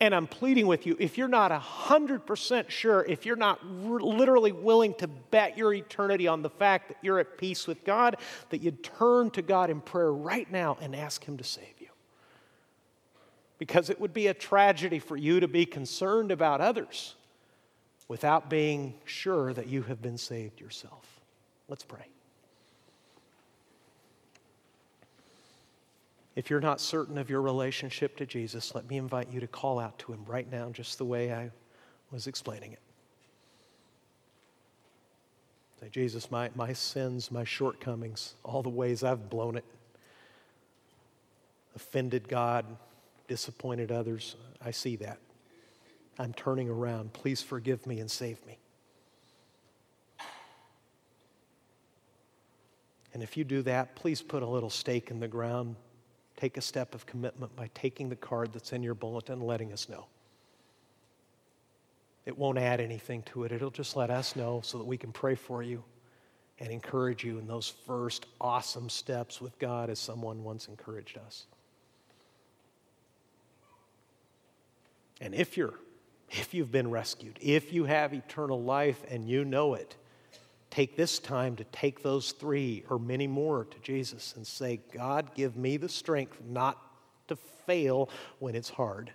And 0.00 0.14
I'm 0.14 0.28
pleading 0.28 0.68
with 0.68 0.86
you 0.86 0.96
if 1.00 1.18
you're 1.18 1.26
not 1.26 1.50
100% 1.50 2.70
sure, 2.70 3.04
if 3.08 3.26
you're 3.26 3.36
not 3.36 3.58
r- 3.62 4.00
literally 4.00 4.52
willing 4.52 4.94
to 4.94 5.08
bet 5.08 5.58
your 5.58 5.74
eternity 5.74 6.28
on 6.28 6.42
the 6.42 6.50
fact 6.50 6.88
that 6.88 6.98
you're 7.02 7.18
at 7.18 7.36
peace 7.36 7.66
with 7.66 7.84
God, 7.84 8.16
that 8.50 8.60
you 8.60 8.70
turn 8.70 9.30
to 9.30 9.42
God 9.42 9.70
in 9.70 9.80
prayer 9.80 10.12
right 10.12 10.50
now 10.50 10.78
and 10.80 10.94
ask 10.94 11.24
Him 11.24 11.36
to 11.38 11.44
save 11.44 11.74
you. 11.80 11.88
Because 13.58 13.90
it 13.90 14.00
would 14.00 14.14
be 14.14 14.28
a 14.28 14.34
tragedy 14.34 15.00
for 15.00 15.16
you 15.16 15.40
to 15.40 15.48
be 15.48 15.66
concerned 15.66 16.30
about 16.30 16.60
others 16.60 17.16
without 18.06 18.48
being 18.48 18.94
sure 19.04 19.52
that 19.52 19.66
you 19.66 19.82
have 19.82 20.00
been 20.00 20.16
saved 20.16 20.60
yourself. 20.60 21.20
Let's 21.68 21.84
pray. 21.84 22.06
If 26.38 26.50
you're 26.50 26.60
not 26.60 26.80
certain 26.80 27.18
of 27.18 27.28
your 27.28 27.42
relationship 27.42 28.16
to 28.18 28.24
Jesus, 28.24 28.72
let 28.72 28.88
me 28.88 28.96
invite 28.96 29.28
you 29.28 29.40
to 29.40 29.48
call 29.48 29.80
out 29.80 29.98
to 29.98 30.12
him 30.12 30.24
right 30.24 30.48
now, 30.48 30.70
just 30.70 30.96
the 30.96 31.04
way 31.04 31.32
I 31.32 31.50
was 32.12 32.28
explaining 32.28 32.74
it. 32.74 32.78
Say, 35.80 35.88
Jesus, 35.88 36.30
my, 36.30 36.48
my 36.54 36.72
sins, 36.72 37.32
my 37.32 37.42
shortcomings, 37.42 38.34
all 38.44 38.62
the 38.62 38.68
ways 38.68 39.02
I've 39.02 39.28
blown 39.28 39.56
it, 39.56 39.64
offended 41.74 42.28
God, 42.28 42.64
disappointed 43.26 43.90
others, 43.90 44.36
I 44.64 44.70
see 44.70 44.94
that. 44.94 45.18
I'm 46.20 46.32
turning 46.34 46.70
around. 46.70 47.14
Please 47.14 47.42
forgive 47.42 47.84
me 47.84 47.98
and 47.98 48.08
save 48.08 48.46
me. 48.46 48.58
And 53.12 53.24
if 53.24 53.36
you 53.36 53.42
do 53.42 53.60
that, 53.62 53.96
please 53.96 54.22
put 54.22 54.44
a 54.44 54.48
little 54.48 54.70
stake 54.70 55.10
in 55.10 55.18
the 55.18 55.26
ground 55.26 55.74
take 56.38 56.56
a 56.56 56.60
step 56.60 56.94
of 56.94 57.04
commitment 57.04 57.54
by 57.56 57.68
taking 57.74 58.08
the 58.08 58.16
card 58.16 58.52
that's 58.52 58.72
in 58.72 58.82
your 58.82 58.94
bulletin 58.94 59.34
and 59.34 59.42
letting 59.42 59.72
us 59.72 59.88
know. 59.88 60.06
It 62.24 62.38
won't 62.38 62.58
add 62.58 62.80
anything 62.80 63.22
to 63.32 63.44
it, 63.44 63.52
it'll 63.52 63.70
just 63.70 63.96
let 63.96 64.10
us 64.10 64.36
know 64.36 64.60
so 64.62 64.78
that 64.78 64.84
we 64.84 64.96
can 64.96 65.12
pray 65.12 65.34
for 65.34 65.62
you 65.62 65.82
and 66.60 66.70
encourage 66.70 67.24
you 67.24 67.38
in 67.38 67.46
those 67.46 67.68
first 67.86 68.26
awesome 68.40 68.88
steps 68.88 69.40
with 69.40 69.58
God 69.58 69.90
as 69.90 69.98
someone 69.98 70.44
once 70.44 70.68
encouraged 70.68 71.18
us. 71.18 71.46
And 75.20 75.34
if 75.34 75.56
you're 75.56 75.74
if 76.30 76.52
you've 76.52 76.70
been 76.70 76.90
rescued, 76.90 77.38
if 77.40 77.72
you 77.72 77.84
have 77.84 78.12
eternal 78.12 78.62
life 78.62 79.02
and 79.08 79.26
you 79.26 79.46
know 79.46 79.74
it, 79.74 79.96
take 80.70 80.96
this 80.96 81.18
time 81.18 81.56
to 81.56 81.64
take 81.64 82.02
those 82.02 82.32
three 82.32 82.84
or 82.88 82.98
many 82.98 83.26
more 83.26 83.64
to 83.64 83.78
Jesus 83.80 84.34
and 84.36 84.46
say, 84.46 84.80
God, 84.92 85.34
give 85.34 85.56
me 85.56 85.76
the 85.76 85.88
strength 85.88 86.40
not 86.46 86.78
to 87.28 87.36
fail 87.66 88.08
when 88.38 88.54
it's 88.54 88.70
hard, 88.70 89.12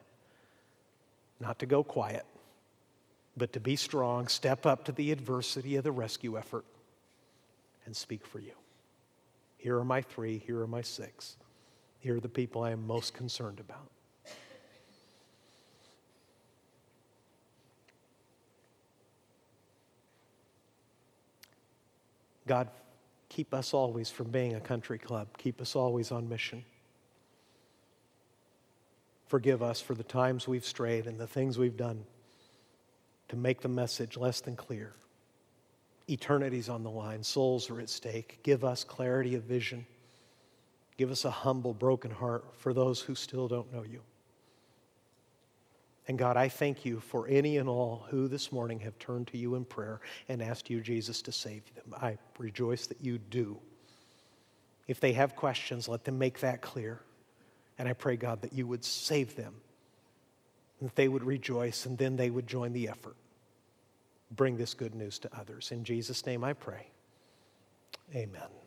not 1.40 1.60
to 1.60 1.66
go 1.66 1.84
quiet, 1.84 2.26
but 3.36 3.54
to 3.54 3.60
be 3.60 3.76
strong, 3.76 4.28
step 4.28 4.66
up 4.66 4.86
to 4.86 4.92
the 4.92 5.12
adversity 5.12 5.76
of 5.76 5.84
the 5.84 5.92
rescue 5.92 6.38
effort, 6.38 6.66
and 7.86 7.96
speak 7.96 8.26
for 8.26 8.40
you. 8.40 8.54
Here 9.58 9.78
are 9.78 9.86
my 9.86 10.02
three, 10.02 10.40
here 10.40 10.62
are 10.62 10.68
my 10.68 10.82
six. 10.82 11.38
Here 12.00 12.18
are 12.18 12.20
the 12.20 12.30
people 12.30 12.64
I 12.64 12.72
am 12.72 12.86
most 12.86 13.14
concerned 13.14 13.60
about. 13.62 13.90
God, 22.48 22.70
keep 23.30 23.54
us 23.54 23.74
always 23.74 24.10
from 24.10 24.30
being 24.30 24.56
a 24.56 24.60
country 24.60 24.98
club. 24.98 25.28
Keep 25.38 25.62
us 25.62 25.76
always 25.76 26.12
on 26.12 26.28
mission. 26.28 26.64
Forgive 29.28 29.64
us 29.64 29.82
for 29.82 29.96
the 29.96 30.04
times 30.04 30.48
we've 30.48 30.66
strayed 30.66 31.08
and 31.08 31.20
the 31.20 31.28
things 31.28 31.58
we've 31.58 31.78
done 31.78 32.06
to 33.30 33.36
make 33.36 33.62
the 33.62 33.70
message 33.70 34.18
less 34.18 34.42
than 34.42 34.56
clear. 34.56 34.94
Eternity's 36.08 36.70
on 36.70 36.84
the 36.84 36.92
line, 36.92 37.24
souls 37.24 37.70
are 37.70 37.80
at 37.80 37.90
stake. 37.90 38.40
Give 38.44 38.64
us 38.64 38.84
clarity 38.84 39.36
of 39.36 39.44
vision. 39.44 39.86
Give 40.98 41.10
us 41.10 41.26
a 41.26 41.32
humble, 41.32 41.74
broken 41.74 42.12
heart 42.12 42.46
for 42.58 42.74
those 42.74 43.02
who 43.02 43.16
still 43.16 43.48
don't 43.48 43.74
know 43.74 43.84
you. 43.84 44.02
And 46.08 46.18
God, 46.18 46.36
I 46.36 46.50
thank 46.50 46.86
you 46.86 47.00
for 47.00 47.28
any 47.28 47.58
and 47.58 47.70
all 47.70 48.06
who 48.10 48.28
this 48.28 48.52
morning 48.52 48.82
have 48.82 49.00
turned 49.00 49.28
to 49.28 49.38
you 49.38 49.56
in 49.56 49.64
prayer 49.64 50.02
and 50.28 50.42
asked 50.42 50.70
you, 50.70 50.82
Jesus, 50.82 51.22
to 51.24 51.32
save 51.32 51.64
them. 51.76 51.94
I 51.96 52.18
rejoice 52.38 52.88
that 52.88 53.02
you 53.02 53.18
do. 53.18 53.58
If 54.88 55.00
they 55.00 55.14
have 55.14 55.36
questions, 55.36 55.88
let 55.88 56.04
them 56.04 56.18
make 56.18 56.42
that 56.42 56.62
clear. 56.62 57.00
And 57.78 57.88
I 57.88 57.94
pray, 57.94 58.18
God, 58.18 58.42
that 58.42 58.54
you 58.54 58.68
would 58.68 58.84
save 58.84 59.36
them, 59.36 59.56
that 60.82 60.96
they 60.96 61.08
would 61.08 61.24
rejoice, 61.24 61.86
and 61.86 61.98
then 61.98 62.18
they 62.18 62.30
would 62.30 62.48
join 62.48 62.74
the 62.74 62.90
effort. 62.90 63.16
Bring 64.30 64.58
this 64.58 64.74
good 64.74 64.96
news 64.96 65.20
to 65.20 65.30
others. 65.40 65.72
In 65.72 65.86
Jesus' 65.86 66.26
name 66.26 66.44
I 66.44 66.54
pray. 66.54 66.88
Amen. 68.14 68.63